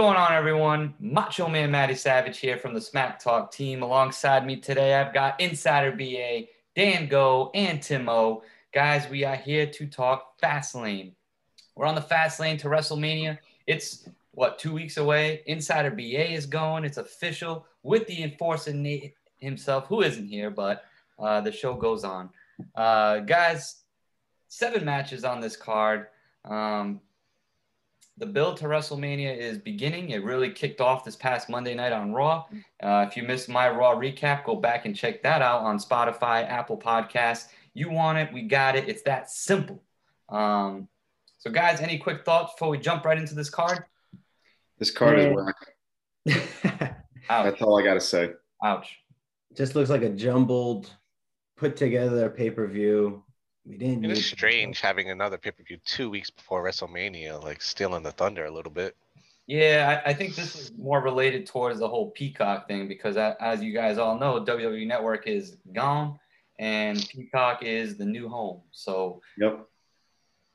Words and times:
Going 0.00 0.16
on, 0.16 0.32
everyone? 0.32 0.94
Macho 0.98 1.46
Man 1.46 1.70
Matty 1.70 1.94
Savage 1.94 2.38
here 2.38 2.56
from 2.56 2.72
the 2.72 2.80
Smack 2.80 3.22
Talk 3.22 3.52
team. 3.52 3.82
Alongside 3.82 4.46
me 4.46 4.56
today, 4.56 4.94
I've 4.94 5.12
got 5.12 5.38
Insider 5.38 5.92
BA, 5.92 6.46
Dan 6.74 7.06
Go, 7.06 7.50
and 7.52 7.80
Timo. 7.80 8.40
Guys, 8.72 9.06
we 9.10 9.24
are 9.24 9.36
here 9.36 9.66
to 9.66 9.86
talk 9.86 10.40
Fastlane. 10.40 11.12
We're 11.76 11.84
on 11.84 11.96
the 11.96 12.00
fast 12.00 12.40
lane 12.40 12.56
to 12.56 12.68
WrestleMania. 12.68 13.36
It's 13.66 14.08
what 14.30 14.58
two 14.58 14.72
weeks 14.72 14.96
away. 14.96 15.42
Insider 15.44 15.90
BA 15.90 16.32
is 16.32 16.46
going. 16.46 16.86
It's 16.86 16.96
official 16.96 17.66
with 17.82 18.06
the 18.06 18.22
enforcer 18.22 18.72
Nate 18.72 19.12
himself, 19.36 19.86
who 19.86 20.00
isn't 20.00 20.28
here, 20.28 20.48
but 20.50 20.82
uh, 21.18 21.42
the 21.42 21.52
show 21.52 21.74
goes 21.74 22.04
on. 22.04 22.30
Uh, 22.74 23.18
guys, 23.18 23.82
seven 24.48 24.82
matches 24.82 25.24
on 25.24 25.42
this 25.42 25.58
card. 25.58 26.06
Um, 26.46 27.02
the 28.20 28.26
build 28.26 28.58
to 28.58 28.66
WrestleMania 28.66 29.34
is 29.34 29.56
beginning. 29.56 30.10
It 30.10 30.22
really 30.22 30.50
kicked 30.50 30.82
off 30.82 31.04
this 31.04 31.16
past 31.16 31.48
Monday 31.48 31.74
night 31.74 31.92
on 31.92 32.12
Raw. 32.12 32.44
Uh, 32.82 33.06
if 33.08 33.16
you 33.16 33.22
missed 33.22 33.48
my 33.48 33.70
Raw 33.70 33.96
recap, 33.96 34.44
go 34.44 34.54
back 34.54 34.84
and 34.84 34.94
check 34.94 35.22
that 35.22 35.40
out 35.40 35.62
on 35.62 35.78
Spotify, 35.78 36.46
Apple 36.46 36.76
Podcasts. 36.76 37.48
You 37.72 37.90
want 37.90 38.18
it, 38.18 38.30
we 38.30 38.42
got 38.42 38.76
it. 38.76 38.88
It's 38.88 39.02
that 39.02 39.30
simple. 39.30 39.82
Um, 40.28 40.86
so, 41.38 41.50
guys, 41.50 41.80
any 41.80 41.96
quick 41.96 42.26
thoughts 42.26 42.52
before 42.52 42.68
we 42.68 42.78
jump 42.78 43.06
right 43.06 43.16
into 43.16 43.34
this 43.34 43.48
card? 43.48 43.84
This 44.78 44.90
card 44.90 45.18
is 45.18 45.34
whack. 45.34 45.56
That's 47.28 47.62
all 47.62 47.80
I 47.80 47.82
got 47.82 47.94
to 47.94 48.00
say. 48.00 48.32
Ouch. 48.62 48.98
Just 49.56 49.74
looks 49.74 49.88
like 49.88 50.02
a 50.02 50.10
jumbled, 50.10 50.94
put 51.56 51.74
together 51.74 52.28
pay 52.28 52.50
per 52.50 52.66
view. 52.66 53.24
We 53.66 53.76
didn't. 53.76 54.04
It 54.04 54.12
is 54.12 54.26
strange 54.26 54.80
having 54.80 55.10
another 55.10 55.38
pay 55.38 55.50
per 55.50 55.62
view 55.62 55.78
two 55.84 56.10
weeks 56.10 56.30
before 56.30 56.64
WrestleMania, 56.64 57.42
like 57.42 57.60
stealing 57.62 58.02
the 58.02 58.12
thunder 58.12 58.46
a 58.46 58.50
little 58.50 58.72
bit. 58.72 58.96
Yeah, 59.46 60.00
I, 60.06 60.10
I, 60.10 60.14
think 60.14 60.36
this 60.36 60.54
is 60.54 60.72
more 60.78 61.00
related 61.00 61.44
towards 61.44 61.80
the 61.80 61.88
whole 61.88 62.12
Peacock 62.12 62.68
thing 62.68 62.86
because, 62.86 63.16
as 63.16 63.60
you 63.60 63.72
guys 63.72 63.98
all 63.98 64.16
know, 64.16 64.44
WWE 64.44 64.86
Network 64.86 65.26
is 65.26 65.56
gone 65.72 66.20
and 66.60 67.04
Peacock 67.08 67.64
is 67.64 67.96
the 67.96 68.04
new 68.04 68.28
home. 68.28 68.60
So, 68.70 69.20
yep, 69.36 69.66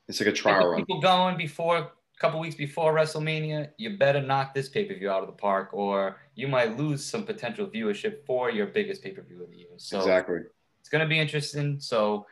it's 0.08 0.18
like 0.18 0.30
a 0.30 0.32
trial 0.32 0.68
run. 0.68 0.78
People 0.78 1.00
going 1.00 1.36
before 1.36 1.76
a 1.76 1.90
couple 2.18 2.40
weeks 2.40 2.54
before 2.54 2.94
WrestleMania, 2.94 3.70
you 3.76 3.98
better 3.98 4.22
knock 4.22 4.54
this 4.54 4.70
pay 4.70 4.86
per 4.86 4.94
view 4.94 5.10
out 5.10 5.20
of 5.20 5.26
the 5.26 5.34
park, 5.34 5.70
or 5.74 6.16
you 6.34 6.48
might 6.48 6.78
lose 6.78 7.04
some 7.04 7.24
potential 7.24 7.66
viewership 7.66 8.24
for 8.24 8.50
your 8.50 8.66
biggest 8.66 9.02
pay 9.02 9.10
per 9.10 9.20
view 9.20 9.42
of 9.42 9.50
the 9.50 9.58
year. 9.58 9.74
So, 9.76 9.98
exactly, 9.98 10.38
it's 10.80 10.88
going 10.88 11.04
to 11.04 11.08
be 11.08 11.18
interesting. 11.18 11.80
So 11.80 12.26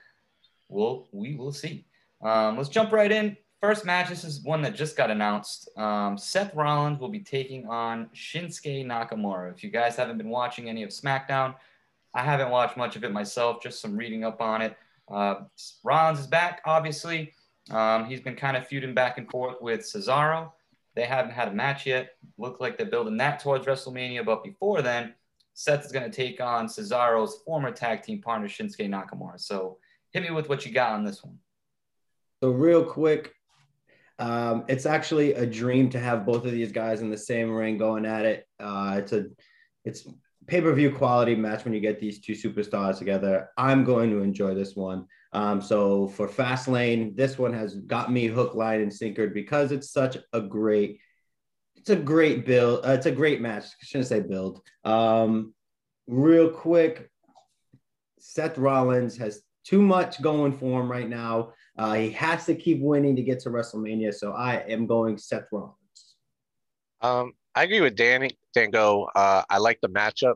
we'll 0.75 1.08
we 1.12 1.34
will 1.36 1.53
see. 1.53 1.86
Um, 2.22 2.56
let's 2.56 2.69
jump 2.69 2.92
right 2.92 3.11
in. 3.11 3.36
First 3.61 3.86
match. 3.86 4.11
This 4.11 4.25
is 4.25 4.42
one 4.42 4.61
that 4.62 4.75
just 4.75 4.97
got 4.97 5.11
announced. 5.11 5.70
Um, 5.78 6.19
Seth 6.19 6.55
Rollins 6.55 6.98
will 6.98 7.08
be 7.08 7.20
taking 7.20 7.67
on 7.67 8.11
Shinsuke 8.14 8.84
Nakamura. 8.84 9.50
If 9.55 9.64
you 9.64 9.70
guys 9.70 9.97
haven't 9.97 10.19
been 10.19 10.28
watching 10.28 10.69
any 10.69 10.83
of 10.83 10.91
SmackDown, 10.91 11.55
I 12.12 12.22
haven't 12.22 12.50
watched 12.50 12.77
much 12.77 12.97
of 12.97 13.05
it 13.05 13.12
myself. 13.12 13.62
Just 13.62 13.80
some 13.80 13.97
reading 13.97 14.25
up 14.25 14.42
on 14.42 14.61
it. 14.61 14.77
Uh, 15.11 15.36
Rollins 15.83 16.20
is 16.20 16.27
back. 16.27 16.61
Obviously, 16.67 17.33
um, 17.70 18.05
he's 18.05 18.20
been 18.20 18.36
kind 18.36 18.56
of 18.56 18.67
feuding 18.67 18.92
back 18.95 19.17
and 19.17 19.30
forth 19.30 19.56
with 19.62 19.80
Cesaro. 19.80 20.52
They 20.95 21.05
haven't 21.05 21.33
had 21.33 21.48
a 21.48 21.52
match 21.52 21.86
yet. 21.86 22.11
Look 22.36 22.61
like 22.61 22.77
they're 22.77 22.86
building 22.86 23.17
that 23.17 23.41
towards 23.41 23.67
WrestleMania. 23.67 24.25
But 24.25 24.45
before 24.45 24.83
then, 24.83 25.14
Seth 25.55 25.84
is 25.84 25.92
going 25.92 26.08
to 26.08 26.14
take 26.14 26.41
on 26.41 26.67
Cesaro's 26.67 27.39
former 27.47 27.70
tag 27.70 28.02
team 28.02 28.20
partner 28.20 28.48
Shinsuke 28.48 28.89
Nakamura. 28.89 29.40
So 29.40 29.79
hit 30.14 30.23
me 30.23 30.30
with 30.30 30.48
what 30.48 30.64
you 30.64 30.73
got 30.73 30.92
on 30.92 31.05
this 31.05 31.23
one. 31.23 31.39
So 32.42 32.51
real 32.51 32.85
quick, 32.85 33.35
um, 34.19 34.64
it's 34.69 34.86
actually 34.86 35.35
a 35.35 35.45
dream 35.45 35.91
to 35.91 35.98
have 35.98 36.25
both 36.25 36.47
of 36.47 36.52
these 36.52 36.73
guys 36.73 37.02
in 37.02 37.11
the 37.11 37.19
same 37.19 37.51
ring 37.51 37.77
going 37.77 38.07
at 38.07 38.25
it. 38.25 38.47
Uh, 38.61 38.95
it's 38.98 39.13
a 39.13 39.27
it's 39.85 40.07
pay 40.47 40.61
per 40.61 40.73
view 40.73 40.92
quality 40.92 41.35
match 41.35 41.64
when 41.64 41.75
you 41.75 41.80
get 41.80 41.98
these 41.98 42.20
two 42.20 42.35
superstars 42.35 42.98
together. 42.98 43.51
I'm 43.58 43.83
going 43.83 44.11
to 44.11 44.20
enjoy 44.20 44.55
this 44.55 44.77
one. 44.77 45.07
Um, 45.33 45.61
so 45.61 46.07
for 46.07 46.29
Fastlane, 46.29 47.17
this 47.17 47.39
one 47.39 47.52
has 47.52 47.75
got 47.75 48.13
me 48.13 48.27
hook, 48.29 48.55
line, 48.55 48.81
and 48.83 48.92
sinkered 48.92 49.35
because 49.35 49.73
it's 49.73 49.91
such 49.91 50.17
a 50.33 50.41
great, 50.41 51.01
it's 51.75 51.91
a 51.91 51.96
great 51.96 52.46
build. 52.46 52.86
Uh, 52.86 52.91
it's 52.91 53.07
a 53.07 53.11
great 53.11 53.41
match. 53.41 53.64
I 53.64 53.85
shouldn't 53.85 54.08
say 54.08 54.20
build. 54.20 54.61
Um, 54.85 55.55
real 56.07 56.51
quick, 56.51 57.11
Seth 58.20 58.58
Rollins 58.58 59.17
has 59.17 59.42
too 59.64 59.83
much 59.83 60.20
going 60.23 60.52
for 60.52 60.80
him 60.80 60.91
right 60.91 61.08
now. 61.08 61.52
Uh, 61.77 61.95
he 61.95 62.11
has 62.11 62.47
to 62.47 62.55
keep 62.55 62.80
winning 62.80 63.17
to 63.17 63.23
get 63.23 63.41
to 63.41 63.51
WrestleMania. 63.51 64.14
So 64.14 64.33
I 64.33 64.57
am 64.69 64.86
going 64.86 65.19
Seth 65.19 65.48
Rollins. 65.51 65.75
Um, 67.01 67.33
I 67.55 67.64
agree 67.64 67.80
with 67.80 67.97
Danny. 67.97 68.30
Dango. 68.55 69.05
Uh, 69.14 69.42
I 69.51 69.58
like 69.58 69.80
the 69.80 69.89
matchup, 69.89 70.35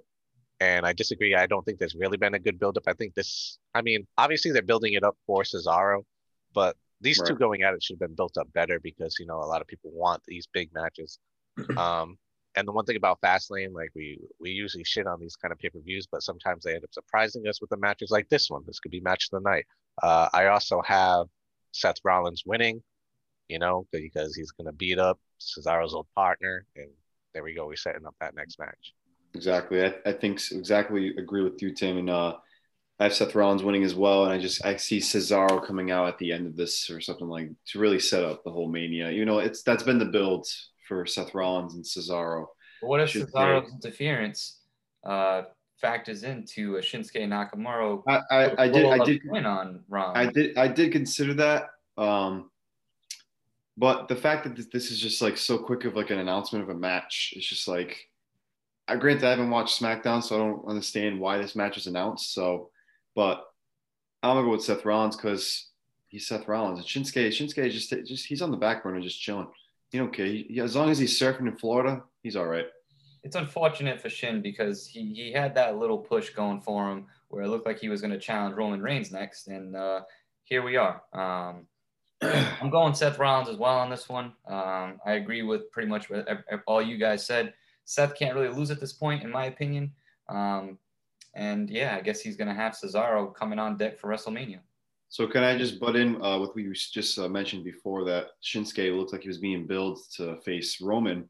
and 0.60 0.84
I 0.84 0.92
disagree. 0.92 1.34
I 1.34 1.46
don't 1.46 1.64
think 1.64 1.78
there's 1.78 1.94
really 1.94 2.16
been 2.16 2.34
a 2.34 2.38
good 2.38 2.58
buildup. 2.58 2.84
I 2.86 2.92
think 2.92 3.14
this. 3.14 3.58
I 3.74 3.82
mean, 3.82 4.06
obviously 4.16 4.50
they're 4.50 4.62
building 4.62 4.94
it 4.94 5.04
up 5.04 5.16
for 5.26 5.42
Cesaro, 5.42 6.02
but 6.54 6.76
these 7.00 7.18
right. 7.20 7.28
two 7.28 7.36
going 7.36 7.62
at 7.62 7.74
it 7.74 7.82
should 7.82 7.94
have 7.94 8.08
been 8.08 8.16
built 8.16 8.36
up 8.36 8.52
better 8.52 8.80
because 8.80 9.16
you 9.20 9.26
know 9.26 9.38
a 9.38 9.46
lot 9.46 9.60
of 9.60 9.68
people 9.68 9.90
want 9.92 10.22
these 10.26 10.46
big 10.52 10.70
matches. 10.74 11.18
Um, 11.76 12.18
and 12.58 12.66
the 12.66 12.72
one 12.72 12.84
thing 12.84 12.96
about 12.96 13.20
Fastlane, 13.20 13.72
like 13.72 13.90
we 13.94 14.18
we 14.40 14.50
usually 14.50 14.84
shit 14.84 15.06
on 15.06 15.20
these 15.20 15.36
kind 15.36 15.52
of 15.52 15.58
pay 15.58 15.70
per 15.70 15.78
views, 15.80 16.08
but 16.10 16.22
sometimes 16.22 16.64
they 16.64 16.74
end 16.74 16.84
up 16.84 16.92
surprising 16.92 17.46
us 17.46 17.60
with 17.60 17.70
the 17.70 17.76
matches 17.76 18.10
like 18.10 18.28
this 18.28 18.50
one. 18.50 18.62
This 18.66 18.80
could 18.80 18.90
be 18.90 19.00
match 19.00 19.28
of 19.32 19.42
the 19.42 19.48
night. 19.48 19.64
Uh, 20.02 20.28
I 20.32 20.46
also 20.46 20.82
have 20.84 21.26
Seth 21.72 21.98
Rollins 22.04 22.42
winning, 22.44 22.82
you 23.48 23.60
know, 23.60 23.86
because 23.92 24.34
he's 24.34 24.50
gonna 24.50 24.72
beat 24.72 24.98
up 24.98 25.20
Cesaro's 25.40 25.94
old 25.94 26.08
partner, 26.16 26.66
and 26.74 26.88
there 27.32 27.44
we 27.44 27.54
go. 27.54 27.66
We're 27.66 27.76
setting 27.76 28.06
up 28.06 28.16
that 28.20 28.34
next 28.34 28.58
match. 28.58 28.94
Exactly. 29.34 29.84
I, 29.84 29.94
I 30.04 30.12
think 30.12 30.40
exactly 30.50 31.16
agree 31.16 31.42
with 31.42 31.62
you, 31.62 31.72
Tim. 31.72 31.98
And 31.98 32.10
uh, 32.10 32.36
I 32.98 33.04
have 33.04 33.14
Seth 33.14 33.36
Rollins 33.36 33.62
winning 33.62 33.84
as 33.84 33.94
well, 33.94 34.24
and 34.24 34.32
I 34.32 34.38
just 34.38 34.64
I 34.66 34.76
see 34.76 34.98
Cesaro 34.98 35.64
coming 35.64 35.92
out 35.92 36.08
at 36.08 36.18
the 36.18 36.32
end 36.32 36.48
of 36.48 36.56
this 36.56 36.90
or 36.90 37.00
something 37.00 37.28
like 37.28 37.50
to 37.66 37.78
really 37.78 38.00
set 38.00 38.24
up 38.24 38.42
the 38.42 38.50
whole 38.50 38.68
Mania. 38.68 39.12
You 39.12 39.24
know, 39.26 39.38
it's 39.38 39.62
that's 39.62 39.84
been 39.84 39.98
the 39.98 40.06
build 40.06 40.48
for 40.88 41.06
Seth 41.06 41.34
Rollins 41.34 41.74
and 41.74 41.84
Cesaro. 41.84 42.46
what 42.80 43.00
if 43.00 43.12
Cesaro's 43.12 43.70
interference 43.70 44.60
uh, 45.04 45.42
factors 45.80 46.24
into 46.24 46.76
a 46.76 46.80
Shinsuke 46.80 47.28
Nakamura? 47.28 48.02
I, 48.08 48.20
I, 48.30 48.64
I 48.64 48.68
did 48.68 48.86
I 48.86 49.04
did 49.04 49.20
win 49.26 49.46
on 49.46 49.84
Ron. 49.88 50.16
I 50.16 50.26
did 50.26 50.56
I 50.56 50.66
did 50.66 50.90
consider 50.90 51.34
that. 51.34 51.70
Um, 51.96 52.50
but 53.76 54.08
the 54.08 54.16
fact 54.16 54.44
that 54.44 54.72
this 54.72 54.90
is 54.90 54.98
just 54.98 55.22
like 55.22 55.36
so 55.36 55.58
quick 55.58 55.84
of 55.84 55.94
like 55.94 56.10
an 56.10 56.18
announcement 56.18 56.64
of 56.64 56.70
a 56.70 56.78
match, 56.78 57.34
it's 57.36 57.46
just 57.46 57.68
like 57.68 58.08
I 58.88 58.96
grant 58.96 59.20
that 59.20 59.26
I 59.28 59.30
haven't 59.30 59.50
watched 59.50 59.80
SmackDown, 59.80 60.22
so 60.22 60.34
I 60.34 60.38
don't 60.38 60.66
understand 60.66 61.20
why 61.20 61.38
this 61.38 61.54
match 61.54 61.76
is 61.76 61.86
announced. 61.86 62.32
So, 62.32 62.70
but 63.14 63.44
I'm 64.22 64.34
gonna 64.36 64.46
go 64.46 64.52
with 64.52 64.64
Seth 64.64 64.84
Rollins 64.84 65.14
because 65.14 65.68
he's 66.08 66.26
Seth 66.26 66.48
Rollins. 66.48 66.78
And 66.78 66.88
Shinsuke, 66.88 67.28
Shinsuke 67.28 67.66
is 67.66 67.74
just 67.74 67.90
just 68.06 68.26
he's 68.26 68.42
on 68.42 68.50
the 68.50 68.56
back 68.56 68.82
burner, 68.82 69.00
just 69.00 69.20
chilling 69.20 69.46
you 69.92 70.00
know, 70.00 70.06
okay. 70.06 70.42
He, 70.42 70.60
as 70.60 70.76
long 70.76 70.90
as 70.90 70.98
he's 70.98 71.18
surfing 71.18 71.46
in 71.46 71.56
Florida, 71.56 72.02
he's 72.22 72.36
all 72.36 72.46
right. 72.46 72.66
It's 73.22 73.36
unfortunate 73.36 74.00
for 74.00 74.08
Shin 74.08 74.42
because 74.42 74.86
he, 74.86 75.12
he 75.12 75.32
had 75.32 75.54
that 75.54 75.76
little 75.76 75.98
push 75.98 76.30
going 76.30 76.60
for 76.60 76.90
him 76.90 77.06
where 77.28 77.42
it 77.42 77.48
looked 77.48 77.66
like 77.66 77.78
he 77.78 77.88
was 77.88 78.00
going 78.00 78.12
to 78.12 78.18
challenge 78.18 78.56
Roman 78.56 78.80
Reigns 78.80 79.10
next. 79.10 79.48
And 79.48 79.76
uh, 79.76 80.02
here 80.44 80.62
we 80.62 80.76
are. 80.76 81.02
Um, 81.12 81.66
I'm 82.22 82.70
going 82.70 82.94
Seth 82.94 83.18
Rollins 83.18 83.48
as 83.48 83.56
well 83.56 83.78
on 83.78 83.90
this 83.90 84.08
one. 84.08 84.32
Um, 84.46 85.00
I 85.04 85.12
agree 85.12 85.42
with 85.42 85.70
pretty 85.70 85.88
much 85.88 86.10
what 86.10 86.26
all 86.66 86.82
you 86.82 86.96
guys 86.96 87.26
said. 87.26 87.54
Seth 87.84 88.16
can't 88.16 88.34
really 88.34 88.54
lose 88.54 88.70
at 88.70 88.80
this 88.80 88.92
point, 88.92 89.22
in 89.22 89.30
my 89.30 89.46
opinion. 89.46 89.92
Um, 90.28 90.78
and 91.34 91.70
yeah, 91.70 91.96
I 91.96 92.00
guess 92.00 92.20
he's 92.20 92.36
going 92.36 92.48
to 92.48 92.54
have 92.54 92.72
Cesaro 92.72 93.34
coming 93.34 93.58
on 93.58 93.76
deck 93.76 93.98
for 93.98 94.08
WrestleMania. 94.08 94.58
So 95.10 95.26
can 95.26 95.42
I 95.42 95.56
just 95.56 95.80
butt 95.80 95.96
in 95.96 96.22
uh, 96.22 96.38
with 96.38 96.50
what 96.50 96.58
you 96.58 96.74
just 96.74 97.18
uh, 97.18 97.28
mentioned 97.28 97.64
before 97.64 98.04
that 98.04 98.26
Shinsuke 98.42 98.96
looked 98.96 99.12
like 99.12 99.22
he 99.22 99.28
was 99.28 99.38
being 99.38 99.66
billed 99.66 99.98
to 100.16 100.36
face 100.42 100.80
Roman. 100.80 101.28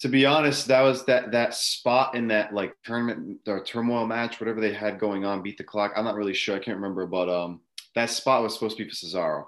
To 0.00 0.08
be 0.08 0.26
honest, 0.26 0.66
that 0.68 0.80
was 0.80 1.04
that 1.04 1.32
that 1.32 1.54
spot 1.54 2.14
in 2.14 2.28
that 2.28 2.52
like 2.52 2.74
tournament 2.84 3.40
or 3.46 3.62
turmoil 3.62 4.06
match, 4.06 4.40
whatever 4.40 4.60
they 4.60 4.72
had 4.72 4.98
going 4.98 5.24
on, 5.24 5.42
beat 5.42 5.58
the 5.58 5.64
clock. 5.64 5.92
I'm 5.96 6.04
not 6.04 6.16
really 6.16 6.34
sure. 6.34 6.56
I 6.56 6.60
can't 6.60 6.76
remember, 6.76 7.06
but 7.06 7.28
um, 7.28 7.60
that 7.94 8.10
spot 8.10 8.42
was 8.42 8.54
supposed 8.54 8.76
to 8.76 8.84
be 8.84 8.90
for 8.90 8.96
Cesaro, 8.96 9.44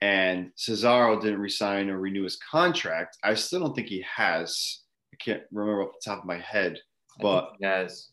and 0.00 0.50
Cesaro 0.56 1.20
didn't 1.20 1.40
resign 1.40 1.90
or 1.90 1.98
renew 1.98 2.24
his 2.24 2.36
contract. 2.36 3.18
I 3.22 3.34
still 3.34 3.60
don't 3.60 3.74
think 3.74 3.88
he 3.88 4.04
has. 4.14 4.80
I 5.12 5.16
can't 5.16 5.42
remember 5.52 5.82
off 5.82 5.94
the 6.02 6.10
top 6.10 6.20
of 6.20 6.26
my 6.26 6.38
head, 6.38 6.78
but 7.20 7.52
he 7.58 7.66
has. 7.66 8.08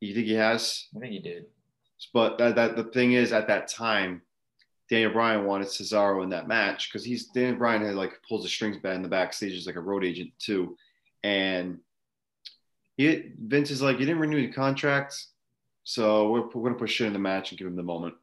You 0.00 0.14
think 0.14 0.26
he 0.26 0.34
has? 0.34 0.86
I 0.96 1.00
think 1.00 1.12
he 1.12 1.20
did. 1.20 1.44
But 2.12 2.38
that, 2.38 2.54
that 2.56 2.76
the 2.76 2.84
thing 2.84 3.12
is, 3.12 3.32
at 3.32 3.48
that 3.48 3.68
time, 3.68 4.22
Daniel 4.90 5.12
Bryan 5.12 5.46
wanted 5.46 5.68
Cesaro 5.68 6.22
in 6.22 6.30
that 6.30 6.46
match 6.48 6.90
because 6.90 7.04
he's 7.04 7.28
Daniel 7.28 7.56
Bryan 7.56 7.84
had 7.84 7.94
like 7.94 8.20
pulls 8.28 8.42
the 8.42 8.48
strings 8.48 8.76
back 8.78 8.94
in 8.94 9.02
the 9.02 9.08
backstage 9.08 9.56
as 9.56 9.66
like 9.66 9.76
a 9.76 9.80
road 9.80 10.04
agent 10.04 10.30
too, 10.38 10.76
and 11.22 11.78
he 12.96 13.30
Vince 13.38 13.70
is 13.70 13.82
like, 13.82 13.98
you 13.98 14.06
didn't 14.06 14.20
renew 14.20 14.36
your 14.36 14.52
contract, 14.52 15.16
so 15.82 16.30
we're, 16.30 16.46
we're 16.48 16.68
gonna 16.68 16.78
put 16.78 16.90
shit 16.90 17.06
in 17.06 17.12
the 17.12 17.18
match 17.18 17.50
and 17.50 17.58
give 17.58 17.66
him 17.66 17.76
the 17.76 17.82
moment. 17.82 18.14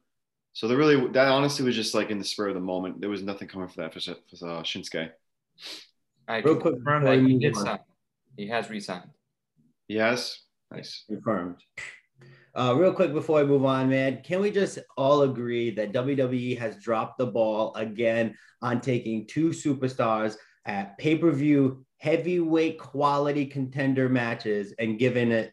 So 0.52 0.68
the 0.68 0.76
really 0.76 1.08
that 1.08 1.28
honestly 1.28 1.64
was 1.64 1.74
just 1.74 1.94
like 1.94 2.10
in 2.10 2.18
the 2.18 2.24
spur 2.24 2.48
of 2.48 2.54
the 2.54 2.60
moment. 2.60 3.00
There 3.00 3.10
was 3.10 3.22
nothing 3.22 3.48
coming 3.48 3.68
for 3.68 3.80
that 3.80 3.92
for, 3.92 4.00
for 4.00 4.48
uh, 4.48 4.62
Shinsuke. 4.62 5.10
I 6.28 6.38
Real 6.38 6.56
quick 6.56 6.74
confirm 6.74 7.04
that 7.04 7.16
we 7.16 7.26
he 7.26 7.32
move 7.32 7.40
did 7.40 7.56
on. 7.56 7.64
sign. 7.64 7.78
He 8.36 8.46
has 8.48 8.70
re-signed. 8.70 9.10
Yes. 9.88 10.42
Nice. 10.70 11.04
Confirmed. 11.08 11.56
Uh, 12.54 12.74
real 12.76 12.92
quick 12.92 13.14
before 13.14 13.40
I 13.40 13.44
move 13.44 13.64
on, 13.64 13.88
man, 13.88 14.20
can 14.22 14.40
we 14.40 14.50
just 14.50 14.78
all 14.98 15.22
agree 15.22 15.70
that 15.70 15.92
WWE 15.92 16.58
has 16.58 16.76
dropped 16.76 17.16
the 17.16 17.26
ball 17.26 17.74
again 17.76 18.36
on 18.60 18.80
taking 18.80 19.26
two 19.26 19.50
superstars 19.50 20.36
at 20.66 20.98
pay 20.98 21.16
per 21.16 21.30
view 21.30 21.84
heavyweight 21.96 22.78
quality 22.78 23.46
contender 23.46 24.08
matches 24.08 24.74
and 24.78 24.98
giving 24.98 25.32
it, 25.32 25.52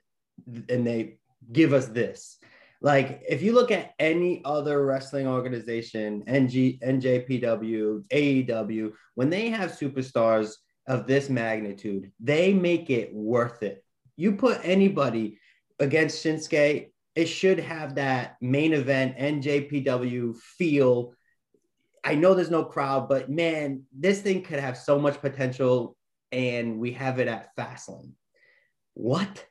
and 0.68 0.86
they 0.86 1.20
give 1.54 1.72
us 1.72 1.88
this? 1.88 2.38
Like, 2.82 3.24
if 3.28 3.42
you 3.42 3.54
look 3.54 3.72
at 3.72 3.94
any 4.00 4.42
other 4.44 4.86
wrestling 4.86 5.28
organization, 5.28 6.24
NG, 6.28 6.80
NJPW, 6.82 8.04
AEW, 8.10 8.92
when 9.16 9.30
they 9.30 9.50
have 9.50 9.72
superstars 9.72 10.54
of 10.88 11.08
this 11.08 11.30
magnitude, 11.30 12.12
they 12.20 12.54
make 12.54 12.90
it 12.90 13.14
worth 13.14 13.64
it. 13.64 13.86
You 14.18 14.34
put 14.34 14.60
anybody 14.64 15.39
against 15.80 16.24
Shinsuke, 16.24 16.92
it 17.16 17.26
should 17.26 17.60
have 17.60 17.96
that 17.96 18.38
main 18.42 18.74
event 18.74 19.18
NJPW 19.18 20.38
feel. 20.38 21.14
I 22.04 22.16
know 22.16 22.34
there's 22.34 22.52
no 22.52 22.64
crowd, 22.64 23.10
but 23.10 23.30
man, 23.30 23.84
this 23.92 24.22
thing 24.22 24.42
could 24.44 24.60
have 24.60 24.78
so 24.78 25.00
much 25.00 25.20
potential, 25.20 25.98
and 26.32 26.80
we 26.80 26.92
have 26.94 27.20
it 27.20 27.28
at 27.28 27.56
Fastlane. 27.56 28.12
What? 28.94 29.46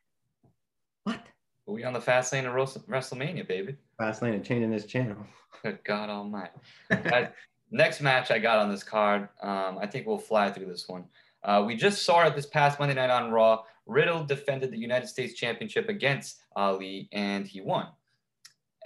What? 1.05 1.21
We 1.67 1.85
on 1.85 1.93
the 1.93 2.01
fast 2.01 2.33
lane 2.33 2.47
of 2.47 2.55
WrestleMania, 2.55 3.47
baby. 3.47 3.77
Fastlane 4.01 4.37
of 4.37 4.45
changing 4.45 4.71
this 4.71 4.87
channel. 4.87 5.27
Good 5.63 5.81
God 5.85 6.09
Almighty. 6.09 6.53
Guys, 6.91 7.29
Next 7.71 8.01
match 8.01 8.31
I 8.31 8.39
got 8.39 8.59
on 8.59 8.71
this 8.71 8.83
card, 8.83 9.29
um, 9.43 9.79
I 9.79 9.87
think 9.87 10.07
we'll 10.07 10.19
fly 10.19 10.51
through 10.51 10.67
this 10.67 10.89
one. 10.89 11.05
Uh, 11.45 11.63
we 11.67 11.77
just 11.77 12.05
saw 12.05 12.27
it 12.27 12.35
this 12.35 12.47
past 12.47 12.81
Monday 12.81 12.95
night 12.95 13.11
on 13.11 13.31
Raw. 13.31 13.63
Riddle 13.88 14.23
defended 14.23 14.70
the 14.70 14.79
United 14.79 15.08
States 15.08 15.35
Championship 15.35 15.88
against 15.88 16.43
Ali, 16.55 17.08
and 17.12 17.46
he 17.46 17.61
won. 17.62 17.88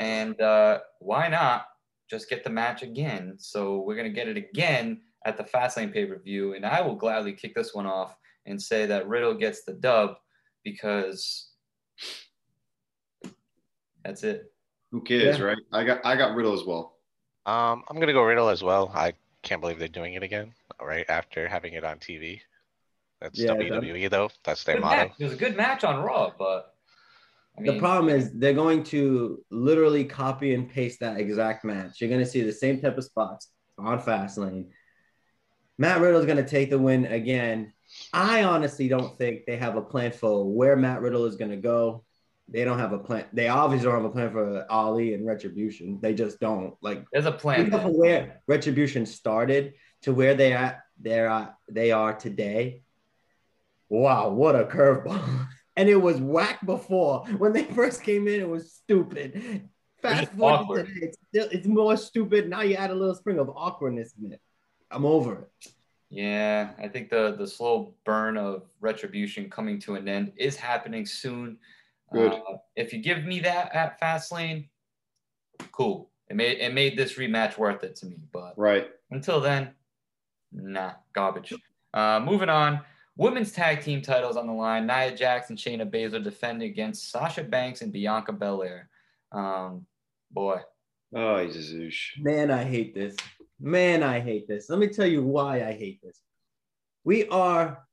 And 0.01 0.41
uh, 0.41 0.81
why 1.01 1.29
not 1.29 1.67
just 2.09 2.31
get 2.31 2.45
the 2.45 2.51
match 2.51 2.83
again? 2.83 3.35
So 3.39 3.81
we're 3.81 3.97
gonna 3.97 4.09
get 4.11 4.29
it 4.29 4.37
again 4.37 5.03
at 5.27 5.37
the 5.37 5.45
Fastlane 5.45 5.93
pay 5.93 6.07
per 6.07 6.19
view, 6.19 6.55
and 6.55 6.65
I 6.65 6.81
will 6.81 6.95
gladly 6.95 7.33
kick 7.33 7.55
this 7.55 7.75
one 7.75 7.87
off 7.87 8.17
and 8.47 8.61
say 8.61 8.87
that 8.87 9.09
Riddle 9.09 9.35
gets 9.35 9.65
the 9.65 9.75
dub 9.75 10.17
because 10.65 11.51
that's 14.05 14.23
it. 14.23 14.53
Who 14.93 15.01
cares, 15.03 15.39
Yeah. 15.39 15.45
right? 15.45 15.59
I 15.73 15.85
got 15.85 16.05
I 16.05 16.17
got 16.17 16.35
Riddle 16.35 16.53
as 16.53 16.65
well. 16.65 16.97
Um, 17.45 17.83
I'm 17.89 17.99
gonna 17.99 18.13
go 18.13 18.23
Riddle 18.23 18.49
as 18.49 18.63
well. 18.63 18.91
I 18.95 19.15
can't 19.43 19.61
believe 19.61 19.79
they're 19.79 19.89
doing 19.89 20.15
it 20.15 20.23
again, 20.23 20.55
right 20.81 21.07
after 21.09 21.49
having 21.49 21.73
it 21.75 21.85
on 21.85 21.99
TV. 21.99 22.41
That's 23.23 23.39
Yeah, 23.39 23.55
WWE 23.55 24.11
though. 24.11 24.31
That's 24.45 24.65
their 24.65 24.77
Good 24.77 24.83
motto. 24.83 24.97
match. 24.97 25.13
It 25.19 25.25
was 25.25 25.33
a 25.33 25.37
good 25.37 25.57
match 25.57 25.85
on 25.85 26.03
Raw, 26.03 26.33
but 26.37 26.75
I 27.59 27.63
the 27.63 27.79
problem 27.79 28.15
is 28.15 28.33
they're 28.33 28.53
going 28.53 28.83
to 28.85 29.45
literally 29.51 30.05
copy 30.05 30.55
and 30.55 30.69
paste 30.69 31.01
that 31.01 31.19
exact 31.19 31.65
match. 31.65 32.01
You're 32.01 32.11
going 32.11 32.25
to 32.25 32.31
see 32.31 32.43
the 32.43 32.53
same 32.53 32.81
type 32.81 32.99
of 32.99 33.05
spots 33.05 33.49
on 33.79 34.01
Fastlane. 34.01 34.69
Matt 35.79 36.01
Riddle's 36.01 36.27
going 36.27 36.39
to 36.39 36.49
take 36.49 36.71
the 36.71 36.79
win 36.79 37.07
again. 37.07 37.73
I 38.13 38.45
honestly 38.45 38.89
don't 38.89 39.17
think 39.19 39.47
they 39.47 39.57
have 39.57 39.77
a 39.77 39.83
plan 39.83 40.13
for 40.13 40.51
where 40.51 40.77
Matt 40.77 41.01
Riddle 41.03 41.27
is 41.27 41.37
going 41.37 41.51
to 41.51 41.57
go. 41.57 42.05
They 42.49 42.65
don't 42.65 42.79
have 42.79 42.93
a 42.93 42.99
plan. 42.99 43.27
They 43.33 43.49
obviously 43.49 43.85
don't 43.87 44.03
have 44.03 44.05
a 44.05 44.11
plan 44.13 44.33
for 44.33 44.67
Ali 44.71 45.15
and 45.15 45.27
Retribution. 45.27 46.01
They 46.01 46.15
just 46.15 46.41
don't. 46.41 46.75
Like 46.83 47.05
there's 47.13 47.27
a 47.27 47.33
plan. 47.33 47.71
Think 47.71 47.75
of 47.75 47.93
where 47.93 48.43
Retribution 48.49 49.07
started 49.07 49.75
to 50.03 50.13
where 50.13 50.35
they 50.35 50.53
at 50.53 50.81
they're 51.01 51.55
they 51.71 51.93
are 51.93 52.15
today. 52.15 52.83
Wow, 53.93 54.31
what 54.31 54.57
a 54.57 54.65
curveball! 54.65 55.49
And 55.75 55.89
it 55.89 55.97
was 55.97 56.19
whack 56.21 56.65
before 56.67 57.25
when 57.39 57.55
they 57.55 57.65
first 57.65 58.03
came 58.03 58.29
in. 58.29 58.41
It 58.41 58.49
was 58.49 58.73
stupid. 58.75 59.71
Fast 60.03 60.31
forward 60.33 60.55
awkward. 60.61 60.87
today, 60.87 61.01
it's 61.07 61.17
still 61.29 61.49
it's 61.51 61.67
more 61.67 61.97
stupid. 61.97 62.51
Now 62.51 62.61
you 62.61 62.75
add 62.75 62.91
a 62.91 62.95
little 62.95 63.15
spring 63.15 63.39
of 63.39 63.49
awkwardness 63.49 64.13
in 64.23 64.33
it. 64.35 64.41
I'm 64.91 65.07
over 65.07 65.33
it. 65.63 65.73
Yeah, 66.11 66.73
I 66.79 66.89
think 66.89 67.09
the 67.09 67.37
the 67.39 67.47
slow 67.47 67.95
burn 68.05 68.37
of 68.37 68.65
retribution 68.81 69.49
coming 69.49 69.81
to 69.81 69.95
an 69.95 70.07
end 70.09 70.33
is 70.37 70.57
happening 70.57 71.07
soon. 71.07 71.57
Good. 72.13 72.33
Uh, 72.35 72.59
if 72.77 72.93
you 72.93 72.99
give 72.99 73.25
me 73.25 73.41
that 73.41 73.75
at 73.75 73.99
Fastlane, 73.99 74.69
cool. 75.73 76.11
It 76.29 76.37
made 76.37 76.59
it 76.59 76.75
made 76.75 76.99
this 76.99 77.15
rematch 77.17 77.57
worth 77.57 77.83
it 77.83 77.97
to 77.97 78.07
me. 78.07 78.17
But 78.31 78.59
Right. 78.59 78.89
until 79.11 79.41
then, 79.41 79.71
nah, 80.53 80.93
garbage. 81.15 81.55
Uh, 81.95 82.21
moving 82.23 82.51
on. 82.51 82.83
Women's 83.17 83.53
tag 83.53 83.83
team 83.83 84.01
titles 84.03 84.37
on 84.37 84.47
the 84.47 84.53
line. 84.53 84.87
Nia 84.87 85.15
Jax 85.15 85.51
and 85.51 85.59
Shayna 85.59 85.89
Baszler 85.91 86.23
defending 86.23 86.71
against 86.71 87.11
Sasha 87.11 87.45
Banks 87.45 87.83
and 87.83 87.93
Bianca 87.93 88.33
Belair. 88.33 88.89
Um, 89.31 89.87
boy, 90.31 90.61
Oh, 91.15 91.45
he's 91.45 91.57
a 91.57 91.75
zoosh. 91.75 92.19
Man, 92.19 92.51
I 92.51 92.65
hate 92.65 92.95
this. 92.95 93.17
Man, 93.61 94.03
I 94.03 94.21
hate 94.21 94.49
this. 94.49 94.71
Let 94.71 94.79
me 94.79 94.89
tell 94.89 95.07
you 95.07 95.23
why 95.23 95.63
I 95.63 95.73
hate 95.73 96.01
this. 96.03 96.19
We 97.05 97.29
are 97.29 97.87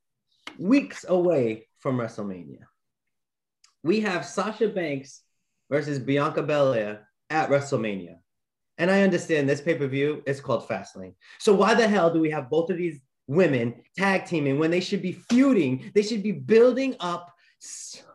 weeks 0.58 1.04
away 1.06 1.68
from 1.80 1.98
WrestleMania. 1.98 2.62
We 3.82 4.00
have 4.00 4.24
Sasha 4.24 4.68
Banks 4.68 5.22
versus 5.70 5.98
Bianca 5.98 6.42
Belair 6.42 7.08
at 7.28 7.50
WrestleMania. 7.50 8.16
And 8.78 8.90
I 8.90 9.02
understand 9.02 9.48
this 9.48 9.60
pay 9.60 9.74
per 9.74 9.86
view 9.86 10.22
is 10.26 10.40
called 10.40 10.66
Fastlane. 10.66 11.14
So 11.38 11.54
why 11.54 11.74
the 11.74 11.86
hell 11.86 12.10
do 12.12 12.20
we 12.20 12.30
have 12.30 12.48
both 12.48 12.70
of 12.70 12.78
these 12.78 13.00
women 13.30 13.74
tag 13.96 14.26
teaming 14.26 14.58
when 14.58 14.70
they 14.70 14.80
should 14.80 15.00
be 15.00 15.12
feuding? 15.12 15.90
They 15.94 16.02
should 16.02 16.22
be 16.22 16.32
building 16.32 16.96
up. 17.00 17.32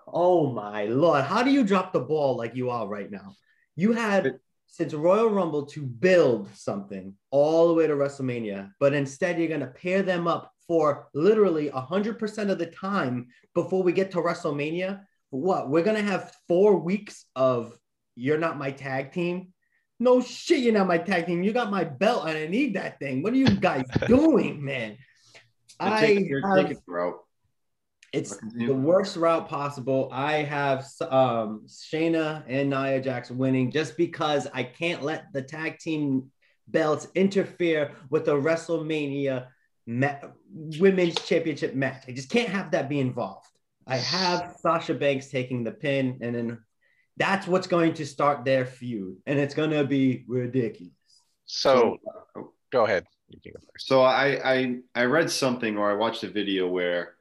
Oh 0.07 0.51
my 0.51 0.85
lord! 0.85 1.23
How 1.23 1.41
do 1.41 1.51
you 1.51 1.63
drop 1.63 1.93
the 1.93 1.99
ball 1.99 2.35
like 2.35 2.55
you 2.55 2.69
are 2.69 2.87
right 2.87 3.09
now? 3.09 3.33
You 3.75 3.93
had 3.93 4.39
since 4.67 4.93
Royal 4.93 5.29
Rumble 5.29 5.65
to 5.67 5.81
build 5.81 6.49
something 6.53 7.15
all 7.31 7.69
the 7.69 7.73
way 7.73 7.87
to 7.87 7.93
WrestleMania, 7.93 8.71
but 8.79 8.93
instead 8.93 9.39
you're 9.39 9.47
gonna 9.47 9.67
pair 9.67 10.03
them 10.03 10.27
up 10.27 10.51
for 10.67 11.07
literally 11.13 11.69
hundred 11.69 12.19
percent 12.19 12.49
of 12.49 12.57
the 12.57 12.65
time 12.67 13.27
before 13.53 13.83
we 13.83 13.93
get 13.93 14.11
to 14.11 14.17
WrestleMania. 14.17 15.01
What 15.29 15.69
we're 15.69 15.83
gonna 15.83 16.01
have 16.01 16.33
four 16.47 16.75
weeks 16.77 17.25
of 17.35 17.77
you're 18.15 18.37
not 18.37 18.57
my 18.57 18.71
tag 18.71 19.11
team. 19.11 19.53
No 19.99 20.21
shit, 20.21 20.59
you're 20.59 20.73
not 20.73 20.87
my 20.87 20.97
tag 20.97 21.25
team. 21.25 21.41
You 21.43 21.53
got 21.53 21.71
my 21.71 21.83
belt 21.85 22.27
and 22.27 22.37
I 22.37 22.47
need 22.47 22.75
that 22.75 22.99
thing. 22.99 23.23
What 23.23 23.33
are 23.33 23.37
you 23.37 23.49
guys 23.49 23.85
doing, 24.07 24.63
man? 24.63 24.97
You're 25.81 25.89
I 25.93 25.99
taking, 26.01 26.25
you're 26.25 26.45
have- 26.47 26.57
taking 26.67 26.81
the 26.85 26.93
route. 26.93 27.19
it's 28.13 28.37
the 28.55 28.73
worst 28.73 29.15
route 29.15 29.47
possible. 29.47 30.09
I 30.11 30.33
have 30.43 30.85
um, 31.01 31.65
Shayna 31.67 32.43
and 32.47 32.69
Nia 32.69 33.01
Jax 33.01 33.31
winning 33.31 33.71
just 33.71 33.95
because 33.97 34.47
I 34.53 34.63
can't 34.63 35.01
let 35.03 35.31
the 35.33 35.41
tag 35.41 35.79
team 35.79 36.29
belts 36.67 37.07
interfere 37.15 37.91
with 38.09 38.25
the 38.25 38.33
WrestleMania 38.35 39.47
ma- 39.85 40.15
women's 40.49 41.15
championship 41.25 41.73
match. 41.75 42.03
I 42.07 42.11
just 42.11 42.29
can't 42.29 42.49
have 42.49 42.71
that 42.71 42.89
be 42.89 42.99
involved. 42.99 43.47
I 43.87 43.97
have 43.97 44.55
Sasha 44.61 44.93
Banks 44.95 45.27
taking 45.29 45.63
the 45.63 45.71
pin, 45.71 46.17
and 46.21 46.33
then 46.35 46.57
that's 47.17 47.47
what's 47.47 47.67
going 47.67 47.93
to 47.95 48.05
start 48.05 48.45
their 48.45 48.65
feud, 48.65 49.17
and 49.25 49.39
it's 49.39 49.53
going 49.53 49.71
to 49.71 49.83
be 49.83 50.25
ridiculous. 50.27 50.93
So 51.45 51.97
go 52.71 52.85
ahead. 52.85 53.05
You 53.29 53.39
can 53.41 53.53
go 53.53 53.59
first. 53.71 53.87
So 53.87 54.01
I, 54.01 54.53
I 54.53 54.77
I 54.93 55.03
read 55.05 55.29
something 55.31 55.77
or 55.77 55.89
I 55.89 55.95
watched 55.95 56.23
a 56.23 56.29
video 56.29 56.67
where 56.67 57.15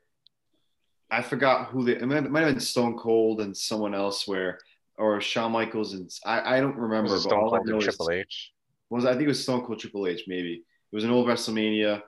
I 1.10 1.22
forgot 1.22 1.68
who 1.68 1.84
they 1.84 1.92
it 1.92 2.06
might, 2.06 2.24
it 2.24 2.30
might 2.30 2.40
have 2.40 2.52
been 2.52 2.60
Stone 2.60 2.98
Cold 2.98 3.40
and 3.40 3.56
someone 3.56 3.94
else 3.94 4.26
where 4.26 4.58
or 4.98 5.20
Shawn 5.20 5.52
Michaels 5.52 5.94
and 5.94 6.10
I, 6.24 6.56
I 6.56 6.60
don't 6.60 6.76
remember 6.76 7.12
Was 7.12 7.24
it 7.24 7.28
but 7.28 7.30
Stone 7.30 7.44
all 7.44 7.54
I 7.54 7.58
Cold 7.58 7.68
and 7.68 7.80
Triple 7.82 8.10
H. 8.10 8.52
was 8.90 9.04
I 9.04 9.12
think 9.12 9.22
it 9.22 9.28
was 9.28 9.42
Stone 9.42 9.64
Cold 9.64 9.78
Triple 9.78 10.06
H 10.06 10.24
maybe 10.26 10.64
it 10.92 10.94
was 10.94 11.04
an 11.04 11.10
old 11.10 11.26
WrestleMania 11.26 12.02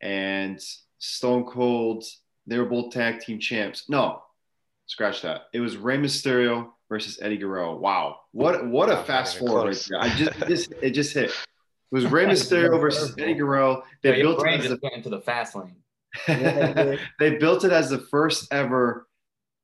and 0.00 0.60
Stone 0.98 1.44
Cold 1.44 2.04
they 2.46 2.58
were 2.58 2.66
both 2.66 2.92
tag 2.92 3.20
team 3.20 3.38
champs 3.38 3.88
no 3.88 4.22
scratch 4.86 5.22
that 5.22 5.42
it 5.52 5.60
was 5.60 5.76
Rey 5.76 5.98
Mysterio 5.98 6.70
versus 6.92 7.18
Eddie 7.22 7.38
Guerrero. 7.38 7.74
Wow. 7.74 8.18
What 8.32 8.66
what 8.68 8.90
a 8.90 8.98
fast 9.04 9.38
forward 9.38 9.68
right 9.68 9.86
there. 9.88 9.98
I 9.98 10.14
just 10.14 10.42
it 10.42 10.48
just 10.48 10.72
it 10.82 10.90
just 10.90 11.14
hit. 11.14 11.30
It 11.30 11.34
was 11.90 12.04
Rey 12.12 12.26
Mysterio 12.26 12.78
versus 12.78 13.14
Eddie 13.18 13.32
Guerrero. 13.32 13.82
They 14.02 14.18
yeah, 14.18 14.22
built 14.22 14.46
it 14.46 14.50
as 14.50 14.66
just 14.66 14.80
the 14.82 14.90
into 14.94 15.08
the 15.08 15.22
fast 15.22 15.56
lane. 15.56 15.76
they 17.18 17.36
built 17.36 17.64
it 17.64 17.72
as 17.72 17.88
the 17.88 17.98
first 18.10 18.52
ever 18.52 19.06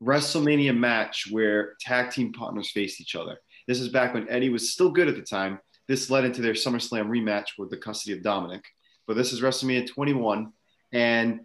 WrestleMania 0.02 0.75
match 0.75 1.26
where 1.30 1.75
tag 1.80 2.11
team 2.11 2.32
partners 2.32 2.70
faced 2.70 2.99
each 2.99 3.14
other. 3.14 3.37
This 3.66 3.78
is 3.78 3.90
back 3.90 4.14
when 4.14 4.26
Eddie 4.30 4.49
was 4.49 4.73
still 4.73 4.90
good 4.90 5.08
at 5.08 5.14
the 5.14 5.23
time. 5.23 5.61
This 5.87 6.08
led 6.08 6.25
into 6.25 6.40
their 6.40 6.54
SummerSlam 6.54 7.08
rematch 7.08 7.58
with 7.58 7.68
the 7.68 7.76
custody 7.76 8.16
of 8.16 8.23
Dominic. 8.23 8.64
But 9.06 9.16
this 9.16 9.35
is 9.35 9.42
WrestleMania 9.42 9.87
21, 9.87 10.50
and 10.92 11.40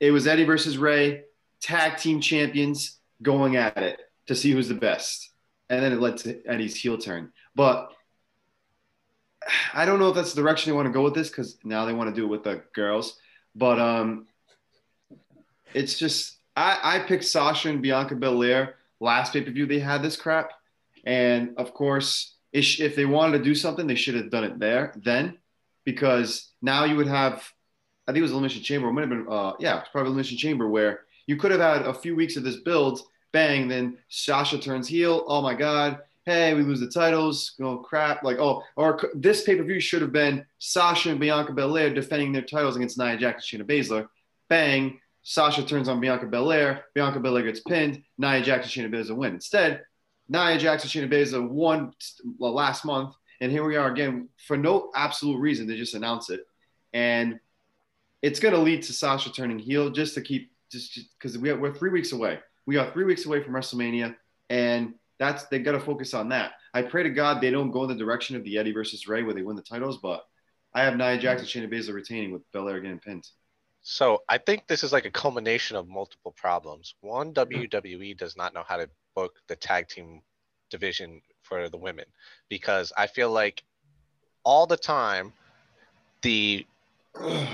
it 0.00 0.10
was 0.10 0.26
Eddie 0.26 0.44
versus 0.44 0.76
Rey, 0.76 1.22
tag 1.60 1.98
team 1.98 2.20
champions 2.20 2.98
going 3.22 3.54
at 3.54 3.76
it 3.76 4.00
to 4.30 4.36
see 4.36 4.52
who's 4.52 4.68
the 4.68 4.74
best. 4.74 5.28
And 5.68 5.82
then 5.82 5.92
it 5.92 6.00
led 6.00 6.16
to 6.18 6.40
Eddie's 6.46 6.76
heel 6.76 6.96
turn. 6.96 7.32
But 7.56 7.92
I 9.74 9.84
don't 9.84 9.98
know 9.98 10.10
if 10.10 10.14
that's 10.14 10.34
the 10.34 10.40
direction 10.40 10.70
they 10.70 10.76
want 10.76 10.86
to 10.86 10.92
go 10.92 11.02
with 11.02 11.14
this 11.14 11.28
because 11.28 11.58
now 11.64 11.84
they 11.84 11.92
want 11.92 12.14
to 12.14 12.14
do 12.14 12.26
it 12.26 12.28
with 12.28 12.44
the 12.44 12.62
girls. 12.72 13.18
But 13.56 13.80
um, 13.80 14.28
it's 15.74 15.98
just 15.98 16.38
I, 16.56 16.78
I 16.80 16.98
picked 17.00 17.24
Sasha 17.24 17.70
and 17.70 17.82
Bianca 17.82 18.14
Belair 18.14 18.76
last 19.00 19.32
pay 19.32 19.42
per 19.42 19.50
view. 19.50 19.66
They 19.66 19.80
had 19.80 20.00
this 20.00 20.16
crap, 20.16 20.52
and 21.04 21.54
of 21.56 21.74
course, 21.74 22.34
if 22.52 22.94
they 22.94 23.06
wanted 23.06 23.38
to 23.38 23.44
do 23.44 23.56
something, 23.56 23.88
they 23.88 23.96
should 23.96 24.14
have 24.14 24.30
done 24.30 24.44
it 24.44 24.60
there 24.60 24.92
then, 24.96 25.38
because 25.84 26.52
now 26.62 26.84
you 26.84 26.94
would 26.96 27.08
have. 27.08 27.42
I 28.06 28.12
think 28.12 28.18
it 28.18 28.22
was 28.22 28.30
Elimination 28.30 28.62
Chamber. 28.62 28.88
It 28.88 28.92
might 28.92 29.02
have 29.02 29.10
been, 29.10 29.26
uh, 29.28 29.52
yeah, 29.58 29.80
it's 29.80 29.88
probably 29.88 30.08
Elimination 30.08 30.38
Chamber 30.38 30.68
where 30.68 31.00
you 31.26 31.36
could 31.36 31.50
have 31.50 31.60
had 31.60 31.82
a 31.82 31.94
few 31.94 32.14
weeks 32.14 32.36
of 32.36 32.44
this 32.44 32.56
build. 32.56 33.00
Bang, 33.32 33.68
then 33.68 33.98
Sasha 34.08 34.58
turns 34.58 34.88
heel. 34.88 35.24
Oh 35.26 35.42
my 35.42 35.54
God, 35.54 36.00
hey, 36.26 36.54
we 36.54 36.62
lose 36.62 36.80
the 36.80 36.88
titles. 36.88 37.54
Oh 37.60 37.78
crap! 37.78 38.22
Like 38.22 38.38
oh, 38.38 38.62
or 38.76 39.00
this 39.14 39.42
pay 39.42 39.56
per 39.56 39.62
view 39.62 39.80
should 39.80 40.02
have 40.02 40.12
been 40.12 40.44
Sasha 40.58 41.10
and 41.10 41.20
Bianca 41.20 41.52
Belair 41.52 41.92
defending 41.92 42.32
their 42.32 42.42
titles 42.42 42.76
against 42.76 42.98
Nia 42.98 43.16
Jax 43.16 43.52
and 43.52 43.62
Shayna 43.62 43.70
Baszler. 43.70 44.08
Bang, 44.48 45.00
Sasha 45.22 45.64
turns 45.64 45.88
on 45.88 46.00
Bianca 46.00 46.26
Belair. 46.26 46.84
Bianca 46.94 47.20
Belair 47.20 47.44
gets 47.44 47.60
pinned. 47.60 48.02
Nia 48.18 48.42
Jax 48.42 48.64
and 48.64 48.92
Shayna 48.92 48.94
Baszler 48.94 49.16
win. 49.16 49.34
Instead, 49.34 49.84
Nia 50.28 50.58
Jax 50.58 50.82
and 50.82 50.92
Shayna 50.92 51.12
Baszler 51.12 51.48
won 51.48 51.92
last 52.38 52.84
month, 52.84 53.14
and 53.40 53.52
here 53.52 53.64
we 53.64 53.76
are 53.76 53.90
again 53.90 54.28
for 54.46 54.56
no 54.56 54.90
absolute 54.94 55.38
reason. 55.38 55.66
They 55.66 55.76
just 55.76 55.94
announce 55.94 56.30
it, 56.30 56.40
and 56.92 57.38
it's 58.22 58.40
going 58.40 58.54
to 58.54 58.60
lead 58.60 58.82
to 58.82 58.92
Sasha 58.92 59.32
turning 59.32 59.58
heel 59.58 59.90
just 59.90 60.14
to 60.14 60.20
keep 60.20 60.50
just 60.70 60.98
because 61.18 61.36
we 61.36 61.52
we're 61.52 61.74
three 61.74 61.90
weeks 61.90 62.12
away. 62.12 62.38
We 62.66 62.76
are 62.76 62.90
three 62.92 63.04
weeks 63.04 63.26
away 63.26 63.42
from 63.42 63.54
WrestleMania, 63.54 64.16
and 64.48 64.94
that's 65.18 65.44
they 65.46 65.58
got 65.58 65.72
to 65.72 65.80
focus 65.80 66.14
on 66.14 66.28
that. 66.30 66.52
I 66.72 66.82
pray 66.82 67.02
to 67.02 67.10
God 67.10 67.40
they 67.40 67.50
don't 67.50 67.70
go 67.70 67.82
in 67.82 67.88
the 67.88 67.94
direction 67.94 68.36
of 68.36 68.44
the 68.44 68.58
Eddie 68.58 68.72
versus 68.72 69.08
Rey 69.08 69.22
where 69.22 69.34
they 69.34 69.42
win 69.42 69.56
the 69.56 69.62
titles, 69.62 69.98
but 69.98 70.24
I 70.72 70.82
have 70.82 70.96
Nia 70.96 71.18
Jax 71.18 71.40
and 71.40 71.48
Shayna 71.48 71.72
Baszler 71.72 71.94
retaining 71.94 72.32
with 72.32 72.42
Belair 72.52 72.80
getting 72.80 73.00
pinned. 73.00 73.26
So 73.82 74.22
I 74.28 74.38
think 74.38 74.66
this 74.66 74.84
is 74.84 74.92
like 74.92 75.06
a 75.06 75.10
culmination 75.10 75.76
of 75.76 75.88
multiple 75.88 76.32
problems. 76.36 76.94
One, 77.00 77.32
WWE 77.32 78.16
does 78.16 78.36
not 78.36 78.54
know 78.54 78.62
how 78.66 78.76
to 78.76 78.88
book 79.14 79.34
the 79.48 79.56
tag 79.56 79.88
team 79.88 80.22
division 80.70 81.20
for 81.42 81.68
the 81.68 81.76
women 81.76 82.04
because 82.48 82.92
I 82.96 83.06
feel 83.06 83.30
like 83.30 83.62
all 84.44 84.66
the 84.66 84.76
time 84.76 85.32
the 86.22 86.66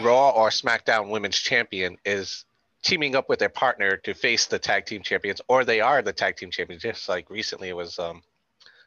Raw 0.03 0.31
or 0.31 0.51
SmackDown 0.51 1.09
Women's 1.09 1.39
Champion 1.39 1.97
is 2.05 2.45
teaming 2.83 3.17
up 3.17 3.29
with 3.29 3.39
their 3.39 3.49
partner 3.49 3.97
to 3.99 4.15
face 4.15 4.47
the 4.47 4.59
tag 4.59 4.87
team 4.87 5.03
champions, 5.03 5.41
or 5.49 5.65
they 5.65 5.81
are 5.81 6.03
the 6.03 6.13
tag 6.13 6.37
team 6.37 6.51
champions. 6.51 6.83
Just 6.83 7.09
like 7.09 7.31
recently, 7.31 7.69
it 7.69 7.77
was 7.77 7.99
um, 7.99 8.23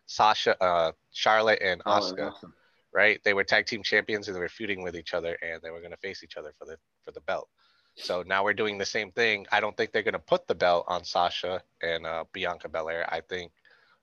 Sasha, 0.05 0.62
uh, 0.63 0.91
Charlotte, 1.12 1.62
and 1.62 1.84
Asuka. 1.84 2.34
Oh, 2.43 2.50
right? 2.93 3.19
They 3.24 3.34
were 3.34 3.43
tag 3.43 3.65
team 3.65 3.84
champions 3.84 4.27
and 4.27 4.36
they 4.36 4.41
were 4.41 4.50
feuding 4.50 4.84
with 4.84 4.96
each 4.96 5.13
other, 5.13 5.38
and 5.41 5.62
they 5.62 5.72
were 5.72 5.79
going 5.79 5.91
to 5.91 5.98
face 5.98 6.24
each 6.24 6.38
other 6.38 6.53
for 6.58 6.65
the 6.65 6.77
for 7.03 7.12
the 7.12 7.22
belt. 7.22 7.50
So 7.96 8.24
now 8.25 8.43
we're 8.43 8.53
doing 8.53 8.77
the 8.77 8.86
same 8.86 9.12
thing. 9.12 9.46
I 9.51 9.60
don't 9.60 9.75
think 9.75 9.91
they're 9.91 10.03
going 10.03 10.13
to 10.13 10.19
put 10.19 10.48
the 10.48 10.55
belt 10.55 10.86
on 10.88 11.03
Sasha 11.03 11.62
and 11.81 12.05
uh, 12.05 12.24
Bianca 12.31 12.69
Belair. 12.69 13.05
I 13.12 13.22
think 13.22 13.51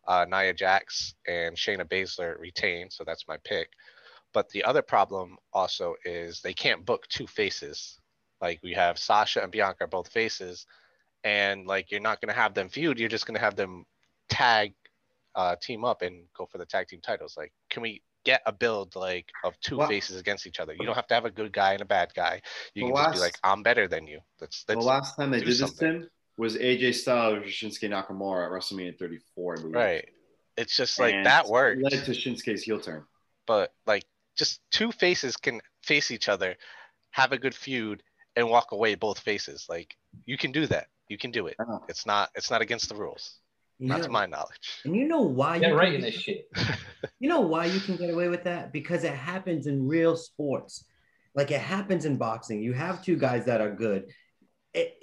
uh, 0.06 0.26
Nia 0.28 0.52
Jax 0.52 1.14
and 1.26 1.56
Shayna 1.56 1.84
Baszler 1.84 2.38
retain. 2.38 2.90
So 2.90 3.04
that's 3.04 3.26
my 3.26 3.38
pick. 3.44 3.70
But 4.32 4.50
the 4.50 4.64
other 4.64 4.82
problem 4.82 5.38
also 5.52 5.94
is 6.04 6.40
they 6.40 6.52
can't 6.52 6.84
book 6.84 7.06
two 7.08 7.26
faces. 7.26 7.98
Like 8.40 8.60
we 8.62 8.72
have 8.72 8.98
Sasha 8.98 9.42
and 9.42 9.50
Bianca 9.50 9.84
are 9.84 9.88
both 9.88 10.08
faces, 10.08 10.66
and 11.24 11.66
like 11.66 11.90
you're 11.90 12.00
not 12.00 12.20
going 12.20 12.32
to 12.32 12.40
have 12.40 12.54
them 12.54 12.68
feud. 12.68 12.98
You're 12.98 13.08
just 13.08 13.26
going 13.26 13.36
to 13.36 13.40
have 13.40 13.56
them 13.56 13.84
tag, 14.28 14.74
uh, 15.34 15.56
team 15.60 15.84
up 15.84 16.02
and 16.02 16.24
go 16.36 16.46
for 16.46 16.58
the 16.58 16.66
tag 16.66 16.88
team 16.88 17.00
titles. 17.00 17.36
Like, 17.36 17.52
can 17.70 17.82
we 17.82 18.02
get 18.24 18.42
a 18.44 18.52
build 18.52 18.94
like 18.96 19.26
of 19.44 19.58
two 19.60 19.78
well, 19.78 19.88
faces 19.88 20.20
against 20.20 20.46
each 20.46 20.60
other? 20.60 20.74
You 20.74 20.84
don't 20.84 20.94
have 20.94 21.06
to 21.08 21.14
have 21.14 21.24
a 21.24 21.30
good 21.30 21.52
guy 21.52 21.72
and 21.72 21.80
a 21.80 21.86
bad 21.86 22.12
guy. 22.14 22.42
You 22.74 22.84
can 22.84 22.94
last, 22.94 23.06
just 23.06 23.16
be 23.16 23.20
like, 23.20 23.38
I'm 23.42 23.62
better 23.62 23.88
than 23.88 24.06
you. 24.06 24.20
That's, 24.38 24.64
the 24.64 24.76
last 24.76 25.16
time 25.16 25.30
they 25.30 25.40
did 25.40 25.56
something. 25.56 25.92
this. 25.92 26.00
Tim 26.02 26.10
was 26.36 26.56
AJ 26.56 26.94
Styles 26.94 27.38
or 27.38 27.40
Shinsuke 27.42 27.88
Nakamura 27.90 28.46
at 28.46 28.52
WrestleMania 28.52 28.98
34. 28.98 29.56
Right. 29.64 30.08
It's 30.56 30.76
just 30.76 30.98
like 30.98 31.14
and 31.14 31.26
that 31.26 31.48
worked. 31.48 31.82
Led 31.82 32.04
to 32.04 32.10
Shinsuke's 32.12 32.62
heel 32.62 32.80
turn. 32.80 33.04
But 33.46 33.72
like, 33.86 34.04
just 34.36 34.60
two 34.70 34.92
faces 34.92 35.36
can 35.36 35.60
face 35.82 36.10
each 36.10 36.28
other, 36.28 36.56
have 37.10 37.32
a 37.32 37.38
good 37.38 37.54
feud, 37.54 38.02
and 38.36 38.48
walk 38.48 38.72
away 38.72 38.94
both 38.94 39.18
faces. 39.18 39.66
Like 39.68 39.96
you 40.26 40.36
can 40.36 40.52
do 40.52 40.66
that. 40.66 40.86
You 41.08 41.18
can 41.18 41.30
do 41.30 41.46
it. 41.46 41.56
Uh-huh. 41.58 41.78
It's 41.88 42.06
not 42.06 42.30
it's 42.34 42.50
not 42.50 42.62
against 42.62 42.88
the 42.88 42.94
rules. 42.94 43.38
You 43.78 43.88
not 43.88 43.98
know, 43.98 44.04
to 44.04 44.10
my 44.10 44.26
knowledge. 44.26 44.80
And 44.84 44.94
you 44.96 45.06
know 45.08 45.22
why 45.22 45.58
Get 45.58 45.70
you 45.70 45.76
right 45.76 45.94
in 45.94 46.00
this 46.00 46.14
shit. 46.14 46.48
you 47.18 47.28
know 47.28 47.40
why 47.40 47.66
you 47.66 47.80
can 47.80 47.96
get 47.96 48.10
away 48.10 48.28
with 48.28 48.44
that? 48.44 48.72
Because 48.72 49.04
it 49.04 49.12
happens 49.12 49.66
in 49.66 49.86
real 49.86 50.16
sports. 50.16 50.84
Like 51.34 51.50
it 51.50 51.60
happens 51.60 52.04
in 52.04 52.16
boxing. 52.16 52.62
You 52.62 52.72
have 52.72 53.04
two 53.04 53.16
guys 53.16 53.44
that 53.46 53.60
are 53.60 53.70
good. 53.70 54.10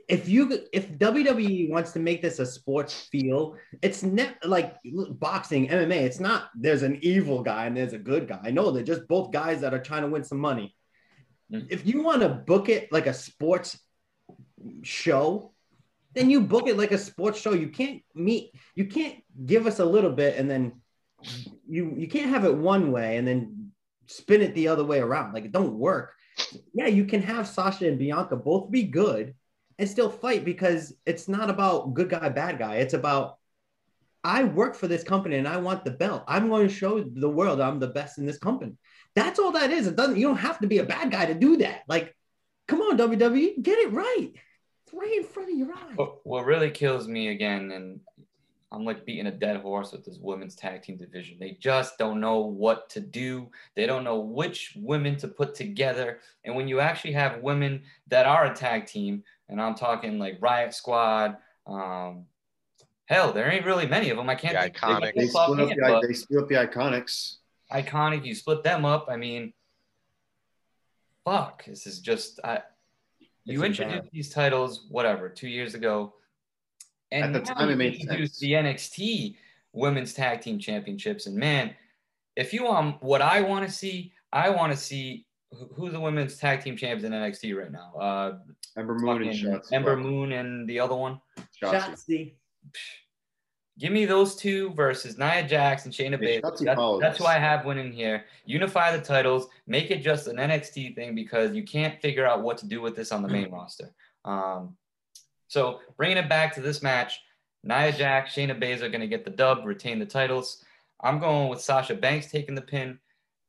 If 0.08 0.28
you 0.28 0.60
if 0.72 0.92
WWE 0.92 1.70
wants 1.70 1.94
to 1.94 2.00
make 2.00 2.22
this 2.22 2.40
a 2.40 2.46
sports 2.46 3.08
feel, 3.12 3.56
it's 3.82 4.04
not 4.04 4.34
like 4.44 4.75
boxing, 5.12 5.68
MMA. 5.68 6.02
It's 6.02 6.20
not 6.20 6.50
there's 6.56 6.84
an 6.84 7.00
evil 7.02 7.42
guy 7.42 7.66
and 7.66 7.78
there's 7.78 7.94
a 7.94 8.00
good 8.00 8.28
guy. 8.28 8.52
No, 8.52 8.70
they're 8.72 8.84
just 8.84 9.08
both 9.08 9.32
guys 9.32 9.62
that 9.62 9.74
are 9.74 9.82
trying 9.82 10.04
to 10.04 10.10
win 10.10 10.24
some 10.24 10.40
money 10.40 10.75
Mm. 11.52 11.68
if 11.70 11.86
you 11.86 12.04
want 12.04 12.22
to 12.22 12.30
book 12.30 12.70
it 12.70 12.92
like 12.92 13.08
a 13.08 13.14
sports 13.14 13.80
show, 14.82 15.54
then 16.14 16.30
you 16.30 16.42
book 16.42 16.68
it 16.68 16.78
like 16.78 16.92
a 16.92 16.98
sports 16.98 17.40
show. 17.40 17.54
You 17.54 17.70
can't 17.70 18.02
meet, 18.16 18.52
you 18.76 18.86
can't 18.86 19.16
give 19.46 19.68
us 19.68 19.80
a 19.80 19.86
little 19.86 20.12
bit 20.12 20.38
and 20.38 20.50
then 20.50 20.82
you 21.68 21.94
you 21.98 22.08
can't 22.08 22.30
have 22.30 22.46
it 22.46 22.56
one 22.56 22.92
way 22.92 23.18
and 23.18 23.28
then 23.28 23.72
spin 24.08 24.42
it 24.42 24.54
the 24.54 24.68
other 24.68 24.84
way 24.84 25.00
around. 25.00 25.34
Like 25.34 25.46
it 25.46 25.52
don't 25.52 25.78
work. 25.78 26.14
Yeah, 26.74 26.88
you 26.88 27.06
can 27.06 27.22
have 27.22 27.48
Sasha 27.48 27.88
and 27.88 28.00
Bianca 28.00 28.36
both 28.36 28.72
be 28.72 28.84
good 28.84 29.34
and 29.80 29.90
still 29.90 30.10
fight 30.10 30.46
because 30.46 30.94
it's 31.06 31.28
not 31.28 31.50
about 31.50 31.94
good 31.94 32.10
guy, 32.10 32.30
bad 32.30 32.60
guy. 32.60 32.76
It's 32.76 32.94
about 32.94 33.38
I 34.24 34.46
work 34.46 34.76
for 34.76 34.88
this 34.88 35.04
company 35.04 35.38
and 35.38 35.48
I 35.48 35.58
want 35.58 35.84
the 35.84 35.92
belt. 35.92 36.24
I'm 36.28 36.48
going 36.48 36.68
to 36.68 36.74
show 36.74 37.04
the 37.04 37.30
world 37.30 37.60
I'm 37.60 37.80
the 37.80 37.88
best 37.88 38.18
in 38.18 38.26
this 38.26 38.38
company. 38.38 38.74
That's 39.15 39.39
all 39.39 39.51
that 39.51 39.72
is. 39.72 39.88
It 39.88 39.96
doesn't, 39.96 40.17
you 40.17 40.27
don't 40.27 40.38
have 40.38 40.60
to 40.60 40.67
be 40.67 40.79
a 40.79 40.86
bad 40.86 41.12
guy 41.12 41.25
to 41.25 41.34
do 41.34 41.58
that. 41.58 41.84
Like, 41.88 42.15
come 42.67 42.82
on, 42.82 42.98
WWE, 42.98 43.62
get 43.62 43.77
it 43.79 43.91
right. 43.91 44.32
It's 44.86 44.93
right 44.93 45.17
in 45.17 45.24
front 45.24 45.51
of 45.51 45.58
your 45.58 45.72
eyes. 45.72 45.96
What, 45.96 46.25
what 46.25 46.46
really 46.46 46.72
kills 46.72 47.08
me 47.08 47.29
again, 47.29 47.72
and 47.72 48.00
I'm 48.72 48.86
like 48.86 49.05
beating 49.05 49.27
a 49.27 49.32
dead 49.32 49.58
horse 49.58 49.91
with 49.91 50.03
this 50.03 50.17
women's 50.20 50.55
tag 50.55 50.82
team 50.82 50.98
division. 50.98 51.38
They 51.39 51.58
just 51.60 51.98
don't 52.00 52.20
know 52.20 52.39
what 52.39 52.89
to 52.91 53.00
do. 53.00 53.51
They 53.75 53.86
don't 53.86 54.03
know 54.03 54.20
which 54.20 54.74
women 54.75 55.15
to 55.17 55.27
put 55.27 55.53
together. 55.53 56.20
And 56.43 56.55
when 56.55 56.67
you 56.67 56.79
actually 56.79 57.13
have 57.13 57.41
women 57.41 57.84
that 58.08 58.25
are 58.25 58.46
a 58.46 58.55
tag 58.55 58.88
team, 58.88 59.24
and 59.48 59.62
I'm 59.62 59.75
talking 59.75 60.17
like 60.17 60.39
Riot 60.41 60.74
Squad, 60.74 61.38
um, 61.67 62.25
hell, 63.05 63.32
there 63.32 63.51
ain't 63.51 63.65
really 63.65 63.86
many 63.86 64.10
of 64.10 64.17
them. 64.17 64.29
I 64.29 64.36
can't. 64.36 64.53
The 64.53 64.79
iconic. 64.79 65.13
They, 65.15 65.27
split 65.27 65.60
up 65.60 65.70
the, 65.70 66.08
they 66.08 66.13
split 66.13 66.41
up 66.41 66.50
the 66.50 66.55
iconics 66.55 67.38
iconic. 67.74 68.25
You 68.25 68.36
split 68.36 68.63
them 68.63 68.86
up. 68.86 69.08
I 69.10 69.18
mean, 69.18 69.53
fuck. 71.25 71.65
This 71.65 71.88
is 71.88 72.00
just 72.00 72.39
I. 72.44 72.62
You 73.46 73.63
it's 73.63 73.80
introduced 73.80 74.12
these 74.12 74.30
titles, 74.30 74.86
whatever, 74.89 75.27
two 75.27 75.50
years 75.50 75.75
ago, 75.75 76.13
and 77.12 77.25
at 77.25 77.34
the 77.34 77.53
time 77.53 77.70
it 77.70 77.75
made 77.75 78.01
sense. 78.01 78.39
the 78.39 78.53
NXT 78.53 79.36
Women's 79.74 80.13
Tag 80.13 80.39
Team 80.39 80.60
Championships, 80.60 81.25
and 81.25 81.36
man, 81.36 81.75
if 82.38 82.53
you 82.53 82.63
want 82.63 83.03
what 83.03 83.22
I 83.22 83.42
want 83.42 83.68
to 83.68 83.74
see, 83.74 84.13
I 84.32 84.50
want 84.50 84.72
to 84.72 84.77
see 84.77 85.25
who 85.75 85.89
the 85.89 86.00
women's 86.00 86.38
tag 86.38 86.63
team 86.63 86.75
champions 86.75 87.03
in 87.03 87.12
NXT 87.12 87.58
right 87.58 87.72
now. 87.72 87.94
Uh, 88.00 88.38
Ember 88.77 88.96
Moon 88.96 89.24
and 89.24 89.32
Shotzi. 89.32 89.72
Ember 89.72 89.98
Moon 89.98 90.32
and 90.32 90.68
the 90.68 90.80
other 90.80 90.96
one. 90.96 91.22
Shotzi. 91.62 92.34
Give 93.80 93.92
me 93.92 94.06
those 94.06 94.36
two 94.36 94.72
versus 94.74 95.18
Nia 95.18 95.48
Jax 95.48 95.86
and 95.86 95.94
Shayna 95.94 96.22
Baszler. 96.22 96.42
That's, 96.62 97.01
that's 97.01 97.18
who 97.18 97.25
I 97.25 97.39
have 97.39 97.65
winning 97.65 97.92
here. 97.92 98.25
Unify 98.46 98.96
the 98.96 99.03
titles. 99.03 99.48
Make 99.65 99.89
it 99.89 100.03
just 100.03 100.27
an 100.27 100.36
NXT 100.36 100.94
thing 100.94 101.15
because 101.15 101.56
you 101.56 101.63
can't 101.63 102.00
figure 102.00 102.27
out 102.27 102.44
what 102.44 102.60
to 102.60 102.68
do 102.68 102.82
with 102.82 102.96
this 102.96 103.12
on 103.12 103.24
the 103.24 103.27
main 103.27 103.51
roster. 103.51 103.92
Um, 104.25 104.77
so 105.48 105.80
bringing 105.98 106.18
it 106.18 106.30
back 106.30 106.53
to 106.53 106.62
this 106.62 106.84
match, 106.84 107.20
Nia 107.63 107.92
Jax, 107.92 108.36
Shayna 108.36 108.60
Baszler 108.60 108.84
are 108.84 108.89
going 108.89 109.01
to 109.01 109.08
get 109.08 109.25
the 109.25 109.32
dub, 109.32 109.65
retain 109.65 109.98
the 109.98 110.06
titles. 110.06 110.63
I'm 111.01 111.20
going 111.20 111.50
with 111.50 111.62
Sasha 111.62 111.96
Banks 111.96 112.32
taking 112.32 112.56
the 112.56 112.62
pin. 112.62 113.00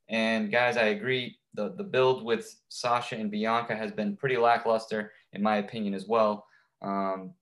And 0.09 0.51
guys, 0.51 0.77
I 0.77 0.87
agree. 0.87 1.39
The, 1.55 1.75
the 1.77 1.85
build 1.85 2.25
with 2.25 2.55
Sasha 2.69 3.17
and 3.17 3.31
Bianca 3.31 3.77
has 3.77 3.93
been 3.93 4.17
pretty 4.17 4.37
lackluster, 4.37 5.13
in 5.33 5.43
my 5.43 5.57
opinion, 5.57 5.95
as 5.95 6.07
well. 6.07 6.47
Um, 6.83 7.33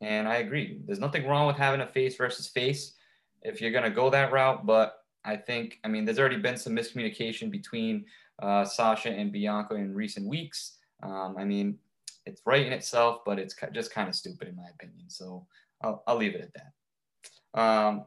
and 0.00 0.28
I 0.28 0.36
agree. 0.36 0.80
There's 0.86 1.00
nothing 1.00 1.26
wrong 1.26 1.46
with 1.46 1.56
having 1.56 1.80
a 1.80 1.86
face 1.86 2.16
versus 2.16 2.48
face 2.48 2.94
if 3.42 3.60
you're 3.60 3.72
going 3.72 3.84
to 3.84 3.90
go 3.90 4.10
that 4.10 4.32
route. 4.32 4.66
But 4.66 5.04
I 5.24 5.36
think, 5.36 5.78
I 5.84 5.88
mean, 5.88 6.04
there's 6.04 6.18
already 6.18 6.38
been 6.38 6.56
some 6.56 6.74
miscommunication 6.74 7.50
between 7.50 8.04
uh, 8.40 8.64
Sasha 8.64 9.10
and 9.10 9.32
Bianca 9.32 9.74
in 9.74 9.94
recent 9.94 10.26
weeks. 10.26 10.78
Um, 11.02 11.36
I 11.38 11.44
mean, 11.44 11.78
it's 12.26 12.42
right 12.44 12.66
in 12.66 12.72
itself, 12.72 13.20
but 13.24 13.38
it's 13.38 13.54
just 13.72 13.92
kind 13.92 14.08
of 14.08 14.14
stupid 14.14 14.48
in 14.48 14.56
my 14.56 14.68
opinion. 14.74 15.08
So 15.08 15.46
I'll, 15.82 16.02
I'll 16.06 16.16
leave 16.16 16.34
it 16.34 16.42
at 16.42 16.54
that. 16.54 17.60
Um, 17.60 18.04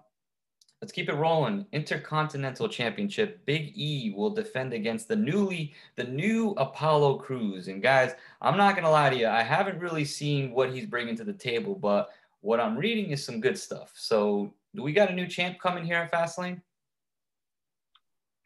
Let's 0.81 0.91
keep 0.91 1.09
it 1.09 1.13
rolling. 1.13 1.67
Intercontinental 1.71 2.67
Championship. 2.67 3.45
Big 3.45 3.71
E 3.75 4.13
will 4.15 4.31
defend 4.31 4.73
against 4.73 5.07
the 5.07 5.15
newly 5.15 5.73
the 5.95 6.05
new 6.05 6.51
Apollo 6.57 7.19
Crews. 7.19 7.67
And 7.67 7.83
guys, 7.83 8.13
I'm 8.41 8.57
not 8.57 8.75
gonna 8.75 8.89
lie 8.89 9.11
to 9.11 9.15
you, 9.15 9.27
I 9.27 9.43
haven't 9.43 9.79
really 9.79 10.05
seen 10.05 10.51
what 10.51 10.73
he's 10.73 10.87
bringing 10.87 11.15
to 11.17 11.23
the 11.23 11.33
table, 11.33 11.75
but 11.75 12.09
what 12.41 12.59
I'm 12.59 12.75
reading 12.75 13.11
is 13.11 13.23
some 13.23 13.39
good 13.39 13.57
stuff. 13.57 13.91
So, 13.95 14.53
do 14.73 14.81
we 14.81 14.91
got 14.91 15.11
a 15.11 15.13
new 15.13 15.27
champ 15.27 15.59
coming 15.59 15.85
here 15.85 15.97
at 15.97 16.11
Fastlane? 16.11 16.61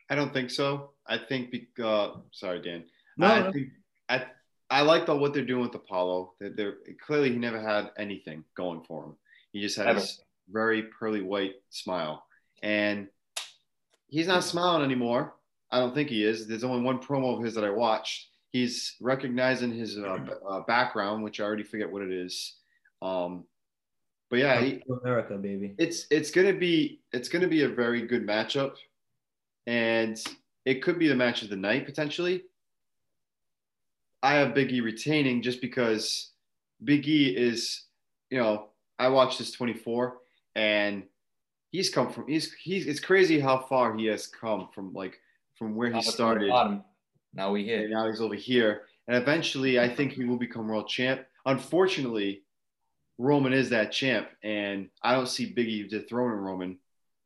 I 0.10 0.16
don't 0.16 0.34
think 0.34 0.52
so. 0.52 0.92
I 1.08 1.18
think, 1.18 1.52
be, 1.52 1.68
uh, 1.82 2.16
sorry, 2.32 2.62
Dan. 2.62 2.84
No, 3.18 3.28
I 3.28 3.40
no. 3.44 3.52
think 3.52 3.70
I, 4.10 4.26
I 4.70 4.82
like 4.82 5.06
the, 5.06 5.16
what 5.16 5.34
they're 5.34 5.46
doing 5.46 5.64
with 5.64 5.76
Apollo. 5.76 6.34
They're, 6.40 6.50
they're 6.50 6.76
clearly 7.06 7.32
he 7.32 7.38
never 7.38 7.62
had 7.62 7.92
anything 7.98 8.44
going 8.56 8.82
for 8.84 9.06
him. 9.06 9.16
He 9.52 9.62
just 9.62 9.78
had 9.78 9.88
Ever. 9.88 10.02
this 10.02 10.22
very 10.50 10.84
pearly 10.84 11.22
white 11.22 11.56
smile, 11.70 12.25
and 12.62 13.08
he's 14.08 14.28
not 14.28 14.44
smiling 14.44 14.84
anymore. 14.84 15.34
I 15.72 15.80
don't 15.80 15.94
think 15.94 16.10
he 16.10 16.24
is. 16.24 16.48
There's 16.48 16.64
only 16.64 16.84
one 16.84 17.00
promo 17.00 17.38
of 17.38 17.44
his 17.44 17.56
that 17.56 17.64
I 17.64 17.70
watched. 17.70 18.28
He's 18.52 18.96
recognizing 19.02 19.74
his 19.74 19.98
uh, 19.98 20.20
uh, 20.48 20.62
background, 20.62 21.24
which 21.24 21.40
I 21.40 21.44
already 21.44 21.64
forget 21.64 21.92
what 21.92 22.02
it 22.02 22.12
is. 22.12 22.56
Um, 23.02 23.46
but 24.30 24.40
yeah, 24.40 24.62
he, 24.62 24.82
America, 25.04 25.38
baby. 25.38 25.76
it's 25.78 26.08
it's 26.10 26.32
gonna 26.32 26.54
be 26.54 27.02
it's 27.12 27.30
gonna 27.30 27.48
be 27.48 27.64
a 27.64 27.70
very 27.70 28.08
good 28.08 28.26
matchup, 28.26 28.76
and 29.68 30.18
it 30.66 30.82
could 30.82 30.98
be 30.98 31.08
the 31.08 31.16
match 31.16 31.44
of 31.44 31.50
the 31.50 31.56
night 31.56 31.86
potentially. 31.86 32.44
I 34.24 34.36
have 34.36 34.56
Big 34.56 34.72
E 34.72 34.82
retaining 34.82 35.44
just 35.44 35.62
because 35.62 36.32
Big 36.84 37.08
E 37.08 37.36
is, 37.36 37.84
you 38.32 38.40
know, 38.40 38.70
I 38.98 39.10
watched 39.10 39.38
this 39.38 39.52
24 39.52 40.18
and 40.56 41.04
he's 41.76 41.90
come 41.90 42.10
from 42.12 42.28
he's 42.28 42.54
he's 42.54 42.88
it's 42.88 43.00
crazy 43.00 43.40
how 43.40 43.58
far 43.60 43.96
he 43.98 44.06
has 44.06 44.28
come 44.28 44.70
from 44.74 44.94
like 44.94 45.20
from 45.58 45.76
where 45.76 45.92
he 45.92 46.02
started 46.02 46.50
Bottom. 46.50 46.84
Now 47.34 47.52
we 47.52 47.62
and 47.72 47.82
hit. 47.82 47.90
now 47.90 48.08
he's 48.08 48.22
over 48.22 48.36
here. 48.36 48.84
And 49.08 49.16
eventually, 49.18 49.80
I 49.80 49.88
think 49.88 50.14
he 50.14 50.24
will 50.26 50.38
become 50.38 50.68
world 50.68 50.88
champ. 50.88 51.22
Unfortunately, 51.46 52.42
Roman 53.20 53.54
is 53.54 53.70
that 53.70 53.92
champ, 53.92 54.28
and 54.44 54.90
I 55.04 55.14
don't 55.14 55.28
see 55.28 55.54
Big 55.54 55.68
E 55.68 55.88
dethroning 55.88 56.40
Roman. 56.40 56.80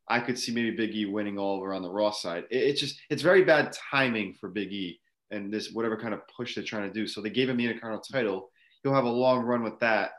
I 0.07 0.19
could 0.19 0.37
see 0.37 0.51
maybe 0.51 0.71
Big 0.71 0.93
E 0.95 1.05
winning 1.05 1.37
all 1.37 1.57
over 1.57 1.73
on 1.73 1.81
the 1.83 1.89
Raw 1.89 2.11
side. 2.11 2.43
It- 2.49 2.63
it's 2.69 2.81
just 2.81 2.99
it's 3.09 3.21
very 3.21 3.43
bad 3.43 3.71
timing 3.91 4.33
for 4.33 4.49
Big 4.49 4.73
E 4.73 4.99
and 5.31 5.53
this 5.53 5.71
whatever 5.71 5.95
kind 5.95 6.13
of 6.13 6.21
push 6.35 6.55
they're 6.55 6.63
trying 6.63 6.87
to 6.91 6.93
do. 6.93 7.07
So 7.07 7.21
they 7.21 7.29
gave 7.29 7.47
him 7.49 7.57
the 7.57 7.65
Intercontinental 7.65 8.03
title. 8.11 8.49
He'll 8.81 8.93
have 8.99 9.05
a 9.05 9.09
long 9.25 9.39
run 9.45 9.63
with 9.63 9.79
that. 9.79 10.11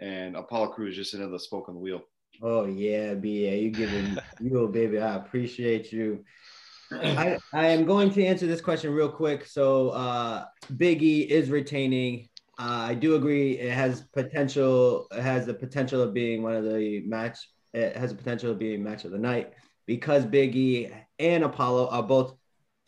And 0.00 0.36
Apollo 0.36 0.68
Crews 0.74 0.96
just 0.96 1.14
another 1.14 1.38
spoke 1.38 1.68
on 1.68 1.74
the 1.74 1.80
wheel. 1.80 2.02
Oh 2.42 2.66
yeah, 2.66 3.14
BA, 3.14 3.56
you 3.62 3.70
giving 3.70 4.18
you 4.40 4.68
baby. 4.68 4.98
I 4.98 5.16
appreciate 5.16 5.92
you. 5.92 6.24
I, 6.92 7.38
I 7.52 7.68
am 7.68 7.84
going 7.84 8.10
to 8.12 8.24
answer 8.24 8.46
this 8.46 8.60
question 8.60 8.92
real 8.92 9.08
quick. 9.08 9.46
So 9.46 9.90
uh 9.90 10.46
Big 10.76 11.02
E 11.02 11.22
is 11.22 11.50
retaining. 11.50 12.28
Uh, 12.56 12.86
I 12.88 12.94
do 12.94 13.16
agree 13.16 13.58
it 13.58 13.72
has 13.72 14.02
potential, 14.12 15.08
it 15.10 15.22
has 15.22 15.44
the 15.44 15.54
potential 15.54 16.00
of 16.00 16.14
being 16.14 16.42
one 16.42 16.54
of 16.54 16.64
the 16.64 17.02
match, 17.04 17.48
it 17.72 17.96
has 17.96 18.12
the 18.12 18.16
potential 18.16 18.52
of 18.52 18.60
being 18.60 18.82
match 18.82 19.04
of 19.04 19.10
the 19.10 19.18
night 19.18 19.54
because 19.86 20.24
Big 20.24 20.54
E 20.54 20.90
and 21.18 21.44
Apollo 21.44 21.88
are 21.88 22.02
both 22.02 22.34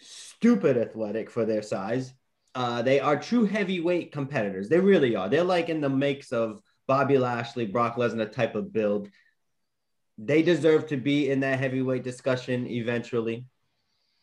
stupid 0.00 0.76
athletic 0.76 1.30
for 1.30 1.44
their 1.44 1.62
size. 1.62 2.12
Uh, 2.54 2.80
they 2.80 3.00
are 3.00 3.18
true 3.18 3.44
heavyweight 3.44 4.12
competitors. 4.12 4.68
They 4.68 4.80
really 4.80 5.14
are. 5.14 5.28
They're 5.28 5.44
like 5.44 5.68
in 5.68 5.80
the 5.80 5.90
makes 5.90 6.32
of 6.32 6.60
Bobby 6.86 7.18
Lashley, 7.18 7.66
Brock 7.66 7.96
Lesnar 7.96 8.30
type 8.30 8.54
of 8.54 8.72
build. 8.72 9.08
They 10.18 10.42
deserve 10.42 10.86
to 10.88 10.96
be 10.96 11.30
in 11.30 11.40
that 11.40 11.58
heavyweight 11.58 12.02
discussion 12.02 12.66
eventually. 12.66 13.46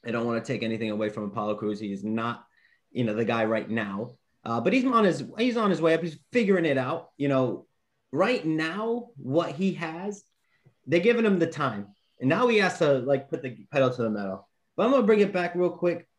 I 0.06 0.12
don't 0.12 0.25
want 0.25 0.43
to 0.43 0.53
take 0.53 0.63
anything 0.63 0.91
away 0.91 1.10
from 1.10 1.25
Apollo 1.25 1.56
Crews. 1.56 1.79
He 1.79 1.93
is 1.93 2.03
not, 2.03 2.45
you 2.91 3.03
know, 3.03 3.13
the 3.13 3.25
guy 3.25 3.45
right 3.45 3.69
now. 3.69 4.15
Uh, 4.43 4.60
but 4.60 4.73
he's 4.73 4.86
on 4.86 5.06
his 5.06 5.23
he's 5.38 5.56
on 5.56 5.69
his 5.69 5.82
way 5.82 5.93
up. 5.93 6.01
He's 6.01 6.17
figuring 6.32 6.65
it 6.65 6.77
out. 6.77 7.12
You 7.17 7.29
know, 7.29 7.65
right 8.12 8.45
now, 8.45 9.10
what 9.15 9.51
he 9.51 9.73
has, 9.75 10.23
they're 10.86 10.99
giving 10.99 11.25
him 11.25 11.39
the 11.39 11.47
time, 11.47 11.88
and 12.19 12.29
now 12.29 12.47
he 12.47 12.58
has 12.58 12.77
to 12.79 12.99
like 12.99 13.29
put 13.29 13.41
the 13.41 13.56
pedal 13.71 13.89
to 13.89 14.01
the 14.01 14.10
metal. 14.10 14.47
But 14.75 14.86
I'm 14.86 14.91
gonna 14.91 15.08
bring 15.08 15.21
it 15.21 15.32
back 15.32 15.56
real 15.56 15.69
quick 15.69 16.10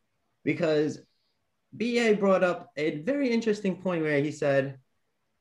because 0.43 0.99
BA 1.77 2.17
brought 2.19 2.45
up 2.45 2.71
a 2.77 3.01
very 3.03 3.31
interesting 3.31 3.83
point 3.83 4.03
where 4.03 4.21
he 4.21 4.31
said 4.31 4.79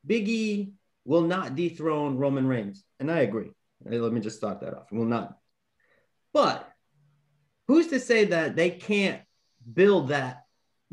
Biggie 0.06 0.74
will 1.06 1.22
not 1.22 1.56
dethrone 1.56 2.18
Roman 2.18 2.48
Reigns, 2.48 2.84
and 3.00 3.10
I 3.10 3.20
agree. 3.20 3.52
Let 3.86 4.14
me 4.14 4.22
just 4.22 4.38
start 4.38 4.62
that 4.62 4.74
off. 4.74 4.92
Will 4.92 5.06
not. 5.06 5.38
But 6.34 6.68
who's 7.68 7.88
to 7.88 8.00
say 8.00 8.26
that 8.26 8.56
they 8.56 8.70
can't 8.70 9.22
build 9.72 10.10
that 10.10 10.44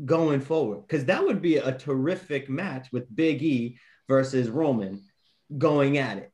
going 0.03 0.41
forward? 0.41 0.81
Because 0.87 1.05
that 1.05 1.23
would 1.23 1.41
be 1.41 1.57
a 1.57 1.77
terrific 1.77 2.49
match 2.49 2.89
with 2.91 3.13
Big 3.13 3.41
E 3.41 3.77
versus 4.07 4.49
Roman 4.49 5.01
going 5.57 5.97
at 5.97 6.17
it, 6.17 6.31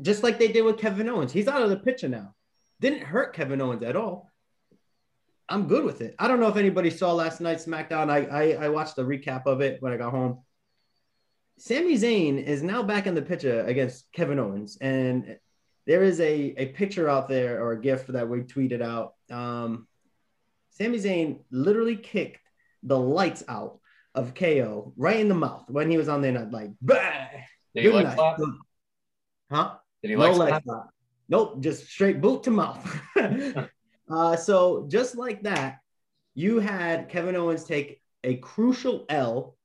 just 0.00 0.22
like 0.22 0.38
they 0.38 0.48
did 0.48 0.62
with 0.62 0.78
Kevin 0.78 1.08
Owens. 1.08 1.32
He's 1.32 1.48
out 1.48 1.62
of 1.62 1.70
the 1.70 1.76
picture 1.76 2.08
now. 2.08 2.34
Didn't 2.80 3.02
hurt 3.02 3.34
Kevin 3.34 3.60
Owens 3.60 3.82
at 3.82 3.96
all. 3.96 4.30
I'm 5.48 5.66
good 5.66 5.84
with 5.84 6.00
it. 6.00 6.14
I 6.18 6.28
don't 6.28 6.40
know 6.40 6.48
if 6.48 6.56
anybody 6.56 6.90
saw 6.90 7.12
last 7.12 7.40
night's 7.40 7.64
SmackDown. 7.64 8.10
I, 8.10 8.24
I 8.26 8.64
I 8.66 8.68
watched 8.68 8.96
the 8.96 9.02
recap 9.02 9.46
of 9.46 9.60
it 9.60 9.80
when 9.80 9.92
I 9.92 9.96
got 9.96 10.10
home. 10.10 10.42
Sami 11.58 11.94
Zayn 11.94 12.42
is 12.42 12.62
now 12.62 12.82
back 12.82 13.06
in 13.06 13.14
the 13.14 13.22
picture 13.22 13.64
against 13.64 14.12
Kevin 14.12 14.38
Owens, 14.38 14.76
and 14.80 15.38
there 15.88 16.02
is 16.02 16.20
a, 16.20 16.54
a 16.58 16.66
picture 16.66 17.08
out 17.08 17.30
there 17.30 17.64
or 17.64 17.72
a 17.72 17.80
GIF 17.80 18.06
that 18.08 18.28
we 18.28 18.40
tweeted 18.42 18.82
out. 18.82 19.14
Um, 19.30 19.88
Sami 20.70 20.98
Zayn 20.98 21.40
literally 21.50 21.96
kicked 21.96 22.46
the 22.82 22.98
lights 22.98 23.42
out 23.48 23.80
of 24.14 24.34
KO 24.34 24.92
right 24.98 25.18
in 25.18 25.28
the 25.28 25.34
mouth 25.34 25.64
when 25.70 25.90
he 25.90 25.96
was 25.96 26.10
on 26.10 26.20
there, 26.20 26.32
not 26.32 26.50
like, 26.52 26.72
bah! 26.82 27.00
Did 27.74 27.84
he 27.84 27.90
Good 27.90 27.94
leg 27.94 28.04
night. 28.04 28.16
slap? 28.16 28.38
huh? 29.50 29.74
Did 30.02 30.10
he 30.10 30.16
No 30.16 30.22
leg 30.30 30.36
leg 30.36 30.48
slap? 30.50 30.64
slap. 30.64 30.86
Nope, 31.30 31.60
just 31.60 31.86
straight 31.88 32.20
boot 32.20 32.42
to 32.42 32.50
mouth. 32.50 33.00
uh, 34.10 34.36
so 34.36 34.86
just 34.88 35.16
like 35.16 35.42
that, 35.44 35.78
you 36.34 36.60
had 36.60 37.08
Kevin 37.08 37.34
Owens 37.34 37.64
take 37.64 38.02
a 38.24 38.36
crucial 38.36 39.06
L, 39.08 39.56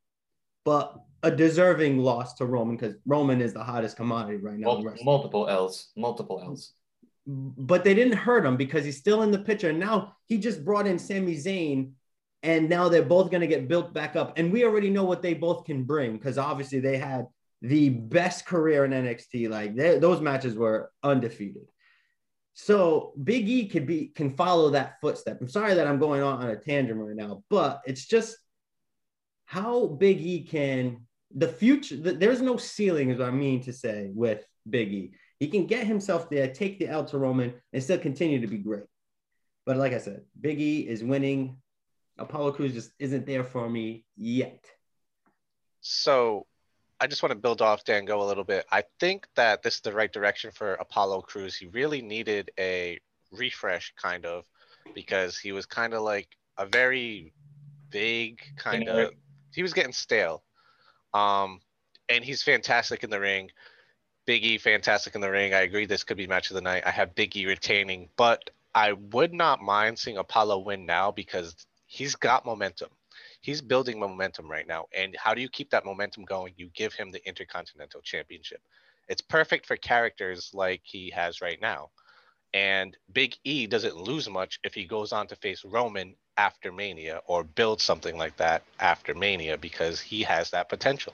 but 0.64 1.02
a 1.24 1.32
deserving 1.32 1.98
loss 2.00 2.34
to 2.36 2.46
Roman 2.46 2.76
because 2.76 2.96
Roman 3.06 3.42
is 3.42 3.54
the 3.54 3.64
hottest 3.64 3.96
commodity 3.96 4.38
right 4.38 4.58
now. 4.58 4.76
Mul- 4.78 4.96
multiple 5.04 5.48
L's. 5.48 5.92
Multiple 5.96 6.42
L's. 6.44 6.74
But 7.26 7.86
they 7.86 7.94
didn't 7.94 8.18
hurt 8.18 8.46
him 8.46 8.58
because 8.58 8.84
he's 8.84 8.98
still 8.98 9.24
in 9.24 9.32
the 9.32 9.40
picture. 9.40 9.70
And 9.70 9.80
now 9.80 10.18
he 10.28 10.38
just 10.38 10.66
brought 10.66 10.86
in 10.86 11.00
Sami 11.00 11.38
Zayn, 11.38 11.92
and 12.44 12.70
now 12.70 12.90
they're 12.90 13.02
both 13.02 13.32
going 13.32 13.42
to 13.42 13.48
get 13.48 13.70
built 13.70 13.94
back 13.94 14.18
up. 14.18 14.38
And 14.38 14.52
we 14.52 14.66
already 14.66 14.90
know 14.90 15.06
what 15.06 15.22
they 15.22 15.34
both 15.34 15.64
can 15.64 15.84
bring 15.86 16.14
because 16.18 16.38
obviously 16.38 16.82
they 16.82 16.98
had 16.98 17.28
the 17.62 17.88
best 17.88 18.46
career 18.46 18.84
in 18.84 18.92
NXT. 18.92 19.50
Like 19.50 19.76
they- 19.76 20.00
those 20.00 20.20
matches 20.20 20.56
were 20.56 20.92
undefeated. 21.02 21.64
So 22.56 23.14
Big 23.24 23.48
E 23.48 23.68
could 23.70 23.88
be 23.88 24.08
can 24.08 24.36
follow 24.36 24.72
that 24.72 25.00
footstep. 25.00 25.40
I'm 25.40 25.48
sorry 25.48 25.74
that 25.76 25.88
I'm 25.88 25.98
going 25.98 26.22
on 26.22 26.42
on 26.44 26.50
a 26.50 26.58
tangent 26.58 27.00
right 27.00 27.16
now, 27.16 27.44
but 27.50 27.82
it's 27.88 28.06
just 28.06 28.38
how 29.46 29.88
Big 29.88 30.20
E 30.22 30.44
can 30.44 31.08
the 31.36 31.48
future. 31.48 31.98
th- 31.98 32.20
There's 32.20 32.42
no 32.42 32.58
ceiling, 32.58 33.10
is 33.10 33.20
what 33.20 33.28
I 33.28 33.32
mean 33.32 33.62
to 33.64 33.74
say 33.74 34.10
with 34.14 34.46
Big 34.70 34.94
E. 34.94 35.12
He 35.40 35.48
can 35.50 35.66
get 35.66 35.86
himself 35.86 36.30
there, 36.30 36.48
take 36.48 36.80
the 36.80 36.88
L 36.88 37.06
to 37.06 37.18
Roman, 37.18 37.54
and 37.72 37.84
still 37.84 37.98
continue 37.98 38.40
to 38.42 38.48
be 38.48 38.58
great. 38.58 38.84
But 39.66 39.78
like 39.78 39.94
I 39.94 39.98
said, 39.98 40.22
Big 40.40 40.60
E 40.60 40.88
is 40.88 41.04
winning. 41.04 41.58
Apollo 42.18 42.54
Crews 42.54 42.74
just 42.74 42.92
isn't 43.00 43.26
there 43.26 43.44
for 43.44 43.70
me 43.70 44.06
yet. 44.16 44.64
So 45.82 46.46
I 47.00 47.08
just 47.08 47.24
want 47.24 47.32
to 47.32 47.40
build 47.40 47.62
off 47.62 47.84
Dango 47.84 48.22
a 48.22 48.28
little 48.28 48.44
bit. 48.44 48.66
I 48.72 48.84
think 49.00 49.28
that 49.36 49.64
this 49.64 49.76
is 49.76 49.82
the 49.82 49.92
right 49.92 50.14
direction 50.14 50.52
for 50.52 50.76
Apollo 50.76 51.22
Crews. 51.22 51.56
He 51.56 51.66
really 51.68 52.02
needed 52.02 52.52
a 52.60 53.00
refresh, 53.32 53.94
kind 54.02 54.26
of, 54.26 54.46
because 54.94 55.38
he 55.38 55.52
was 55.52 55.66
kind 55.66 55.94
of 55.94 56.04
like 56.04 56.30
a 56.58 56.66
very 56.66 57.34
big 57.90 58.42
kind 58.58 58.88
of. 58.88 59.10
He 59.54 59.64
was 59.64 59.74
getting 59.74 59.92
stale. 59.92 60.44
Um, 61.14 61.62
and 62.10 62.24
he's 62.24 62.44
fantastic 62.44 63.04
in 63.04 63.10
the 63.10 63.20
ring. 63.20 63.52
Big 64.26 64.44
E, 64.44 64.58
fantastic 64.58 65.16
in 65.16 65.22
the 65.22 65.32
ring. 65.32 65.54
I 65.54 65.62
agree 65.62 65.86
this 65.86 66.04
could 66.04 66.18
be 66.18 66.28
match 66.28 66.50
of 66.50 66.56
the 66.56 66.62
night. 66.62 66.84
I 66.86 66.92
have 66.92 67.16
Big 67.16 67.36
E 67.36 67.46
retaining, 67.46 68.10
but 68.16 68.50
I 68.74 68.94
would 68.94 69.34
not 69.34 69.62
mind 69.62 70.00
seeing 70.00 70.18
Apollo 70.18 70.60
win 70.60 70.86
now 70.86 71.12
because 71.12 71.56
he's 71.86 72.16
got 72.16 72.46
momentum 72.46 72.90
he's 73.44 73.62
building 73.62 74.00
momentum 74.00 74.50
right 74.50 74.68
now. 74.68 74.88
And 74.98 75.16
how 75.20 75.36
do 75.36 75.42
you 75.42 75.50
keep 75.50 75.70
that 75.70 75.86
momentum 75.86 76.24
going? 76.24 76.54
You 76.58 76.70
give 76.74 76.94
him 76.94 77.12
the 77.12 77.26
Intercontinental 77.28 78.02
Championship. 78.02 78.62
It's 79.08 79.22
perfect 79.22 79.68
for 79.68 79.76
characters 79.76 80.52
like 80.54 80.82
he 80.84 81.12
has 81.12 81.42
right 81.42 81.62
now. 81.62 81.92
And 82.54 82.96
Big 83.12 83.36
E 83.44 83.68
doesn't 83.68 83.98
lose 83.98 84.30
much 84.30 84.60
if 84.64 84.74
he 84.74 84.86
goes 84.86 85.12
on 85.12 85.28
to 85.28 85.36
face 85.36 85.64
Roman 85.66 86.16
after 86.38 86.72
Mania 86.72 87.22
or 87.28 87.44
build 87.44 87.82
something 87.82 88.18
like 88.18 88.38
that 88.38 88.64
after 88.80 89.14
Mania 89.14 89.58
because 89.58 90.00
he 90.00 90.24
has 90.24 90.50
that 90.52 90.70
potential. 90.70 91.14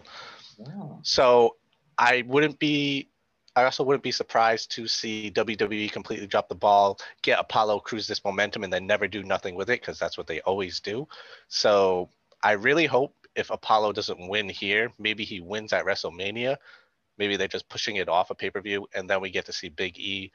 Wow. 0.58 1.00
So 1.04 1.56
I 1.98 2.24
wouldn't 2.28 2.60
be 2.60 3.10
I 3.56 3.66
also 3.66 3.84
wouldn't 3.84 4.04
be 4.04 4.12
surprised 4.12 4.72
to 4.72 4.88
see 4.88 5.32
WWE 5.32 5.92
completely 5.92 6.28
drop 6.28 6.48
the 6.48 6.56
ball, 6.56 7.00
get 7.24 7.40
Apollo 7.40 7.80
Crews 7.80 8.08
this 8.08 8.24
momentum, 8.24 8.64
and 8.64 8.72
then 8.72 8.88
never 8.88 9.08
do 9.08 9.24
nothing 9.24 9.56
with 9.56 9.70
it 9.70 9.82
because 9.82 10.00
that's 10.00 10.18
what 10.18 10.28
they 10.28 10.40
always 10.42 10.80
do. 10.80 11.08
So 11.50 12.10
I 12.42 12.54
really 12.54 12.86
hope 12.86 13.16
if 13.36 13.50
Apollo 13.50 13.94
doesn't 13.94 14.28
win 14.28 14.48
here, 14.48 14.92
maybe 14.98 15.26
he 15.26 15.42
wins 15.42 15.74
at 15.74 15.86
WrestleMania. 15.86 16.58
Maybe 17.18 17.36
they're 17.36 17.48
just 17.48 17.68
pushing 17.70 17.98
it 17.98 18.08
off 18.08 18.30
a 18.30 18.36
pay 18.36 18.50
per 18.50 18.62
view, 18.62 18.88
and 18.94 19.10
then 19.10 19.20
we 19.20 19.30
get 19.30 19.46
to 19.48 19.54
see 19.54 19.70
Big 19.70 19.98
E 20.00 20.32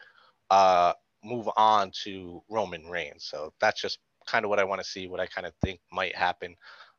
uh, 0.51 0.93
move 1.23 1.49
on 1.57 1.91
to 2.05 2.43
Roman 2.51 2.87
Reigns. 2.87 3.25
So 3.25 3.53
that's 3.59 3.81
just 3.81 4.01
kind 4.27 4.45
of 4.45 4.49
what 4.49 4.59
I 4.59 4.65
want 4.65 4.81
to 4.83 4.87
see, 4.87 5.07
what 5.07 5.21
I 5.21 5.27
kind 5.27 5.47
of 5.47 5.53
think 5.63 5.81
might 5.93 6.15
happen. 6.17 6.57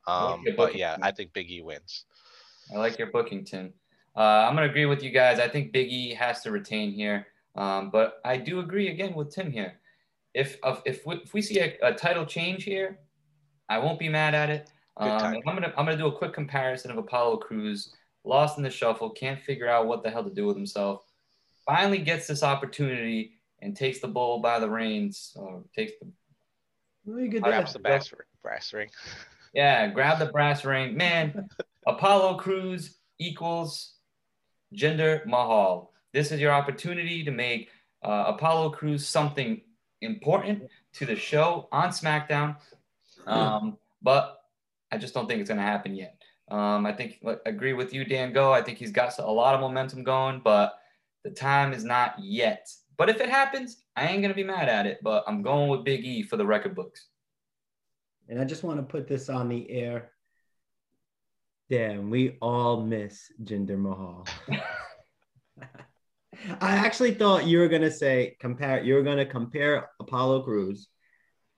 Um, 0.07 0.43
but 0.55 0.75
yeah, 0.75 0.97
I 1.01 1.11
think 1.11 1.33
Big 1.33 1.49
E 1.49 1.61
wins. 1.61 2.05
I 2.73 2.77
like 2.77 2.97
your 2.97 3.07
booking, 3.07 3.43
Tim. 3.43 3.73
Uh, 4.15 4.45
I'm 4.47 4.55
going 4.55 4.67
to 4.67 4.71
agree 4.71 4.85
with 4.85 5.03
you 5.03 5.11
guys. 5.11 5.39
I 5.39 5.47
think 5.47 5.71
Big 5.71 5.91
E 5.91 6.13
has 6.13 6.41
to 6.43 6.51
retain 6.51 6.91
here. 6.91 7.27
Um, 7.55 7.89
but 7.89 8.19
I 8.23 8.37
do 8.37 8.59
agree 8.59 8.89
again 8.89 9.13
with 9.13 9.33
Tim 9.33 9.51
here. 9.51 9.79
If 10.33 10.57
if 10.85 11.05
we, 11.05 11.15
if 11.15 11.33
we 11.33 11.41
see 11.41 11.59
a, 11.59 11.77
a 11.81 11.93
title 11.93 12.25
change 12.25 12.63
here, 12.63 12.99
I 13.69 13.77
won't 13.77 13.99
be 13.99 14.09
mad 14.09 14.35
at 14.35 14.49
it. 14.49 14.69
Um, 14.97 15.09
I'm 15.09 15.55
gonna 15.55 15.73
I'm 15.77 15.85
gonna 15.85 15.97
do 15.97 16.07
a 16.07 16.11
quick 16.11 16.33
comparison 16.33 16.91
of 16.91 16.97
Apollo 16.97 17.37
Crews, 17.37 17.93
lost 18.23 18.57
in 18.57 18.63
the 18.63 18.69
shuffle, 18.69 19.09
can't 19.09 19.41
figure 19.41 19.69
out 19.69 19.87
what 19.87 20.03
the 20.03 20.09
hell 20.09 20.23
to 20.23 20.29
do 20.29 20.45
with 20.45 20.57
himself. 20.57 21.03
Finally 21.65 21.99
gets 21.99 22.27
this 22.27 22.43
opportunity 22.43 23.31
and 23.61 23.75
takes 23.75 23.99
the 23.99 24.07
bull 24.07 24.39
by 24.39 24.59
the 24.59 24.69
reins, 24.69 25.33
or 25.37 25.63
takes 25.73 25.93
the 26.01 26.07
well, 27.05 27.51
grabs 27.51 27.73
the 27.73 27.79
brass, 27.79 28.13
brass 28.41 28.73
ring. 28.73 28.89
Yeah, 29.53 29.87
grab 29.87 30.19
the 30.19 30.25
brass 30.25 30.65
ring. 30.65 30.97
Man, 30.97 31.47
Apollo 31.87 32.39
Crews 32.39 32.97
equals 33.19 33.93
Jinder 34.75 35.25
Mahal. 35.25 35.93
This 36.11 36.33
is 36.33 36.41
your 36.41 36.51
opportunity 36.51 37.23
to 37.23 37.31
make 37.31 37.69
uh, 38.03 38.25
Apollo 38.27 38.71
Crews 38.71 39.07
something 39.07 39.61
important 40.01 40.63
to 40.95 41.05
the 41.05 41.15
show 41.15 41.69
on 41.71 41.89
SmackDown. 41.89 42.57
Um, 43.25 43.77
but 44.01 44.41
I 44.91 44.97
just 44.97 45.13
don't 45.13 45.27
think 45.27 45.39
it's 45.39 45.49
going 45.49 45.59
to 45.59 45.63
happen 45.63 45.95
yet. 45.95 46.21
Um, 46.49 46.85
I 46.85 46.91
think 46.91 47.19
I 47.25 47.37
agree 47.45 47.73
with 47.73 47.93
you, 47.93 48.05
Dan 48.05 48.33
Go. 48.33 48.51
I 48.51 48.61
think 48.61 48.77
he's 48.77 48.91
got 48.91 49.17
a 49.17 49.31
lot 49.31 49.55
of 49.55 49.61
momentum 49.61 50.03
going, 50.03 50.41
but 50.43 50.77
the 51.23 51.31
time 51.31 51.73
is 51.73 51.83
not 51.83 52.15
yet. 52.19 52.69
But 52.97 53.09
if 53.09 53.19
it 53.19 53.29
happens, 53.29 53.83
I 53.95 54.07
ain't 54.07 54.21
going 54.21 54.29
to 54.29 54.35
be 54.35 54.43
mad 54.43 54.69
at 54.69 54.85
it. 54.85 54.99
But 55.01 55.23
I'm 55.27 55.41
going 55.41 55.69
with 55.69 55.83
Big 55.83 56.05
E 56.05 56.23
for 56.23 56.37
the 56.37 56.45
record 56.45 56.75
books. 56.75 57.07
And 58.27 58.39
I 58.39 58.45
just 58.45 58.63
want 58.63 58.77
to 58.77 58.83
put 58.83 59.07
this 59.07 59.29
on 59.29 59.49
the 59.49 59.69
air. 59.69 60.11
Damn, 61.69 62.09
we 62.09 62.37
all 62.41 62.81
miss 62.81 63.31
Jinder 63.43 63.77
Mahal. 63.77 64.27
I 66.61 66.75
actually 66.75 67.13
thought 67.13 67.47
you 67.47 67.59
were 67.59 67.67
gonna 67.67 67.89
say 67.89 68.35
compare. 68.39 68.83
You 68.83 68.95
were 68.95 69.03
gonna 69.03 69.25
compare 69.25 69.89
Apollo 69.99 70.43
Crews 70.43 70.89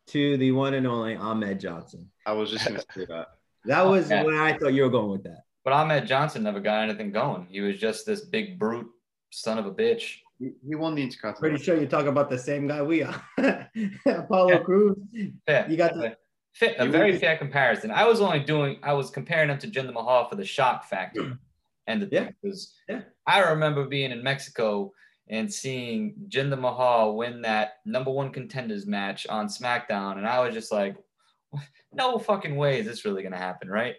to 0.07 0.37
the 0.37 0.51
one 0.51 0.73
and 0.75 0.87
only 0.87 1.15
Ahmed 1.15 1.59
Johnson. 1.59 2.09
I 2.25 2.33
was 2.33 2.51
just 2.51 2.65
gonna 2.65 2.83
say 2.93 3.05
that. 3.05 3.27
That 3.65 3.85
was 3.85 4.09
yeah. 4.09 4.23
where 4.23 4.41
I 4.41 4.57
thought 4.57 4.73
you 4.73 4.83
were 4.83 4.89
going 4.89 5.11
with 5.11 5.23
that. 5.23 5.41
But 5.65 5.73
Ahmed 5.73 6.07
Johnson 6.07 6.43
never 6.43 6.61
got 6.61 6.83
anything 6.83 7.11
going. 7.11 7.47
He 7.49 7.59
was 7.59 7.77
just 7.77 8.05
this 8.05 8.23
big 8.23 8.57
brute 8.57 8.87
son 9.29 9.57
of 9.57 9.65
a 9.65 9.71
bitch. 9.71 10.19
He, 10.39 10.51
he 10.67 10.75
won 10.75 10.95
the 10.95 11.01
Intercontinental. 11.01 11.39
Pretty 11.39 11.63
sure 11.63 11.79
you 11.79 11.87
talk 11.87 12.05
about 12.05 12.29
the 12.29 12.37
same 12.37 12.67
guy 12.67 12.81
we 12.81 13.03
are. 13.03 13.23
Apollo 14.05 14.49
yeah. 14.49 14.59
Crews. 14.59 14.97
Yeah. 15.47 15.67
You 15.67 15.77
got 15.77 15.93
the 15.95 16.15
Fit, 16.57 16.75
a 16.79 16.87
very 16.87 17.19
fair 17.19 17.37
comparison. 17.37 17.91
I 17.91 18.07
was 18.07 18.19
only 18.19 18.39
doing, 18.39 18.79
I 18.81 18.93
was 18.93 19.11
comparing 19.11 19.51
him 19.51 19.59
to 19.59 19.67
Jinder 19.67 19.93
Mahal 19.93 20.27
for 20.27 20.35
the 20.35 20.45
shock 20.45 20.85
factor. 20.85 21.37
And 21.89 22.01
the 22.01 22.09
yeah. 22.11 22.29
because 22.41 22.73
yeah. 22.89 23.03
I 23.25 23.39
remember 23.39 23.85
being 23.85 24.11
in 24.11 24.21
Mexico 24.21 24.91
and 25.29 25.51
seeing 25.53 26.15
Jinder 26.27 26.59
Mahal 26.59 27.15
win 27.15 27.41
that 27.43 27.75
number 27.85 28.11
one 28.11 28.29
contenders 28.29 28.85
match 28.85 29.25
on 29.27 29.47
SmackDown, 29.47 30.17
and 30.17 30.27
I 30.27 30.41
was 30.45 30.53
just 30.53 30.69
like, 30.69 30.97
no 31.93 32.19
fucking 32.19 32.57
way 32.57 32.81
is 32.81 32.85
this 32.85 33.05
really 33.05 33.23
gonna 33.23 33.37
happen, 33.37 33.69
right? 33.69 33.95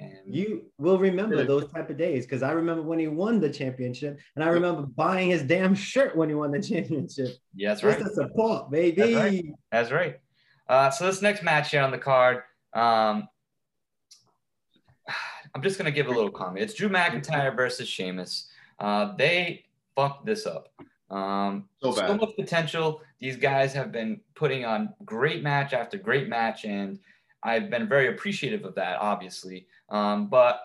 And 0.00 0.12
you 0.26 0.66
will 0.78 0.98
remember 0.98 1.44
those 1.44 1.70
type 1.72 1.90
of 1.90 1.96
days 1.96 2.24
because 2.24 2.42
I 2.42 2.52
remember 2.52 2.82
when 2.82 3.00
he 3.00 3.08
won 3.08 3.40
the 3.40 3.50
championship, 3.50 4.18
and 4.36 4.44
I 4.44 4.48
remember 4.48 4.82
buying 4.82 5.30
his 5.30 5.42
damn 5.42 5.74
shirt 5.74 6.16
when 6.16 6.28
he 6.28 6.36
won 6.36 6.52
the 6.52 6.62
championship. 6.62 7.36
Yeah, 7.54 7.70
that's 7.70 7.82
right. 7.82 7.98
Just 7.98 8.14
to 8.14 8.14
support, 8.14 8.70
baby. 8.70 8.96
That's 8.96 9.14
right. 9.14 9.44
That's 9.72 9.90
right. 9.90 10.20
Uh, 10.68 10.90
so 10.90 11.06
this 11.06 11.20
next 11.20 11.42
match 11.42 11.70
here 11.70 11.82
on 11.82 11.90
the 11.90 11.98
card, 11.98 12.42
um, 12.74 13.26
I'm 15.54 15.62
just 15.62 15.78
gonna 15.78 15.90
give 15.90 16.06
a 16.06 16.12
little 16.12 16.30
comment. 16.30 16.62
It's 16.62 16.74
Drew 16.74 16.88
McIntyre 16.88 17.56
versus 17.56 17.88
Sheamus. 17.88 18.48
Uh, 18.78 19.16
they 19.16 19.64
fucked 19.96 20.26
this 20.26 20.46
up. 20.46 20.68
Um, 21.10 21.68
so, 21.82 21.92
so 21.92 22.16
much 22.16 22.36
potential. 22.36 23.00
These 23.18 23.36
guys 23.36 23.72
have 23.72 23.90
been 23.90 24.20
putting 24.36 24.64
on 24.64 24.94
great 25.04 25.42
match 25.42 25.72
after 25.72 25.98
great 25.98 26.28
match, 26.28 26.64
and 26.64 27.00
I've 27.42 27.70
been 27.70 27.88
very 27.88 28.08
appreciative 28.08 28.64
of 28.64 28.74
that, 28.74 28.98
obviously. 29.00 29.66
Um, 29.88 30.28
but 30.28 30.60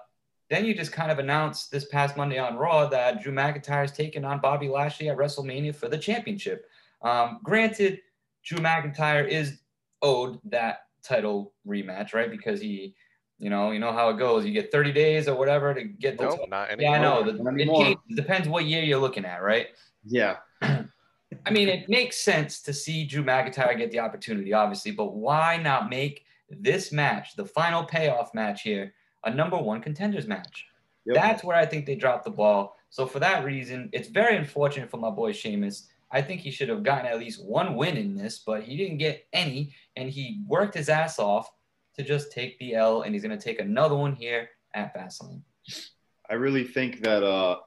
then 0.49 0.65
you 0.65 0.73
just 0.73 0.91
kind 0.91 1.11
of 1.11 1.19
announced 1.19 1.71
this 1.71 1.85
past 1.85 2.17
Monday 2.17 2.37
on 2.37 2.57
Raw 2.57 2.87
that 2.87 3.21
Drew 3.21 3.33
McIntyre 3.33 3.85
is 3.85 3.91
taking 3.91 4.25
on 4.25 4.39
Bobby 4.39 4.67
Lashley 4.67 5.09
at 5.09 5.17
WrestleMania 5.17 5.75
for 5.75 5.87
the 5.87 5.97
championship. 5.97 6.67
Um, 7.01 7.39
granted, 7.43 8.01
Drew 8.43 8.59
McIntyre 8.59 9.27
is 9.27 9.59
owed 10.01 10.39
that 10.45 10.83
title 11.03 11.53
rematch, 11.67 12.13
right? 12.13 12.29
Because 12.29 12.61
he, 12.61 12.95
you 13.39 13.49
know, 13.49 13.71
you 13.71 13.79
know 13.79 13.91
how 13.91 14.09
it 14.09 14.17
goes. 14.17 14.45
You 14.45 14.51
get 14.51 14.71
30 14.71 14.91
days 14.91 15.27
or 15.27 15.35
whatever 15.35 15.73
to 15.73 15.83
get 15.83 16.17
the. 16.17 16.25
Nope, 16.25 16.31
title. 16.33 16.47
not 16.49 16.69
anymore. 16.69 16.91
Yeah, 16.91 16.99
I 16.99 17.01
know. 17.01 17.31
The, 17.31 17.91
it 17.91 18.15
depends 18.15 18.47
what 18.47 18.65
year 18.65 18.83
you're 18.83 18.99
looking 18.99 19.25
at, 19.25 19.41
right? 19.41 19.67
Yeah. 20.05 20.37
I 20.61 21.51
mean, 21.51 21.67
it 21.67 21.89
makes 21.89 22.17
sense 22.17 22.61
to 22.63 22.73
see 22.73 23.05
Drew 23.05 23.23
McIntyre 23.23 23.77
get 23.77 23.91
the 23.91 23.99
opportunity, 23.99 24.53
obviously, 24.53 24.91
but 24.91 25.13
why 25.13 25.57
not 25.57 25.89
make 25.89 26.25
this 26.61 26.91
match, 26.91 27.35
the 27.35 27.45
final 27.45 27.83
payoff 27.83 28.33
match 28.33 28.61
here, 28.61 28.93
a 29.25 29.33
number 29.33 29.57
one 29.57 29.81
contenders 29.81 30.27
match? 30.27 30.65
Yep. 31.05 31.15
That's 31.15 31.43
where 31.43 31.57
I 31.57 31.65
think 31.65 31.85
they 31.85 31.95
dropped 31.95 32.25
the 32.25 32.31
ball. 32.31 32.77
So 32.89 33.05
for 33.05 33.19
that 33.19 33.43
reason, 33.43 33.89
it's 33.91 34.09
very 34.09 34.37
unfortunate 34.37 34.89
for 34.89 34.97
my 34.97 35.09
boy 35.09 35.31
Sheamus. 35.31 35.87
I 36.11 36.21
think 36.21 36.41
he 36.41 36.51
should 36.51 36.69
have 36.69 36.83
gotten 36.83 37.07
at 37.07 37.19
least 37.19 37.43
one 37.43 37.75
win 37.75 37.97
in 37.97 38.15
this, 38.15 38.39
but 38.45 38.63
he 38.63 38.77
didn't 38.77 38.99
get 38.99 39.25
any, 39.33 39.73
and 39.95 40.09
he 40.09 40.43
worked 40.47 40.75
his 40.75 40.89
ass 40.89 41.17
off 41.17 41.51
to 41.95 42.03
just 42.03 42.31
take 42.31 42.57
the 42.59 42.75
L, 42.75 43.01
and 43.01 43.13
he's 43.13 43.23
going 43.23 43.37
to 43.37 43.43
take 43.43 43.59
another 43.59 43.95
one 43.95 44.13
here 44.13 44.49
at 44.75 44.95
Fastlane. 44.95 45.41
I 46.29 46.35
really 46.35 46.63
think 46.63 47.01
that 47.03 47.23
uh, 47.23 47.57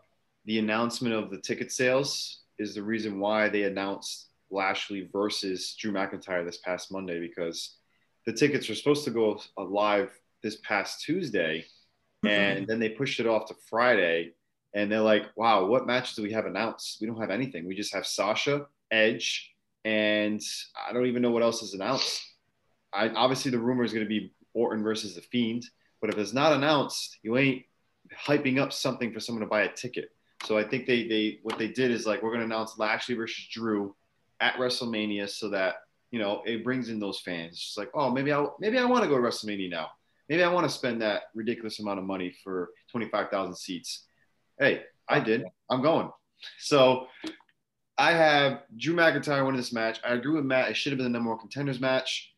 the 0.45 0.59
announcement 0.59 1.15
of 1.15 1.31
the 1.31 1.39
ticket 1.39 1.73
sales 1.73 2.43
is 2.59 2.75
the 2.75 2.83
reason 2.83 3.19
why 3.19 3.49
they 3.49 3.65
announced 3.65 4.29
Lashley 4.51 5.09
versus 5.13 5.75
Drew 5.79 5.93
McIntyre 5.93 6.45
this 6.45 6.59
past 6.59 6.93
Monday 6.93 7.21
because 7.21 7.77
the 8.27 8.33
tickets 8.33 8.69
were 8.69 8.75
supposed 8.75 9.05
to 9.05 9.11
go 9.11 9.41
live 9.57 10.11
this 10.43 10.57
past 10.57 11.03
Tuesday, 11.03 11.65
mm-hmm. 12.25 12.29
and 12.29 12.67
then 12.67 12.79
they 12.79 12.91
pushed 12.91 13.21
it 13.21 13.27
off 13.27 13.49
to 13.49 13.55
Friday 13.71 14.35
and 14.77 14.93
they're 14.93 15.01
like, 15.01 15.25
wow, 15.37 15.65
what 15.65 15.87
matches 15.87 16.15
do 16.15 16.23
we 16.23 16.33
have 16.33 16.45
announced? 16.45 16.99
We 17.01 17.07
don't 17.07 17.19
have 17.19 17.31
anything. 17.31 17.67
We 17.67 17.75
just 17.75 17.95
have 17.95 18.07
Sasha, 18.07 18.67
Edge, 18.91 19.55
and 19.87 20.41
I 20.87 20.93
don't 20.93 21.07
even 21.07 21.23
know 21.23 21.31
what 21.31 21.43
else 21.43 21.63
is 21.63 21.73
announced. 21.73 22.23
I, 22.93 23.09
obviously, 23.09 23.51
the 23.51 23.59
rumor 23.59 23.85
is 23.85 23.95
going 23.95 24.05
to 24.05 24.09
be 24.09 24.35
Orton 24.53 24.83
versus 24.83 25.15
The 25.15 25.23
Fiend, 25.23 25.65
but 26.03 26.11
if 26.11 26.19
it's 26.19 26.35
not 26.35 26.53
announced, 26.53 27.19
you 27.23 27.39
ain't 27.39 27.63
hyping 28.15 28.61
up 28.61 28.71
something 28.71 29.13
for 29.15 29.19
someone 29.19 29.41
to 29.41 29.49
buy 29.49 29.63
a 29.63 29.73
ticket. 29.73 30.11
So 30.45 30.59
I 30.59 30.65
think 30.65 30.87
they 30.87 31.09
they 31.09 31.39
what 31.43 31.59
they 31.59 31.69
did 31.69 31.91
is 31.91 32.07
like 32.07 32.23
we're 32.23 32.31
going 32.31 32.41
to 32.41 32.55
announce 32.55 32.79
Lashley 32.79 33.15
versus 33.15 33.49
Drew 33.51 33.97
at 34.41 34.57
WrestleMania 34.57 35.31
so 35.31 35.49
that 35.51 35.77
you 36.11 36.19
know 36.19 36.43
it 36.47 36.65
brings 36.65 36.89
in 36.89 36.99
those 36.99 37.21
fans. 37.21 37.53
It's 37.55 37.77
like 37.77 37.91
oh 37.95 38.11
maybe 38.11 38.33
I 38.33 38.47
maybe 38.61 38.79
I 38.79 38.85
want 38.85 39.05
to 39.05 39.09
go 39.09 39.17
to 39.17 39.23
WrestleMania 39.23 39.71
now. 39.71 39.89
Maybe 40.29 40.43
I 40.43 40.53
want 40.53 40.69
to 40.69 40.75
spend 40.75 41.03
that 41.03 41.25
ridiculous 41.35 41.79
amount 41.79 41.99
of 41.99 42.05
money 42.05 42.35
for 42.43 42.71
twenty 42.91 43.09
five 43.09 43.31
thousand 43.31 43.57
seats 43.57 44.07
hey, 44.59 44.83
I 45.09 45.21
did. 45.21 45.45
I'm 45.71 45.83
going. 45.83 46.11
So 46.59 47.07
I 47.99 48.13
have 48.13 48.63
Drew 48.77 48.95
McIntyre 48.95 49.45
winning 49.45 49.57
this 49.57 49.73
match. 49.73 50.01
I 50.05 50.15
agree 50.15 50.35
with 50.35 50.45
Matt. 50.45 50.71
It 50.71 50.77
should 50.77 50.93
have 50.93 50.99
been 50.99 51.05
the 51.05 51.11
number 51.11 51.31
one 51.31 51.39
contenders 51.39 51.81
match. 51.81 52.33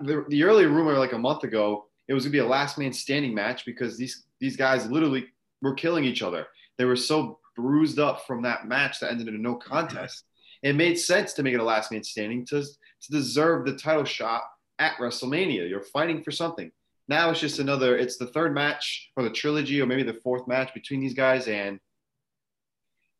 The, 0.00 0.24
the 0.28 0.42
earlier 0.42 0.68
rumor, 0.68 0.98
like 0.98 1.12
a 1.12 1.18
month 1.18 1.44
ago, 1.44 1.86
it 2.08 2.14
was 2.14 2.24
gonna 2.24 2.32
be 2.32 2.38
a 2.38 2.46
last 2.46 2.78
man 2.78 2.92
standing 2.92 3.34
match 3.34 3.64
because 3.64 3.96
these 3.96 4.24
these 4.40 4.56
guys 4.56 4.90
literally 4.90 5.26
were 5.62 5.74
killing 5.74 6.04
each 6.04 6.22
other. 6.22 6.46
They 6.76 6.84
were 6.84 6.96
so 6.96 7.38
bruised 7.54 7.98
up 7.98 8.26
from 8.26 8.42
that 8.42 8.66
match 8.66 9.00
that 9.00 9.10
ended 9.10 9.28
in 9.28 9.34
a 9.34 9.38
no 9.38 9.54
contest. 9.54 10.24
It 10.66 10.74
made 10.74 10.98
sense 10.98 11.32
to 11.34 11.44
make 11.44 11.54
it 11.54 11.60
a 11.60 11.64
last 11.64 11.92
man 11.92 12.02
standing 12.02 12.44
to, 12.46 12.60
to 12.60 13.10
deserve 13.12 13.66
the 13.66 13.76
title 13.76 14.02
shot 14.02 14.42
at 14.80 14.96
WrestleMania. 14.96 15.70
You're 15.70 15.84
fighting 15.84 16.24
for 16.24 16.32
something. 16.32 16.72
Now 17.06 17.30
it's 17.30 17.38
just 17.38 17.60
another. 17.60 17.96
It's 17.96 18.16
the 18.16 18.26
third 18.26 18.52
match 18.52 19.12
for 19.14 19.22
the 19.22 19.30
trilogy, 19.30 19.80
or 19.80 19.86
maybe 19.86 20.02
the 20.02 20.18
fourth 20.24 20.48
match 20.48 20.74
between 20.74 20.98
these 20.98 21.14
guys, 21.14 21.46
and 21.46 21.78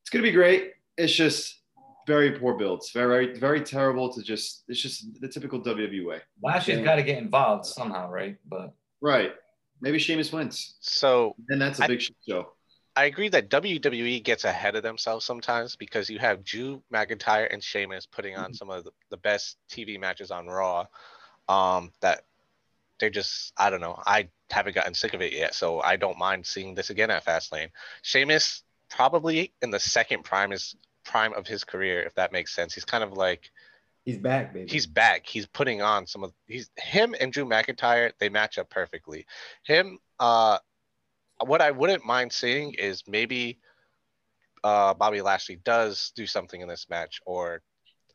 it's 0.03 0.11
gonna 0.11 0.25
be 0.25 0.33
great. 0.33 0.73
It's 0.99 1.13
just 1.13 1.61
very 2.05 2.33
poor 2.33 2.55
builds, 2.55 2.91
very 2.91 3.39
very 3.39 3.61
terrible 3.61 4.13
to 4.15 4.25
just. 4.25 4.65
It's 4.67 4.81
just 4.81 5.21
the 5.21 5.29
typical 5.29 5.61
WWE 5.61 6.05
way. 6.05 6.23
Lashley's 6.43 6.85
got 6.85 6.97
to 6.97 7.05
get 7.05 7.19
involved 7.19 7.65
somehow, 7.65 8.11
right? 8.11 8.37
But 8.49 8.75
right, 9.01 9.35
maybe 9.81 10.01
Sheamus 10.01 10.33
wins. 10.33 10.79
So 10.81 11.37
then 11.47 11.61
that's 11.61 11.79
a 11.79 11.87
big 11.87 12.01
I, 12.01 12.29
show. 12.29 12.56
I 12.97 13.05
agree 13.05 13.29
that 13.29 13.51
WWE 13.51 14.25
gets 14.25 14.45
ahead 14.45 14.75
of 14.75 14.83
themselves 14.83 15.25
sometimes 15.27 15.77
because 15.77 16.09
you 16.09 16.19
have 16.19 16.43
Drew 16.43 16.83
McIntyre 16.93 17.53
and 17.53 17.63
Sheamus 17.63 18.07
putting 18.07 18.37
on 18.37 18.55
some 18.55 18.71
of 18.71 18.85
the, 18.85 18.91
the 19.11 19.19
best 19.19 19.59
TV 19.71 20.01
matches 20.01 20.31
on 20.31 20.47
Raw. 20.47 20.87
Um, 21.49 21.93
that 22.01 22.23
they're 22.99 23.11
just 23.11 23.53
I 23.57 23.71
don't 23.71 23.83
know. 23.83 24.01
I 24.07 24.29
haven't 24.51 24.75
gotten 24.75 24.95
sick 24.95 25.15
of 25.15 25.21
it 25.21 25.33
yet, 25.33 25.55
so 25.55 25.81
I 25.81 25.97
don't 25.97 26.19
mind 26.19 26.47
seeing 26.47 26.75
this 26.75 26.91
again 26.91 27.11
at 27.11 27.25
Fastlane. 27.25 27.69
Sheamus 28.03 28.63
probably 28.89 29.53
in 29.61 29.71
the 29.71 29.81
second 29.81 30.25
prime 30.25 30.53
is 30.53 30.75
prime 31.05 31.35
of 31.35 31.47
his 31.47 31.65
career, 31.65 32.03
if 32.03 32.15
that 32.15 32.33
makes 32.33 32.55
sense. 32.55 32.73
He's 32.75 32.85
kind 32.85 33.05
of 33.05 33.13
like 33.13 33.51
He's 34.05 34.19
back, 34.19 34.55
baby. 34.55 34.71
he's 34.71 34.87
back. 34.87 35.27
He's 35.27 35.47
putting 35.47 35.83
on 35.83 36.07
some 36.07 36.23
of 36.25 36.33
he's 36.47 36.71
him 36.77 37.15
and 37.21 37.33
Drew 37.33 37.45
McIntyre. 37.45 38.13
They 38.19 38.29
match 38.29 38.57
up 38.57 38.71
perfectly. 38.71 39.27
Him, 39.65 39.99
uh, 40.21 40.59
what 41.40 41.61
I 41.61 41.70
wouldn't 41.70 42.05
mind 42.05 42.33
seeing 42.33 42.75
is 42.75 43.03
maybe 43.07 43.59
uh, 44.64 44.94
Bobby 44.94 45.20
Lashley 45.20 45.57
does 45.57 46.12
do 46.16 46.27
something 46.27 46.61
in 46.61 46.68
this 46.68 46.87
match 46.88 47.20
or 47.27 47.62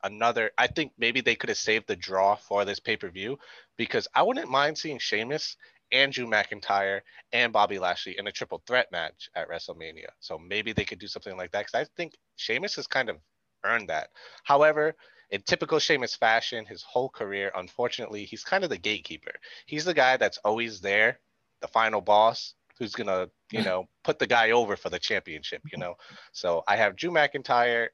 another. 0.03 0.51
I 0.57 0.67
think 0.67 0.93
maybe 0.97 1.21
they 1.21 1.35
could 1.35 1.49
have 1.49 1.57
saved 1.57 1.87
the 1.87 1.95
draw 1.95 2.35
for 2.35 2.65
this 2.65 2.79
pay 2.79 2.97
per 2.97 3.09
view 3.09 3.37
because 3.77 4.07
I 4.13 4.23
wouldn't 4.23 4.49
mind 4.49 4.77
seeing 4.77 4.99
Sheamus 4.99 5.57
and 5.91 6.11
Drew 6.11 6.25
McIntyre 6.25 7.01
and 7.33 7.53
Bobby 7.53 7.77
Lashley 7.79 8.17
in 8.17 8.27
a 8.27 8.31
triple 8.31 8.63
threat 8.65 8.91
match 8.91 9.29
at 9.35 9.49
WrestleMania. 9.49 10.09
So 10.19 10.37
maybe 10.37 10.73
they 10.73 10.85
could 10.85 10.99
do 10.99 11.07
something 11.07 11.37
like 11.37 11.51
that 11.51 11.65
because 11.65 11.87
I 11.87 11.89
think 11.95 12.13
Sheamus 12.37 12.75
has 12.75 12.87
kind 12.87 13.09
of 13.09 13.17
earned 13.63 13.89
that. 13.89 14.09
However, 14.43 14.95
in 15.29 15.41
typical 15.43 15.79
Sheamus 15.79 16.15
fashion, 16.15 16.65
his 16.65 16.83
whole 16.83 17.09
career, 17.09 17.51
unfortunately, 17.55 18.25
he's 18.25 18.43
kind 18.43 18.63
of 18.63 18.69
the 18.69 18.77
gatekeeper. 18.77 19.31
He's 19.65 19.85
the 19.85 19.93
guy 19.93 20.17
that's 20.17 20.39
always 20.39 20.81
there, 20.81 21.19
the 21.61 21.67
final 21.67 22.01
boss, 22.01 22.55
who's 22.81 22.95
gonna, 22.95 23.29
you 23.51 23.63
know, 23.63 23.87
put 24.03 24.17
the 24.17 24.25
guy 24.25 24.51
over 24.51 24.75
for 24.75 24.89
the 24.89 24.97
championship, 24.97 25.61
you 25.71 25.77
know. 25.77 25.93
So 26.33 26.63
I 26.67 26.75
have 26.75 26.95
Drew 26.95 27.11
McIntyre 27.11 27.89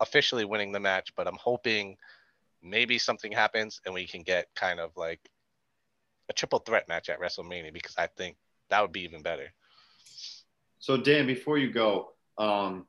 officially 0.00 0.46
winning 0.46 0.72
the 0.72 0.80
match, 0.80 1.12
but 1.14 1.28
I'm 1.28 1.36
hoping 1.38 1.96
maybe 2.62 2.96
something 2.98 3.30
happens 3.30 3.80
and 3.84 3.94
we 3.94 4.06
can 4.06 4.22
get 4.22 4.46
kind 4.56 4.80
of 4.80 4.96
like 4.96 5.20
a 6.30 6.32
triple 6.32 6.60
threat 6.60 6.88
match 6.88 7.10
at 7.10 7.20
WrestleMania 7.20 7.74
because 7.74 7.94
I 7.98 8.06
think 8.06 8.36
that 8.70 8.80
would 8.80 8.92
be 8.92 9.02
even 9.02 9.20
better. 9.22 9.52
So 10.78 10.96
Dan, 10.96 11.26
before 11.26 11.58
you 11.58 11.70
go, 11.70 12.12
um, 12.38 12.86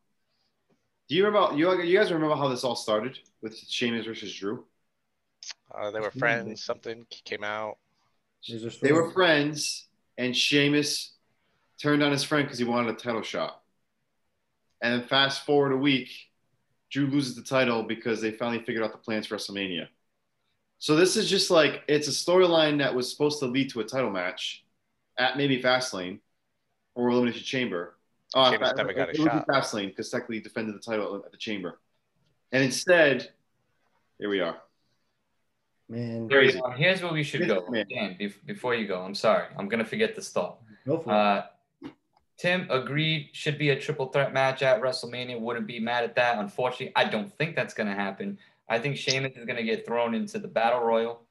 do 1.10 1.16
you 1.16 1.26
remember 1.26 1.58
you 1.58 1.82
you 1.82 1.98
guys 1.98 2.12
remember 2.12 2.36
how 2.36 2.48
this 2.48 2.64
all 2.64 2.78
started 2.78 3.20
with 3.42 3.58
Sheamus 3.58 4.06
versus 4.06 4.34
Drew? 4.34 4.64
Uh, 5.76 5.92
they 5.92 6.00
were 6.00 6.12
friends. 6.12 6.64
Something 6.64 7.06
came 7.26 7.44
out. 7.44 7.78
They 8.82 8.94
were 8.94 9.12
friends, 9.12 9.88
and 10.18 10.36
Sheamus 10.36 11.13
turned 11.82 12.04
on 12.04 12.12
his 12.12 12.24
friend 12.24 12.46
because 12.46 12.60
he 12.60 12.66
wanted 12.66 12.94
a 12.94 12.98
title 12.98 13.22
shot. 13.22 13.62
And 14.82 14.94
then 14.94 15.08
fast 15.08 15.46
forward 15.46 15.72
a 15.72 15.78
week, 15.78 16.10
Drew 16.92 17.08
loses 17.08 17.36
the 17.36 17.42
title 17.42 17.84
because 17.84 18.22
they 18.22 18.32
finally 18.32 18.64
figured 18.64 18.84
out 18.84 18.92
the 18.92 18.98
plans 18.98 19.28
for 19.28 19.36
WrestleMania. 19.36 19.88
So 20.80 20.96
this 20.96 21.16
is 21.16 21.30
just 21.30 21.50
like 21.50 21.84
it's 21.88 22.08
a 22.08 22.12
storyline 22.12 22.80
that 22.80 22.94
was 22.94 23.10
supposed 23.10 23.40
to 23.40 23.46
lead 23.46 23.70
to 23.72 23.80
a 23.80 23.86
title 23.86 24.10
match 24.10 24.66
at 25.18 25.38
maybe 25.38 25.62
Fastlane 25.62 26.20
or 26.96 27.10
Elimination 27.10 27.44
Chamber. 27.44 27.96
Oh, 28.36 28.52
Sheamus 28.52 28.72
Fa- 28.72 28.76
never 28.78 28.94
got 28.94 29.10
a 29.10 29.12
it 29.12 29.20
would 29.20 29.32
be 29.32 29.38
shot. 29.38 29.48
Fastlane 29.48 29.88
because 29.88 30.10
technically 30.10 30.38
he 30.38 30.42
defended 30.42 30.76
the 30.76 30.80
title 30.80 31.24
at 31.26 31.32
the 31.32 31.38
Chamber. 31.38 31.80
And 32.52 32.64
instead, 32.64 33.30
here 34.20 34.30
we 34.30 34.42
are. 34.42 34.58
Man, 35.90 36.28
Here 36.30 36.42
we 36.42 36.52
Crazy. 36.52 36.62
Here's 36.76 37.02
where 37.02 37.14
we 37.14 37.24
should 37.24 37.48
go. 37.48 37.66
man. 37.70 37.86
Dan, 37.90 38.18
bef- 38.20 38.46
before 38.46 38.76
you 38.76 38.88
go, 38.88 39.02
I'm 39.02 39.16
sorry. 39.16 39.46
I'm 39.58 39.70
going 39.70 39.84
to 39.84 39.90
forget 39.90 40.16
the 40.16 40.22
start. 40.22 40.58
go 40.86 41.00
for 41.00 41.10
it. 41.10 41.16
Uh, 41.16 41.46
Tim 42.38 42.68
agreed 42.70 43.30
should 43.34 43.58
be 43.58 43.70
a 43.70 43.80
triple 43.80 44.08
threat 44.08 44.34
match 44.34 44.62
at 44.62 44.82
WrestleMania. 44.82 45.40
Wouldn't 45.40 45.68
be 45.68 45.80
mad 45.80 46.04
at 46.04 46.16
that. 46.16 46.40
Unfortunately, 46.40 46.92
I 46.96 47.06
don't 47.06 47.32
think 47.38 47.56
that's 47.56 47.74
going 47.74 47.88
to 47.88 47.96
happen. 47.96 48.38
I 48.70 48.80
think 48.80 48.98
Sheamus 48.98 49.38
is 49.38 49.46
going 49.46 49.58
to 49.58 49.64
get 49.64 49.86
thrown 49.86 50.16
into 50.16 50.40
the 50.40 50.48
Battle 50.48 50.82
Royal, 50.82 51.22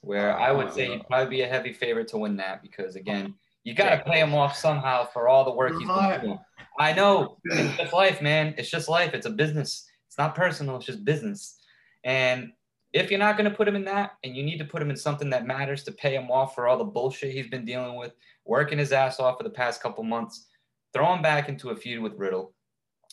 where 0.00 0.36
I 0.36 0.50
would 0.50 0.72
say 0.72 0.88
he'd 0.88 1.06
probably 1.06 1.36
be 1.36 1.42
a 1.42 1.46
heavy 1.46 1.72
favorite 1.72 2.08
to 2.08 2.18
win 2.18 2.36
that 2.38 2.62
because, 2.62 2.96
again, 2.96 3.34
you 3.64 3.74
got 3.74 3.90
to 3.90 4.10
pay 4.10 4.20
him 4.20 4.34
off 4.34 4.56
somehow 4.56 5.06
for 5.06 5.28
all 5.28 5.44
the 5.44 5.52
work 5.52 5.72
he's 5.72 5.86
been 5.86 6.20
doing. 6.20 6.38
I 6.78 6.92
know. 6.94 7.36
It's 7.44 7.76
just 7.78 7.92
life, 7.92 8.22
man. 8.22 8.54
It's 8.56 8.70
just 8.70 8.88
life. 8.88 9.14
It's 9.14 9.26
a 9.26 9.30
business. 9.30 9.86
It's 10.08 10.18
not 10.18 10.34
personal. 10.34 10.76
It's 10.76 10.86
just 10.86 11.04
business. 11.04 11.60
And 12.02 12.52
if 12.92 13.10
you're 13.10 13.20
not 13.20 13.36
going 13.36 13.48
to 13.48 13.56
put 13.56 13.68
him 13.68 13.76
in 13.76 13.84
that 13.84 14.16
and 14.24 14.36
you 14.36 14.42
need 14.42 14.58
to 14.58 14.64
put 14.64 14.82
him 14.82 14.90
in 14.90 14.96
something 14.96 15.30
that 15.30 15.46
matters 15.46 15.84
to 15.84 15.92
pay 15.92 16.14
him 16.14 16.30
off 16.30 16.54
for 16.54 16.66
all 16.66 16.76
the 16.76 16.84
bullshit 16.84 17.32
he's 17.32 17.46
been 17.46 17.64
dealing 17.64 17.96
with, 17.96 18.12
working 18.44 18.78
his 18.78 18.92
ass 18.92 19.20
off 19.20 19.38
for 19.38 19.44
the 19.44 19.50
past 19.50 19.82
couple 19.82 20.02
months, 20.02 20.46
throw 20.92 21.12
him 21.14 21.22
back 21.22 21.48
into 21.48 21.70
a 21.70 21.76
feud 21.76 22.02
with 22.02 22.14
Riddle 22.14 22.52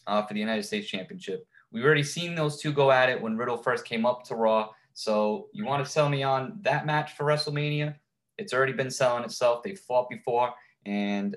uh, 0.08 0.24
for 0.24 0.34
the 0.34 0.40
United 0.40 0.64
States 0.64 0.88
Championship. 0.88 1.46
We've 1.72 1.84
already 1.84 2.04
seen 2.04 2.34
those 2.34 2.60
two 2.60 2.72
go 2.72 2.92
at 2.92 3.10
it 3.10 3.22
when 3.22 3.38
Riddle 3.38 3.58
first 3.58 3.86
came 3.86 4.06
up 4.06 4.24
to 4.26 4.36
Raw. 4.36 4.70
So 4.94 5.48
you 5.54 5.66
want 5.66 5.86
to 5.86 5.92
sell 5.92 6.10
me 6.10 6.24
on 6.24 6.58
that 6.62 6.86
match 6.86 7.12
for 7.14 7.26
WrestleMania? 7.26 7.96
It's 8.38 8.54
already 8.54 8.74
been 8.74 8.90
selling 8.90 9.24
itself. 9.24 9.62
They 9.64 9.76
fought 9.76 10.10
before. 10.10 10.54
And 10.86 11.36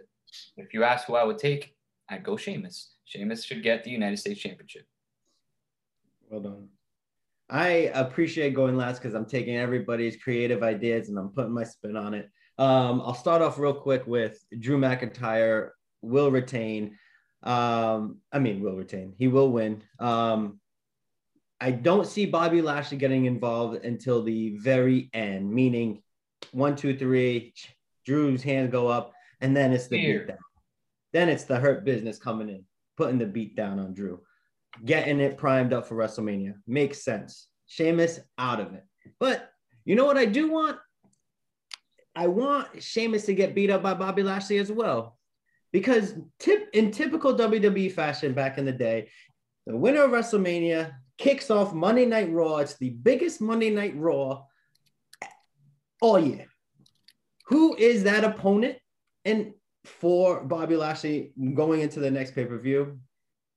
if 0.57 0.73
you 0.73 0.85
ask 0.85 1.07
who 1.07 1.15
I 1.15 1.25
would 1.25 1.39
take, 1.39 1.75
I'd 2.09 2.23
go 2.23 2.37
Sheamus. 2.37 2.93
Sheamus 3.05 3.45
should 3.45 3.63
get 3.63 3.85
the 3.85 3.91
United 3.91 4.19
States 4.19 4.41
Championship. 4.41 4.87
Well 6.31 6.41
done. 6.41 6.69
I 7.51 7.91
appreciate 7.95 8.55
going 8.55 8.77
last 8.77 8.99
because 8.99 9.15
I'm 9.15 9.27
taking 9.27 9.57
everybody's 9.57 10.17
creative 10.17 10.63
ideas 10.63 11.09
and 11.09 11.19
I'm 11.19 11.31
putting 11.31 11.53
my 11.53 11.65
spin 11.65 11.97
on 11.97 12.15
it. 12.15 12.31
Um, 12.59 13.03
I'll 13.05 13.15
start 13.15 13.43
off 13.43 13.59
real 13.59 13.75
quick 13.75 14.07
with 14.07 14.39
Drew 14.59 14.79
McIntyre 14.79 15.71
will 16.01 16.31
retain. 16.31 16.97
Um, 17.43 18.19
I 18.33 18.39
mean, 18.39 18.63
will 18.63 18.77
retain. 18.77 19.15
He 19.19 19.27
will 19.27 19.51
win. 19.51 19.83
Um, 19.99 20.61
I 21.61 21.73
don't 21.73 22.07
see 22.07 22.25
Bobby 22.25 22.63
Lashley 22.63 22.99
getting 22.99 23.25
involved 23.25 23.85
until 23.85 24.23
the 24.23 24.57
very 24.59 25.11
end, 25.13 25.51
meaning 25.53 26.03
one, 26.53 26.77
two, 26.77 26.97
three, 26.97 27.53
Drew's 28.07 28.43
hands 28.43 28.71
go 28.71 28.87
up, 28.89 29.13
and 29.41 29.57
then 29.57 29.73
it's 29.73 29.89
the 29.89 30.01
Fear. 30.01 30.19
beat 30.21 30.29
down. 30.29 30.39
Then 31.13 31.29
it's 31.29 31.45
the 31.45 31.59
hurt 31.59 31.85
business 31.85 32.19
coming 32.19 32.49
in, 32.49 32.65
putting 32.97 33.19
the 33.19 33.27
beat 33.27 33.57
down 33.57 33.81
on 33.81 33.93
Drew 33.93 34.21
getting 34.85 35.21
it 35.21 35.37
primed 35.37 35.73
up 35.73 35.87
for 35.87 35.95
WrestleMania. 35.95 36.55
Makes 36.67 37.03
sense. 37.03 37.49
Sheamus 37.67 38.21
out 38.39 38.61
of 38.61 38.73
it. 38.75 38.85
But 39.19 39.51
you 39.85 39.95
know 39.95 40.05
what 40.05 40.19
I 40.19 40.25
do 40.25 40.51
want? 40.51 40.79
I 42.15 42.27
want 42.27 42.83
Sheamus 42.83 43.27
to 43.27 43.35
get 43.35 43.55
beat 43.55 43.71
up 43.71 43.83
by 43.83 43.95
Bobby 43.95 44.23
Lashley 44.23 44.59
as 44.59 44.71
well. 44.71 45.17
Because 45.73 46.15
tip 46.41 46.69
in 46.73 46.91
typical 46.91 47.37
WWE 47.37 47.93
fashion 47.93 48.33
back 48.33 48.59
in 48.59 48.65
the 48.65 48.73
day, 48.73 49.09
the 49.67 49.77
winner 49.77 50.03
of 50.03 50.11
WrestleMania 50.11 50.93
kicks 51.17 51.51
off 51.51 51.73
Monday 51.73 52.07
Night 52.07 52.33
Raw. 52.33 52.57
It's 52.57 52.75
the 52.75 52.91
biggest 52.91 53.41
Monday 53.41 53.71
Night 53.71 53.95
Raw 53.97 54.45
all 56.01 56.19
year. 56.19 56.47
Who 57.47 57.77
is 57.77 58.05
that 58.05 58.25
opponent? 58.25 58.79
And 59.25 59.53
for 59.85 60.43
Bobby 60.45 60.77
Lashley 60.77 61.33
going 61.55 61.81
into 61.81 62.01
the 62.01 62.11
next 62.11 62.35
pay-per-view, 62.35 62.99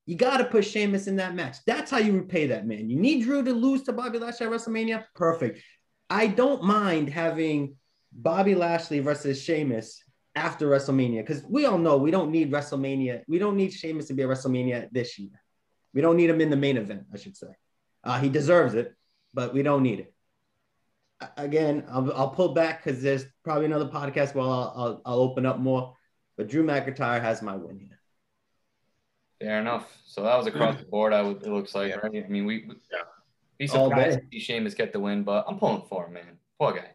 you 0.06 0.16
got 0.16 0.38
to 0.38 0.46
put 0.46 0.66
Sheamus 0.66 1.08
in 1.08 1.16
that 1.18 1.36
match. 1.36 1.58
That's 1.66 1.90
how 1.90 1.98
you 1.98 2.14
repay 2.14 2.48
that 2.48 2.68
man. 2.68 2.90
You 2.90 3.00
need 3.00 3.24
Drew 3.24 3.44
to 3.44 3.54
lose 3.54 3.84
to 3.84 3.94
Bobby 3.94 4.20
Lashley 4.20 4.48
at 4.48 4.52
WrestleMania. 4.52 5.06
Perfect. 5.16 5.62
I 6.10 6.28
don't 6.28 6.64
mind 6.64 7.10
having 7.10 7.76
Bobby 8.12 8.56
Lashley 8.56 9.00
versus 9.00 9.42
Sheamus 9.42 10.04
after 10.36 10.68
WrestleMania 10.68 11.26
because 11.26 11.44
we 11.44 11.66
all 11.66 11.78
know 11.78 11.98
we 11.98 12.12
don't 12.12 12.32
need 12.32 12.52
WrestleMania. 12.52 13.22
We 13.28 13.40
don't 13.40 13.56
need 13.56 13.72
Sheamus 13.72 14.08
to 14.08 14.14
be 14.14 14.24
at 14.24 14.30
WrestleMania 14.30 14.90
this 14.92 15.18
year. 15.18 15.32
We 15.94 16.02
don't 16.02 16.18
need 16.18 16.30
him 16.30 16.42
in 16.42 16.50
the 16.50 16.58
main 16.58 16.78
event, 16.78 17.04
I 17.14 17.18
should 17.18 17.38
say. 17.38 17.48
Uh, 18.04 18.20
he 18.20 18.30
deserves 18.30 18.74
it, 18.74 18.94
but 19.34 19.54
we 19.54 19.64
don't 19.64 19.84
need 19.84 20.00
it. 20.00 20.14
Again, 21.38 21.86
I'll, 21.90 22.12
I'll 22.14 22.30
pull 22.32 22.54
back 22.54 22.84
because 22.84 23.02
there's 23.02 23.26
probably 23.44 23.66
another 23.66 23.86
podcast 23.86 24.36
where 24.36 24.44
I'll, 24.44 24.74
I'll, 24.76 25.02
I'll 25.06 25.20
open 25.20 25.46
up 25.46 25.60
more. 25.60 25.96
But 26.36 26.50
Drew 26.50 26.66
McIntyre 26.66 27.22
has 27.22 27.42
my 27.42 27.56
win 27.56 27.80
here. 27.80 28.00
Fair 29.44 29.60
enough. 29.60 29.98
So 30.06 30.24
that 30.24 30.38
was 30.38 30.48
across 30.48 30.78
the 30.78 30.86
board. 30.86 31.12
I 31.14 31.22
would. 31.22 31.38
It 31.44 31.50
looks 31.50 31.76
like. 31.76 31.90
Yeah. 31.90 31.98
Right? 31.98 32.24
I 32.26 32.30
mean, 32.30 32.46
we. 32.46 32.66
we 32.68 32.76
Yeah. 32.92 33.00
Be 33.58 33.68
All 33.70 33.90
surprised 33.90 34.20
day. 34.20 34.24
to 34.26 34.30
see 34.32 34.40
Sheamus 34.40 34.74
get 34.74 34.94
the 34.94 35.00
win, 35.00 35.24
but 35.24 35.46
I'm 35.48 35.58
pulling 35.60 35.84
for 35.88 36.08
him, 36.08 36.14
man. 36.14 36.38
Poor 36.60 36.74
guy. 36.74 36.92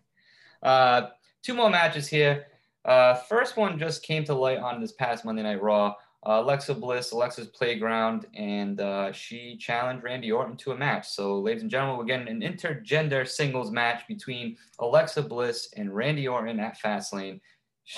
Uh, 0.67 1.11
two 1.43 1.55
more 1.55 1.71
matches 1.71 2.09
here. 2.09 2.47
Uh, 2.85 3.15
first 3.15 3.57
one 3.57 3.79
just 3.79 4.03
came 4.03 4.25
to 4.25 4.35
light 4.35 4.59
on 4.59 4.81
this 4.81 4.93
past 4.93 5.25
Monday 5.25 5.43
Night 5.43 5.63
Raw. 5.63 5.95
Uh, 6.27 6.41
Alexa 6.43 6.75
Bliss, 6.75 7.13
Alexa's 7.13 7.47
Playground, 7.47 8.27
and 8.35 8.81
uh, 8.81 9.13
she 9.13 9.57
challenged 9.57 10.03
Randy 10.03 10.33
Orton 10.33 10.57
to 10.57 10.73
a 10.73 10.77
match. 10.77 11.09
So, 11.09 11.39
ladies 11.39 11.63
and 11.63 11.71
gentlemen, 11.71 11.97
we're 11.97 12.05
getting 12.07 12.27
an 12.29 12.41
intergender 12.41 13.27
singles 13.27 13.71
match 13.71 14.03
between 14.09 14.57
Alexa 14.81 15.23
Bliss 15.23 15.69
and 15.77 15.95
Randy 15.95 16.27
Orton 16.27 16.59
at 16.59 16.77
Fastlane. 16.81 17.35
Are 17.35 17.41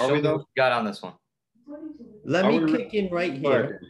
Show 0.08 0.12
we 0.12 0.20
though? 0.20 0.36
what 0.38 0.46
got 0.54 0.72
on 0.72 0.84
this 0.84 1.00
one. 1.02 1.14
Let 2.24 2.44
Are 2.44 2.52
me 2.52 2.58
we- 2.64 2.76
kick 2.76 2.92
in 2.94 3.08
right 3.10 3.42
Go 3.42 3.50
here. 3.52 3.82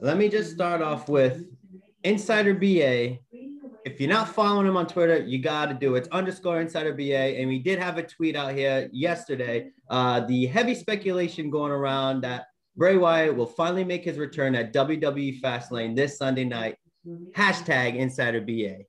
Let 0.00 0.16
me 0.16 0.28
just 0.28 0.52
start 0.52 0.82
off 0.82 1.08
with 1.08 1.44
Insider 2.04 2.54
BA. 2.54 3.18
If 3.84 4.00
you're 4.00 4.08
not 4.08 4.28
following 4.28 4.66
him 4.66 4.76
on 4.76 4.86
Twitter, 4.86 5.18
you 5.18 5.38
got 5.38 5.66
to 5.66 5.74
do 5.74 5.94
it. 5.94 5.98
It's 5.98 6.08
underscore 6.08 6.60
Insider 6.60 6.94
BA. 6.94 7.38
And 7.38 7.48
we 7.48 7.58
did 7.58 7.78
have 7.78 7.98
a 7.98 8.02
tweet 8.02 8.34
out 8.34 8.54
here 8.54 8.88
yesterday. 8.92 9.70
Uh, 9.90 10.20
the 10.20 10.46
heavy 10.46 10.74
speculation 10.74 11.50
going 11.50 11.70
around 11.70 12.22
that 12.22 12.46
Bray 12.76 12.96
Wyatt 12.96 13.36
will 13.36 13.46
finally 13.46 13.84
make 13.84 14.04
his 14.04 14.16
return 14.16 14.54
at 14.54 14.72
WWE 14.72 15.40
Fastlane 15.40 15.94
this 15.94 16.16
Sunday 16.16 16.44
night. 16.44 16.76
Hashtag 17.36 17.96
Insider 17.96 18.40
BA. 18.40 18.84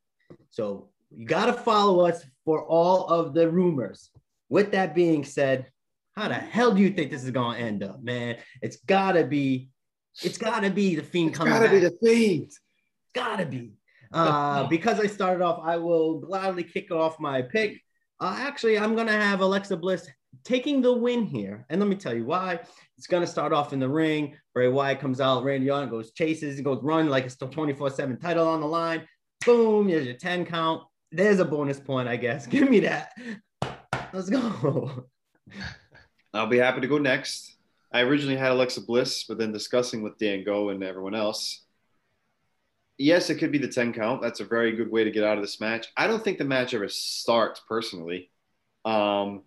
So 0.49 0.89
you 1.15 1.25
got 1.25 1.47
to 1.47 1.53
follow 1.53 2.05
us 2.05 2.23
for 2.45 2.65
all 2.65 3.07
of 3.07 3.33
the 3.33 3.49
rumors. 3.49 4.11
With 4.49 4.71
that 4.71 4.95
being 4.95 5.25
said, 5.25 5.67
how 6.15 6.29
the 6.29 6.35
hell 6.35 6.73
do 6.73 6.81
you 6.81 6.91
think 6.91 7.11
this 7.11 7.25
is 7.25 7.31
going 7.31 7.57
to 7.57 7.63
end 7.63 7.83
up, 7.83 8.01
man? 8.01 8.37
It's 8.61 8.77
got 8.77 9.13
to 9.13 9.25
be, 9.25 9.69
it's 10.23 10.37
got 10.37 10.61
to 10.61 10.69
be 10.69 10.95
the 10.95 11.03
Fiend 11.03 11.29
It's 11.29 11.37
coming 11.37 11.53
gotta 11.53 11.65
back. 11.65 11.73
be 11.73 11.79
the 11.79 11.97
Fiend. 12.03 12.51
Gotta 13.13 13.45
be. 13.45 13.73
Uh, 14.11 14.67
because 14.69 14.99
I 14.99 15.07
started 15.07 15.43
off, 15.43 15.59
I 15.63 15.77
will 15.77 16.19
gladly 16.19 16.63
kick 16.63 16.91
off 16.91 17.19
my 17.19 17.41
pick. 17.41 17.81
Uh, 18.19 18.35
actually, 18.39 18.77
I'm 18.77 18.95
gonna 18.95 19.11
have 19.11 19.41
Alexa 19.41 19.75
Bliss 19.77 20.07
taking 20.43 20.81
the 20.81 20.93
win 20.93 21.25
here, 21.25 21.65
and 21.69 21.79
let 21.81 21.89
me 21.89 21.95
tell 21.95 22.13
you 22.13 22.25
why. 22.25 22.59
It's 22.97 23.07
gonna 23.07 23.27
start 23.27 23.51
off 23.51 23.73
in 23.73 23.79
the 23.79 23.89
ring. 23.89 24.37
Bray 24.53 24.69
Wyatt 24.69 24.99
comes 25.01 25.19
out, 25.19 25.43
Randy 25.43 25.69
Orton 25.69 25.89
goes 25.89 26.13
chases, 26.13 26.59
goes 26.61 26.81
run 26.81 27.09
like 27.09 27.25
it's 27.25 27.35
the 27.35 27.47
24/7 27.47 28.21
title 28.21 28.47
on 28.47 28.61
the 28.61 28.67
line. 28.67 29.05
Boom! 29.45 29.89
There's 29.89 30.05
your 30.05 30.15
10 30.15 30.45
count. 30.45 30.83
There's 31.11 31.39
a 31.39 31.45
bonus 31.45 31.79
point, 31.79 32.07
I 32.07 32.15
guess. 32.15 32.47
Give 32.55 32.69
me 32.69 32.81
that. 32.81 33.11
Let's 34.13 34.29
go. 34.29 35.05
I'll 36.33 36.47
be 36.47 36.57
happy 36.57 36.81
to 36.81 36.87
go 36.87 36.97
next. 36.97 37.54
I 37.95 38.01
originally 38.01 38.35
had 38.35 38.51
Alexa 38.51 38.81
Bliss, 38.81 39.23
but 39.23 39.37
then 39.37 39.53
discussing 39.53 40.01
with 40.01 40.17
Dan 40.17 40.43
Go 40.43 40.67
and 40.67 40.83
everyone 40.83 41.15
else, 41.15 41.63
yes, 42.97 43.29
it 43.29 43.35
could 43.35 43.53
be 43.53 43.57
the 43.57 43.69
10 43.69 43.93
count. 43.93 44.21
That's 44.21 44.41
a 44.41 44.45
very 44.45 44.75
good 44.75 44.91
way 44.91 45.05
to 45.05 45.11
get 45.11 45.23
out 45.23 45.37
of 45.37 45.43
this 45.45 45.61
match. 45.61 45.87
I 45.95 46.05
don't 46.05 46.21
think 46.21 46.37
the 46.37 46.43
match 46.43 46.73
ever 46.73 46.89
starts 46.89 47.61
personally. 47.69 48.31
Um, 48.83 49.43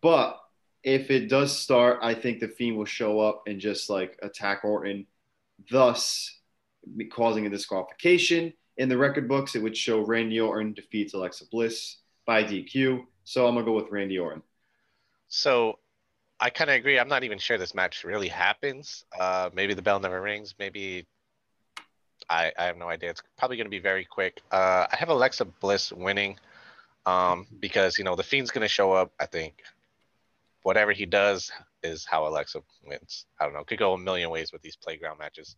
but 0.00 0.38
if 0.84 1.10
it 1.10 1.28
does 1.28 1.58
start, 1.58 1.98
I 2.02 2.14
think 2.14 2.38
the 2.38 2.46
Fiend 2.46 2.76
will 2.76 2.84
show 2.84 3.18
up 3.18 3.42
and 3.48 3.58
just 3.58 3.90
like 3.90 4.16
attack 4.22 4.60
Orton, 4.62 5.08
thus 5.68 6.38
causing 7.10 7.46
a 7.46 7.50
disqualification. 7.50 8.52
In 8.76 8.88
the 8.88 8.96
record 8.96 9.26
books, 9.28 9.56
it 9.56 9.62
would 9.62 9.76
show 9.76 10.06
Randy 10.06 10.38
Orton 10.38 10.72
defeats 10.72 11.14
Alexa 11.14 11.46
Bliss 11.50 11.96
by 12.26 12.44
DQ. 12.44 13.06
So 13.24 13.48
I'm 13.48 13.54
going 13.54 13.66
to 13.66 13.72
go 13.72 13.74
with 13.74 13.90
Randy 13.90 14.20
Orton. 14.20 14.44
So 15.26 15.80
I 16.40 16.48
kind 16.48 16.70
of 16.70 16.76
agree. 16.76 16.98
I'm 16.98 17.08
not 17.08 17.22
even 17.22 17.38
sure 17.38 17.58
this 17.58 17.74
match 17.74 18.02
really 18.02 18.28
happens. 18.28 19.04
Uh, 19.18 19.50
maybe 19.52 19.74
the 19.74 19.82
bell 19.82 20.00
never 20.00 20.20
rings. 20.22 20.54
Maybe 20.58 21.06
I, 22.30 22.50
I 22.58 22.64
have 22.64 22.78
no 22.78 22.88
idea. 22.88 23.10
It's 23.10 23.22
probably 23.36 23.58
going 23.58 23.66
to 23.66 23.70
be 23.70 23.78
very 23.78 24.06
quick. 24.06 24.40
Uh, 24.50 24.86
I 24.90 24.96
have 24.96 25.10
Alexa 25.10 25.44
Bliss 25.44 25.92
winning 25.92 26.38
um, 27.04 27.46
because 27.60 27.98
you 27.98 28.04
know 28.04 28.16
the 28.16 28.22
Fiend's 28.22 28.50
going 28.50 28.62
to 28.62 28.68
show 28.68 28.92
up. 28.92 29.12
I 29.20 29.26
think 29.26 29.62
whatever 30.62 30.92
he 30.92 31.04
does 31.04 31.52
is 31.82 32.06
how 32.06 32.26
Alexa 32.26 32.60
wins. 32.86 33.26
I 33.38 33.44
don't 33.44 33.52
know. 33.52 33.64
Could 33.64 33.78
go 33.78 33.92
a 33.92 33.98
million 33.98 34.30
ways 34.30 34.50
with 34.52 34.62
these 34.62 34.76
playground 34.76 35.18
matches. 35.18 35.56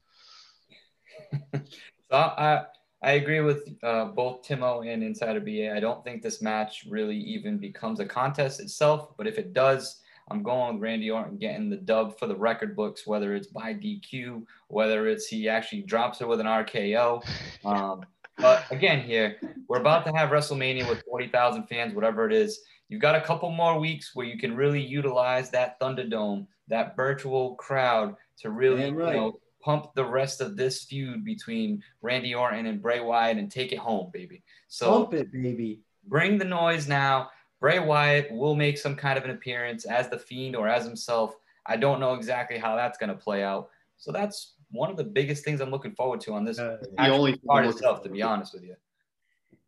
So 2.10 2.18
I 2.18 2.66
I 3.02 3.12
agree 3.12 3.40
with 3.40 3.74
uh, 3.82 4.04
both 4.04 4.46
Timo 4.46 4.86
and 4.86 5.02
Insider 5.02 5.40
BA. 5.40 5.74
I 5.74 5.80
don't 5.80 6.04
think 6.04 6.20
this 6.20 6.42
match 6.42 6.84
really 6.86 7.16
even 7.16 7.56
becomes 7.56 8.00
a 8.00 8.04
contest 8.04 8.60
itself, 8.60 9.16
but 9.16 9.26
if 9.26 9.38
it 9.38 9.54
does, 9.54 10.02
I'm 10.30 10.42
going 10.42 10.74
with 10.74 10.82
Randy 10.82 11.10
Orton 11.10 11.38
getting 11.38 11.68
the 11.68 11.76
dub 11.76 12.18
for 12.18 12.26
the 12.26 12.36
record 12.36 12.74
books, 12.74 13.06
whether 13.06 13.34
it's 13.34 13.48
by 13.48 13.74
DQ, 13.74 14.44
whether 14.68 15.06
it's 15.06 15.26
he 15.26 15.48
actually 15.48 15.82
drops 15.82 16.20
it 16.20 16.28
with 16.28 16.40
an 16.40 16.46
RKO. 16.46 17.22
Um, 17.64 18.04
but 18.38 18.64
again, 18.72 19.02
here 19.02 19.36
we're 19.68 19.78
about 19.78 20.04
to 20.06 20.12
have 20.16 20.30
WrestleMania 20.30 20.88
with 20.88 21.04
40,000 21.08 21.64
fans, 21.68 21.94
whatever 21.94 22.26
it 22.26 22.32
is. 22.32 22.60
You've 22.88 23.00
got 23.00 23.14
a 23.14 23.20
couple 23.20 23.50
more 23.50 23.78
weeks 23.78 24.12
where 24.14 24.26
you 24.26 24.36
can 24.36 24.56
really 24.56 24.80
utilize 24.80 25.50
that 25.50 25.78
Thunderdome, 25.78 26.46
that 26.66 26.96
virtual 26.96 27.54
crowd, 27.54 28.16
to 28.38 28.50
really 28.50 28.82
Damn 28.82 28.98
you 28.98 29.12
know 29.14 29.38
pump 29.62 29.94
the 29.94 30.04
rest 30.04 30.40
of 30.40 30.56
this 30.56 30.84
feud 30.84 31.24
between 31.24 31.82
Randy 32.02 32.34
Orton 32.34 32.66
and 32.66 32.82
Bray 32.82 33.00
Wyatt 33.00 33.38
and 33.38 33.50
take 33.50 33.72
it 33.72 33.78
home, 33.78 34.10
baby. 34.12 34.42
So 34.68 34.90
Pump 34.90 35.14
it, 35.14 35.32
baby. 35.32 35.80
bring 36.06 36.36
the 36.36 36.44
noise 36.44 36.88
now. 36.88 37.30
Bray 37.62 37.78
Wyatt 37.78 38.30
will 38.32 38.56
make 38.56 38.76
some 38.76 38.96
kind 38.96 39.16
of 39.16 39.24
an 39.24 39.30
appearance 39.30 39.84
as 39.84 40.08
the 40.08 40.18
Fiend 40.18 40.56
or 40.56 40.68
as 40.68 40.84
himself. 40.84 41.36
I 41.64 41.76
don't 41.76 42.00
know 42.00 42.14
exactly 42.14 42.58
how 42.58 42.74
that's 42.74 42.98
going 42.98 43.10
to 43.10 43.14
play 43.14 43.44
out. 43.44 43.70
So 43.98 44.10
that's 44.10 44.54
one 44.72 44.90
of 44.90 44.96
the 44.96 45.04
biggest 45.04 45.44
things 45.44 45.60
I'm 45.60 45.70
looking 45.70 45.92
forward 45.94 46.20
to 46.22 46.32
on 46.32 46.44
this 46.44 46.58
Uh, 46.58 46.78
The 46.98 47.08
only 47.08 47.36
part 47.36 47.46
card 47.48 47.64
I'm 47.66 47.70
itself, 47.70 48.02
to 48.02 48.08
be 48.08 48.20
honest 48.20 48.52
with 48.52 48.64
you. 48.64 48.74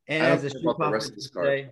And 0.08 0.24
as 0.24 0.42
the 0.42 0.50
care 0.50 0.58
Street 0.58 0.62
the 0.64 0.68
rest 0.70 0.78
Profits 0.78 1.08
of 1.10 1.14
this 1.14 1.28
card. 1.28 1.46
say, 1.46 1.70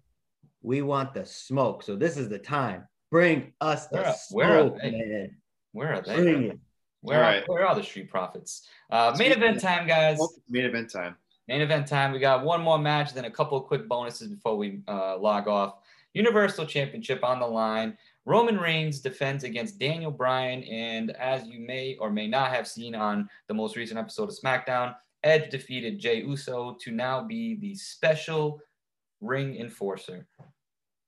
we 0.62 0.82
want 0.82 1.12
the 1.12 1.26
smoke. 1.26 1.82
So 1.82 1.96
this 1.96 2.16
is 2.16 2.28
the 2.28 2.38
time. 2.38 2.86
Bring 3.10 3.52
us 3.60 3.88
the 3.88 3.96
Where 3.96 4.06
are- 4.06 4.14
where 4.30 4.64
are 4.66 4.70
they? 4.78 4.90
man. 4.92 5.36
Where 5.72 5.92
are 5.94 6.02
they? 6.02 6.14
Bring 6.14 6.44
it. 6.52 6.58
Where, 7.00 7.18
are, 7.18 7.24
Alright. 7.24 7.48
where 7.48 7.66
are 7.66 7.74
the 7.74 7.82
Street 7.82 8.08
Profits? 8.08 8.68
Uh, 8.88 9.12
main 9.18 9.32
event 9.32 9.60
time, 9.60 9.88
guys. 9.88 10.20
Main 10.48 10.66
event 10.66 10.88
time. 10.88 11.16
Main 11.48 11.62
event 11.62 11.88
time. 11.88 12.12
We 12.12 12.20
got 12.20 12.44
one 12.44 12.60
more 12.62 12.78
match, 12.78 13.12
then 13.12 13.24
a 13.24 13.30
couple 13.30 13.58
of 13.58 13.64
quick 13.64 13.88
bonuses 13.88 14.28
before 14.28 14.56
we 14.56 14.82
uh, 14.86 15.16
log 15.18 15.48
off. 15.48 15.78
Universal 16.14 16.66
Championship 16.66 17.24
on 17.24 17.40
the 17.40 17.46
line. 17.46 17.96
Roman 18.24 18.58
Reigns 18.58 19.00
defends 19.00 19.44
against 19.44 19.78
Daniel 19.78 20.10
Bryan, 20.10 20.62
and 20.64 21.10
as 21.12 21.46
you 21.46 21.58
may 21.60 21.96
or 21.96 22.10
may 22.10 22.28
not 22.28 22.50
have 22.50 22.68
seen 22.68 22.94
on 22.94 23.28
the 23.48 23.54
most 23.54 23.76
recent 23.76 23.98
episode 23.98 24.28
of 24.28 24.36
SmackDown, 24.38 24.94
Edge 25.24 25.50
defeated 25.50 25.98
Jey 25.98 26.20
Uso 26.22 26.76
to 26.80 26.90
now 26.90 27.22
be 27.22 27.56
the 27.56 27.74
special 27.74 28.60
ring 29.20 29.56
enforcer. 29.56 30.26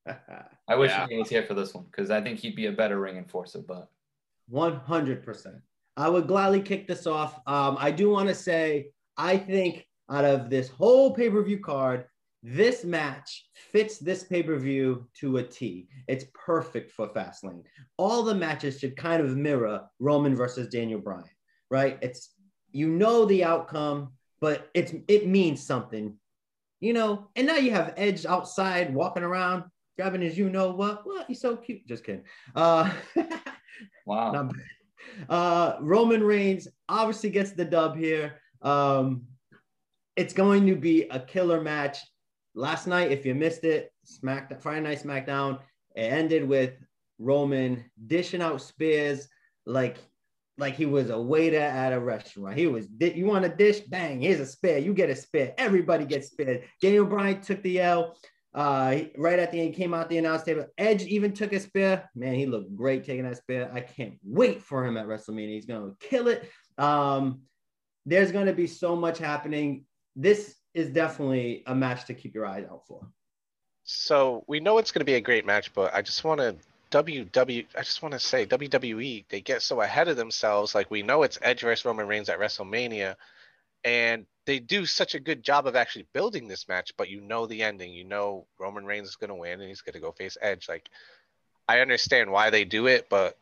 I 0.68 0.74
wish 0.76 0.90
Yeah. 0.90 1.06
he 1.08 1.16
was 1.18 1.28
here 1.28 1.42
for 1.44 1.54
this 1.54 1.74
one 1.74 1.84
because 1.90 2.10
I 2.10 2.20
think 2.20 2.38
he'd 2.38 2.56
be 2.56 2.66
a 2.66 2.72
better 2.72 3.00
ring 3.00 3.16
enforcer. 3.16 3.60
But 3.60 3.88
100%. 4.52 5.60
I 5.96 6.08
would 6.08 6.26
gladly 6.26 6.60
kick 6.60 6.86
this 6.88 7.06
off. 7.06 7.40
Um, 7.46 7.76
I 7.78 7.90
do 7.90 8.10
want 8.10 8.28
to 8.28 8.34
say, 8.34 8.90
I 9.16 9.36
think 9.36 9.86
out 10.10 10.24
of 10.24 10.50
this 10.50 10.68
whole 10.68 11.14
pay 11.14 11.30
per 11.30 11.42
view 11.42 11.58
card, 11.60 12.06
this 12.46 12.84
match 12.84 13.48
fits 13.54 13.98
this 13.98 14.22
pay 14.22 14.42
per 14.42 14.58
view 14.58 15.08
to 15.18 15.38
a 15.38 15.42
T. 15.42 15.88
It's 16.08 16.26
perfect 16.34 16.92
for 16.92 17.08
Fastlane. 17.08 17.62
All 17.96 18.22
the 18.22 18.34
matches 18.34 18.78
should 18.78 18.98
kind 18.98 19.22
of 19.22 19.34
mirror 19.34 19.80
Roman 19.98 20.36
versus 20.36 20.68
Daniel 20.68 21.00
Bryan, 21.00 21.24
right? 21.70 21.98
It's 22.02 22.34
you 22.70 22.88
know 22.90 23.24
the 23.24 23.44
outcome, 23.44 24.12
but 24.42 24.68
it's 24.74 24.92
it 25.08 25.26
means 25.26 25.66
something, 25.66 26.18
you 26.80 26.92
know. 26.92 27.30
And 27.34 27.46
now 27.46 27.56
you 27.56 27.70
have 27.70 27.94
Edge 27.96 28.26
outside 28.26 28.92
walking 28.92 29.22
around, 29.22 29.64
grabbing 29.96 30.20
his 30.20 30.36
you 30.36 30.50
know 30.50 30.70
what? 30.70 31.06
What? 31.06 31.26
He's 31.26 31.40
so 31.40 31.56
cute. 31.56 31.86
Just 31.88 32.04
kidding. 32.04 32.24
Uh, 32.54 32.92
wow. 34.06 34.50
Uh, 35.30 35.76
Roman 35.80 36.22
Reigns 36.22 36.68
obviously 36.90 37.30
gets 37.30 37.52
the 37.52 37.64
dub 37.64 37.96
here. 37.96 38.40
Um, 38.60 39.22
it's 40.14 40.34
going 40.34 40.66
to 40.66 40.76
be 40.76 41.04
a 41.04 41.20
killer 41.20 41.62
match. 41.62 41.98
Last 42.54 42.86
night, 42.86 43.10
if 43.10 43.26
you 43.26 43.34
missed 43.34 43.64
it, 43.64 43.92
Smack 44.04 44.60
Friday 44.60 44.80
Night 44.80 45.02
SmackDown, 45.02 45.58
it 45.96 46.12
ended 46.12 46.46
with 46.46 46.74
Roman 47.18 47.84
dishing 48.06 48.42
out 48.42 48.60
spears 48.60 49.28
like 49.66 49.98
like 50.56 50.76
he 50.76 50.86
was 50.86 51.10
a 51.10 51.20
waiter 51.20 51.58
at 51.58 51.92
a 51.92 51.98
restaurant. 51.98 52.56
He 52.56 52.66
was, 52.66 52.86
you 53.00 53.26
want 53.26 53.44
a 53.44 53.48
dish? 53.48 53.80
Bang, 53.80 54.20
here's 54.20 54.40
a 54.40 54.46
spear. 54.46 54.78
You 54.78 54.94
get 54.94 55.10
a 55.10 55.16
spear. 55.16 55.52
Everybody 55.58 56.04
gets 56.04 56.28
speared. 56.28 56.62
Daniel 56.80 57.06
Bryan 57.06 57.40
took 57.40 57.62
the 57.62 57.80
L. 57.80 58.16
Uh, 58.54 59.00
right 59.18 59.40
at 59.40 59.50
the 59.50 59.60
end, 59.60 59.74
came 59.74 59.92
out 59.92 60.08
the 60.08 60.18
announce 60.18 60.44
table. 60.44 60.66
Edge 60.78 61.02
even 61.06 61.32
took 61.32 61.52
a 61.52 61.58
spear. 61.58 62.08
Man, 62.14 62.34
he 62.34 62.46
looked 62.46 62.76
great 62.76 63.02
taking 63.02 63.24
that 63.24 63.38
spear. 63.38 63.68
I 63.74 63.80
can't 63.80 64.14
wait 64.22 64.62
for 64.62 64.86
him 64.86 64.96
at 64.96 65.06
WrestleMania. 65.06 65.54
He's 65.54 65.66
gonna 65.66 65.94
kill 65.98 66.28
it. 66.28 66.48
Um, 66.78 67.42
there's 68.06 68.30
gonna 68.30 68.52
be 68.52 68.68
so 68.68 68.94
much 68.94 69.18
happening. 69.18 69.86
This 70.14 70.54
is 70.74 70.90
definitely 70.90 71.62
a 71.66 71.74
match 71.74 72.04
to 72.06 72.14
keep 72.14 72.34
your 72.34 72.46
eyes 72.46 72.66
out 72.70 72.86
for. 72.86 73.06
So 73.84 74.44
we 74.46 74.60
know 74.60 74.78
it's 74.78 74.92
going 74.92 75.00
to 75.00 75.04
be 75.04 75.14
a 75.14 75.20
great 75.20 75.46
match, 75.46 75.72
but 75.72 75.94
I 75.94 76.02
just 76.02 76.24
want 76.24 76.40
to 76.40 76.56
WW. 76.90 77.66
I 77.76 77.82
just 77.82 78.02
want 78.02 78.12
to 78.12 78.18
say 78.18 78.46
WWE. 78.46 79.24
They 79.28 79.40
get 79.40 79.62
so 79.62 79.80
ahead 79.80 80.08
of 80.08 80.16
themselves. 80.16 80.74
Like 80.74 80.90
we 80.90 81.02
know 81.02 81.22
it's 81.22 81.38
Edge 81.42 81.62
versus 81.62 81.84
Roman 81.84 82.06
Reigns 82.06 82.28
at 82.28 82.38
WrestleMania, 82.38 83.16
and 83.84 84.26
they 84.46 84.58
do 84.58 84.86
such 84.86 85.14
a 85.14 85.20
good 85.20 85.42
job 85.42 85.66
of 85.66 85.76
actually 85.76 86.06
building 86.12 86.48
this 86.48 86.68
match. 86.68 86.92
But 86.96 87.10
you 87.10 87.20
know 87.20 87.46
the 87.46 87.62
ending. 87.62 87.92
You 87.92 88.04
know 88.04 88.46
Roman 88.58 88.86
Reigns 88.86 89.08
is 89.08 89.16
going 89.16 89.28
to 89.28 89.34
win, 89.34 89.60
and 89.60 89.68
he's 89.68 89.80
going 89.80 89.94
to 89.94 90.00
go 90.00 90.12
face 90.12 90.36
Edge. 90.40 90.68
Like 90.68 90.88
I 91.68 91.80
understand 91.80 92.30
why 92.30 92.50
they 92.50 92.64
do 92.64 92.86
it, 92.86 93.08
but 93.08 93.36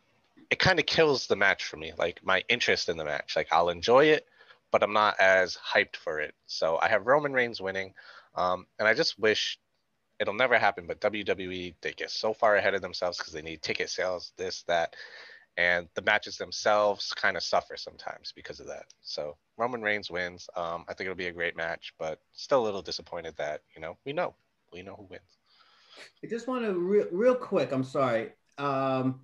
it 0.49 0.59
kind 0.59 0.79
of 0.79 0.85
kills 0.85 1.27
the 1.27 1.35
match 1.35 1.65
for 1.65 1.77
me. 1.77 1.93
Like 1.97 2.25
my 2.25 2.43
interest 2.49 2.89
in 2.89 2.97
the 2.97 3.05
match. 3.05 3.35
Like 3.35 3.47
I'll 3.51 3.69
enjoy 3.69 4.05
it, 4.05 4.27
but 4.73 4.83
I'm 4.83 4.91
not 4.91 5.19
as 5.19 5.55
hyped 5.55 5.95
for 5.95 6.19
it. 6.19 6.33
So 6.47 6.79
I 6.81 6.89
have 6.89 7.05
Roman 7.05 7.31
Reigns 7.31 7.61
winning, 7.61 7.93
um, 8.35 8.65
and 8.79 8.87
I 8.87 8.95
just 8.95 9.19
wish 9.19 9.59
it'll 10.19 10.33
never 10.33 10.57
happen. 10.57 10.87
But 10.87 10.99
WWE 10.99 11.75
they 11.81 11.93
get 11.93 12.09
so 12.09 12.33
far 12.33 12.55
ahead 12.57 12.73
of 12.73 12.81
themselves 12.81 13.19
because 13.19 13.33
they 13.33 13.43
need 13.43 13.61
ticket 13.61 13.91
sales, 13.91 14.33
this 14.35 14.63
that, 14.63 14.95
and 15.57 15.87
the 15.93 16.01
matches 16.01 16.37
themselves 16.37 17.13
kind 17.13 17.37
of 17.37 17.43
suffer 17.43 17.77
sometimes 17.77 18.33
because 18.35 18.59
of 18.59 18.65
that. 18.67 18.85
So 19.03 19.37
Roman 19.57 19.83
Reigns 19.83 20.09
wins. 20.09 20.49
Um, 20.55 20.85
I 20.89 20.95
think 20.95 21.05
it'll 21.05 21.15
be 21.15 21.27
a 21.27 21.31
great 21.31 21.55
match, 21.55 21.93
but 21.99 22.19
still 22.33 22.63
a 22.63 22.65
little 22.65 22.81
disappointed 22.81 23.35
that 23.37 23.61
you 23.75 23.81
know 23.81 23.95
we 24.05 24.11
know 24.11 24.33
we 24.73 24.81
know 24.81 24.95
who 24.95 25.03
wins. 25.03 25.37
I 26.23 26.27
just 26.27 26.47
want 26.47 26.65
to 26.65 26.73
real, 26.73 27.05
real 27.11 27.35
quick. 27.35 27.71
I'm 27.71 27.83
sorry. 27.83 28.31
Um, 28.57 29.21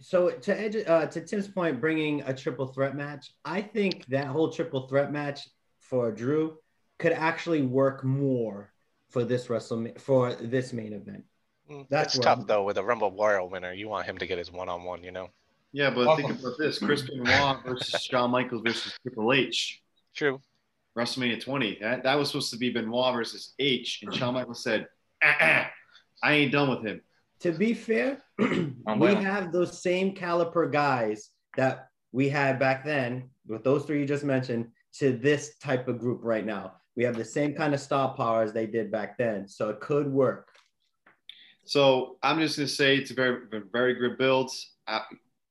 so 0.00 0.30
to 0.30 0.60
edge, 0.60 0.76
uh, 0.86 1.06
to 1.06 1.20
Tim's 1.20 1.48
point, 1.48 1.80
bringing 1.80 2.22
a 2.22 2.34
triple 2.34 2.66
threat 2.68 2.96
match, 2.96 3.32
I 3.44 3.60
think 3.62 4.06
that 4.06 4.26
whole 4.26 4.50
triple 4.50 4.86
threat 4.88 5.12
match 5.12 5.48
for 5.78 6.10
Drew 6.12 6.56
could 6.98 7.12
actually 7.12 7.62
work 7.62 8.04
more 8.04 8.72
for 9.08 9.24
this 9.24 9.50
wrestle 9.50 9.88
for 9.98 10.34
this 10.34 10.72
main 10.72 10.92
event. 10.92 11.24
Mm, 11.70 11.86
That's 11.88 12.14
It's 12.14 12.24
tough 12.24 12.38
I'm- 12.38 12.46
though 12.46 12.64
with 12.64 12.78
a 12.78 12.84
Rumble 12.84 13.10
Royal 13.12 13.48
winner. 13.48 13.72
You 13.72 13.88
want 13.88 14.06
him 14.06 14.18
to 14.18 14.26
get 14.26 14.38
his 14.38 14.52
one-on-one, 14.52 15.02
you 15.02 15.10
know. 15.10 15.30
Yeah, 15.72 15.90
but 15.90 16.06
Welcome. 16.06 16.26
think 16.26 16.40
about 16.40 16.58
this: 16.58 16.78
Chris 16.78 17.02
Benoit 17.02 17.62
versus 17.64 18.02
Shawn 18.02 18.30
Michaels 18.30 18.62
versus 18.64 18.92
Triple 19.02 19.32
H, 19.32 19.80
True. 20.14 20.40
WrestleMania 20.98 21.40
20. 21.40 21.78
That, 21.80 22.02
that 22.02 22.16
was 22.16 22.28
supposed 22.28 22.50
to 22.50 22.56
be 22.58 22.70
Benoit 22.70 23.14
versus 23.14 23.54
H, 23.60 24.00
and 24.02 24.12
Shawn 24.14 24.34
Michaels 24.34 24.62
said, 24.64 24.88
"Ah-ah, 25.22 25.70
"I 26.24 26.32
ain't 26.32 26.50
done 26.52 26.70
with 26.70 26.84
him." 26.84 27.00
To 27.40 27.52
be 27.52 27.74
fair, 27.74 28.18
we 28.38 29.14
have 29.14 29.52
those 29.52 29.82
same 29.82 30.14
caliber 30.14 30.68
guys 30.68 31.30
that 31.56 31.88
we 32.12 32.28
had 32.28 32.58
back 32.58 32.84
then 32.84 33.30
with 33.46 33.64
those 33.64 33.84
three 33.84 34.00
you 34.00 34.06
just 34.06 34.24
mentioned 34.24 34.68
to 34.98 35.12
this 35.12 35.56
type 35.58 35.88
of 35.88 35.98
group 35.98 36.20
right 36.22 36.44
now. 36.44 36.74
We 36.96 37.04
have 37.04 37.16
the 37.16 37.24
same 37.24 37.54
kind 37.54 37.72
of 37.72 37.80
star 37.80 38.14
power 38.14 38.42
as 38.42 38.52
they 38.52 38.66
did 38.66 38.90
back 38.90 39.16
then, 39.16 39.48
so 39.48 39.70
it 39.70 39.80
could 39.80 40.10
work. 40.10 40.48
So 41.64 42.16
I'm 42.22 42.40
just 42.40 42.56
gonna 42.56 42.68
say 42.68 42.96
it's 42.96 43.10
a 43.10 43.14
very, 43.14 43.42
very 43.72 43.94
good 43.94 44.18
build. 44.18 44.50
Uh, 44.86 45.00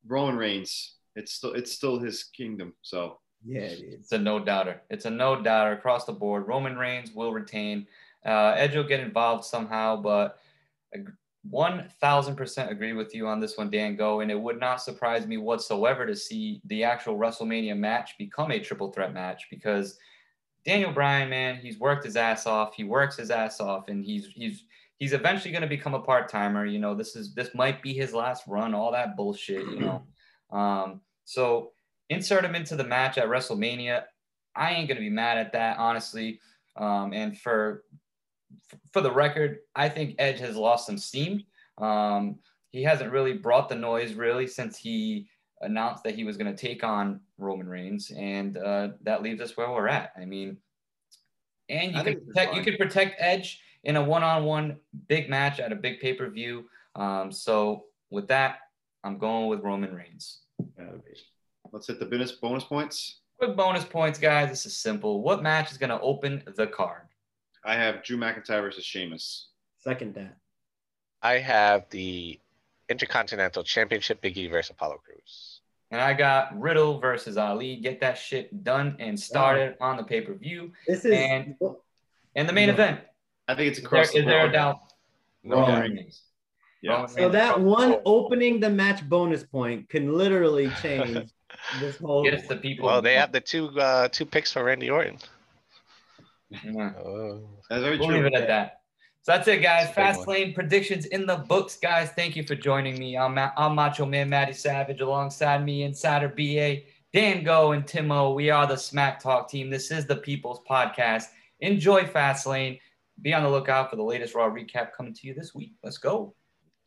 Roman 0.06 0.36
Reigns, 0.36 0.98
it's 1.16 1.34
still, 1.34 1.54
it's 1.54 1.72
still 1.72 2.00
his 2.00 2.24
kingdom. 2.24 2.74
So 2.82 3.20
Yeah, 3.46 3.62
it 3.62 3.80
is. 3.80 3.94
It's 4.02 4.12
a 4.12 4.18
no 4.18 4.40
doubter. 4.40 4.82
It's 4.90 5.06
a 5.06 5.10
no 5.10 5.42
doubter 5.42 5.72
across 5.72 6.06
the 6.06 6.12
board. 6.12 6.48
Roman 6.48 6.78
Reigns 6.78 7.14
will 7.14 7.32
retain. 7.32 7.88
Uh, 8.26 8.54
Edge 8.58 8.76
will 8.76 8.84
get 8.84 9.00
involved 9.00 9.46
somehow, 9.46 9.96
but 9.96 10.40
one 11.44 11.90
thousand 12.02 12.36
percent 12.36 12.72
agree 12.72 12.94
with 12.94 13.16
you 13.16 13.28
on 13.28 13.40
this 13.40 13.58
one, 13.58 13.70
Dan 13.70 13.96
Go. 13.96 14.20
And 14.20 14.30
it 14.30 14.40
would 14.40 14.60
not 14.60 14.82
surprise 14.82 15.26
me 15.26 15.38
whatsoever 15.38 16.06
to 16.06 16.16
see 16.16 16.62
the 16.66 16.84
actual 16.84 17.18
WrestleMania 17.18 17.78
match 17.78 18.18
become 18.18 18.52
a 18.52 18.60
triple 18.60 18.92
threat 18.92 19.14
match 19.14 19.48
because 19.50 19.98
Daniel 20.66 20.92
Bryan, 20.92 21.30
man, 21.30 21.56
he's 21.56 21.80
worked 21.80 22.04
his 22.04 22.18
ass 22.18 22.46
off. 22.46 22.76
He 22.76 22.84
works 22.84 23.18
his 23.18 23.32
ass 23.32 23.60
off, 23.60 23.88
and 23.88 24.04
he's 24.04 24.28
he's 24.28 24.66
he's 24.98 25.14
eventually 25.14 25.52
going 25.52 25.62
to 25.62 25.68
become 25.68 25.94
a 25.94 26.02
part 26.02 26.30
timer. 26.30 26.66
You 26.66 26.80
know, 26.80 26.94
this 26.94 27.16
is 27.16 27.34
this 27.34 27.56
might 27.56 27.82
be 27.82 27.94
his 27.94 28.14
last 28.14 28.44
run. 28.48 28.74
All 28.74 28.92
that 28.92 29.16
bullshit, 29.16 29.66
you 29.66 29.80
know. 29.80 30.04
Um, 30.52 31.02
so 31.26 31.74
insert 32.10 32.44
him 32.44 32.56
into 32.56 32.76
the 32.76 32.84
match 32.84 33.20
at 33.20 33.28
WrestleMania. 33.28 34.06
I 34.56 34.72
ain't 34.72 34.88
gonna 34.88 35.00
be 35.00 35.12
mad 35.12 35.38
at 35.38 35.54
that, 35.54 35.78
honestly. 35.78 36.40
Um, 36.76 37.14
and 37.14 37.38
for 37.38 37.84
for 38.92 39.02
the 39.02 39.12
record, 39.12 39.60
I 39.76 39.90
think 39.90 40.16
Edge 40.20 40.40
has 40.40 40.56
lost 40.56 40.86
some 40.86 40.98
steam. 40.98 41.44
Um, 41.78 42.40
he 42.72 42.84
hasn't 42.84 43.12
really 43.12 43.34
brought 43.34 43.70
the 43.70 43.76
noise 43.76 44.14
really 44.14 44.48
since 44.48 44.78
he 44.78 45.28
announced 45.62 46.04
that 46.04 46.16
he 46.16 46.24
was 46.24 46.38
going 46.38 46.54
to 46.54 46.60
take 46.60 46.84
on 46.84 47.20
Roman 47.38 47.68
Reigns, 47.68 48.12
and 48.12 48.58
uh, 48.58 48.90
that 49.04 49.22
leaves 49.22 49.42
us 49.42 49.58
where 49.58 49.70
we're 49.70 49.88
at. 49.88 50.12
I 50.20 50.26
mean, 50.26 50.58
and 51.70 51.94
you 51.94 52.00
I 52.00 52.04
can 52.04 52.26
protect 52.26 52.56
you 52.56 52.64
can 52.64 52.78
protect 52.78 53.16
Edge 53.20 53.62
in 53.84 53.96
a 53.96 54.04
one-on-one 54.04 54.78
big 55.08 55.30
match 55.30 55.60
at 55.60 55.72
a 55.72 55.76
big 55.76 56.00
pay-per-view. 56.00 56.66
Um, 56.96 57.32
so 57.32 57.86
with 58.10 58.28
that, 58.28 58.60
I'm 59.04 59.18
going 59.18 59.48
with 59.48 59.62
Roman 59.62 59.94
Reigns. 59.94 60.42
let's 61.72 61.88
hit 61.88 62.00
the 62.00 62.06
bonus 62.06 62.34
bonus 62.34 62.64
points. 62.64 63.20
Quick 63.38 63.56
bonus 63.56 63.86
points, 63.86 64.20
guys. 64.20 64.50
This 64.50 64.66
is 64.66 64.76
simple. 64.76 65.22
What 65.22 65.42
match 65.42 65.72
is 65.72 65.78
going 65.78 65.92
to 65.92 66.02
open 66.02 66.44
the 66.58 66.68
card? 66.68 67.09
I 67.66 67.76
have 67.76 68.04
Drew 68.04 68.18
McIntyre 68.18 68.62
versus 68.62 68.84
Sheamus. 68.86 69.48
Second 69.80 70.16
that. 70.16 70.38
I 71.22 71.34
have 71.40 71.86
the 71.90 72.40
Intercontinental 72.90 73.64
Championship 73.64 74.22
Biggie 74.22 74.50
versus 74.50 74.72
Apollo 74.72 75.02
Crews. 75.06 75.62
And 75.92 76.00
I 76.00 76.14
got 76.14 76.58
Riddle 76.60 77.00
versus 77.00 77.38
Ali. 77.38 77.76
Get 77.78 78.00
that 78.02 78.18
shit 78.18 78.64
done 78.64 78.96
and 79.00 79.20
started 79.20 79.76
on 79.82 79.98
the 79.98 80.04
pay 80.04 80.22
per 80.22 80.34
view. 80.34 80.72
This 80.88 81.04
is 81.06 81.12
And- 81.14 81.56
And 82.36 82.48
the 82.48 82.54
main 82.54 82.68
No. 82.68 82.74
event. 82.74 83.02
I 83.48 83.56
think 83.56 83.70
it's 83.70 83.80
Is 83.80 83.84
there, 83.84 83.88
across 83.88 84.16
is 84.16 84.26
there 84.26 84.40
a 84.40 84.44
board. 84.44 84.54
doubt? 84.54 84.80
No 85.44 85.56
Roman 85.62 85.96
doubt. 85.96 86.06
Yeah. 86.82 86.92
Roman 86.94 87.08
so 87.10 87.30
that 87.30 87.60
one 87.60 87.96
opening 88.06 88.60
the 88.60 88.70
match 88.70 89.08
bonus 89.10 89.44
point 89.44 89.90
can 89.90 90.14
literally 90.14 90.70
change 90.82 91.32
this 91.80 91.98
whole. 91.98 92.24
Gets 92.24 92.48
the 92.48 92.56
people. 92.58 92.86
Well, 92.86 93.02
they 93.02 93.16
have 93.16 93.32
the 93.32 93.42
two 93.42 93.68
uh, 93.80 94.08
two 94.10 94.26
picks 94.26 94.54
for 94.54 94.64
Randy 94.64 94.90
Orton. 94.92 95.18
Yeah. 96.50 96.94
Oh. 97.04 97.48
That's 97.70 97.84
very 97.84 97.98
We'll 97.98 98.08
true. 98.10 98.18
leave 98.18 98.26
it 98.26 98.34
at 98.34 98.48
that. 98.48 98.82
So 99.22 99.34
that's 99.34 99.48
it, 99.48 99.62
guys. 99.62 99.90
It's 99.90 99.92
a 99.92 99.96
big 100.00 100.06
Fast 100.06 100.20
one. 100.28 100.28
lane 100.36 100.54
predictions 100.54 101.06
in 101.08 101.26
the 101.26 101.38
books, 101.38 101.76
guys. 101.78 102.10
Thank 102.12 102.36
you 102.36 102.44
for 102.44 102.56
joining 102.56 102.98
me. 102.98 103.18
I'm, 103.18 103.38
I'm 103.38 103.76
Macho 103.76 104.06
Man 104.06 104.30
Matty 104.30 104.54
Savage 104.54 105.02
alongside 105.02 105.64
me, 105.66 105.84
Insider 105.84 106.30
BA, 106.30 106.84
Dan 107.14 107.44
Go, 107.44 107.74
and 107.74 107.86
Timo. 107.86 108.34
We 108.34 108.50
are 108.50 108.66
the 108.66 108.76
SmackTalk 108.76 109.50
team. 109.50 109.70
This 109.70 109.92
is 109.92 110.06
the 110.06 110.16
People's 110.16 110.62
Podcast. 110.70 111.26
Enjoy 111.60 112.04
Fastlane. 112.04 112.80
Be 113.22 113.34
on 113.34 113.44
the 113.44 113.50
lookout 113.50 113.90
for 113.90 113.98
the 113.98 114.04
latest 114.04 114.34
Raw 114.34 114.50
recap 114.50 114.94
coming 114.96 115.14
to 115.14 115.28
you 115.28 115.34
this 115.34 115.54
week. 115.54 115.74
Let's 115.84 115.98
go. 115.98 116.34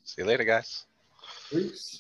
See 0.04 0.22
you 0.22 0.26
later, 0.26 0.44
guys. 0.44 0.86
Peace. 1.50 1.98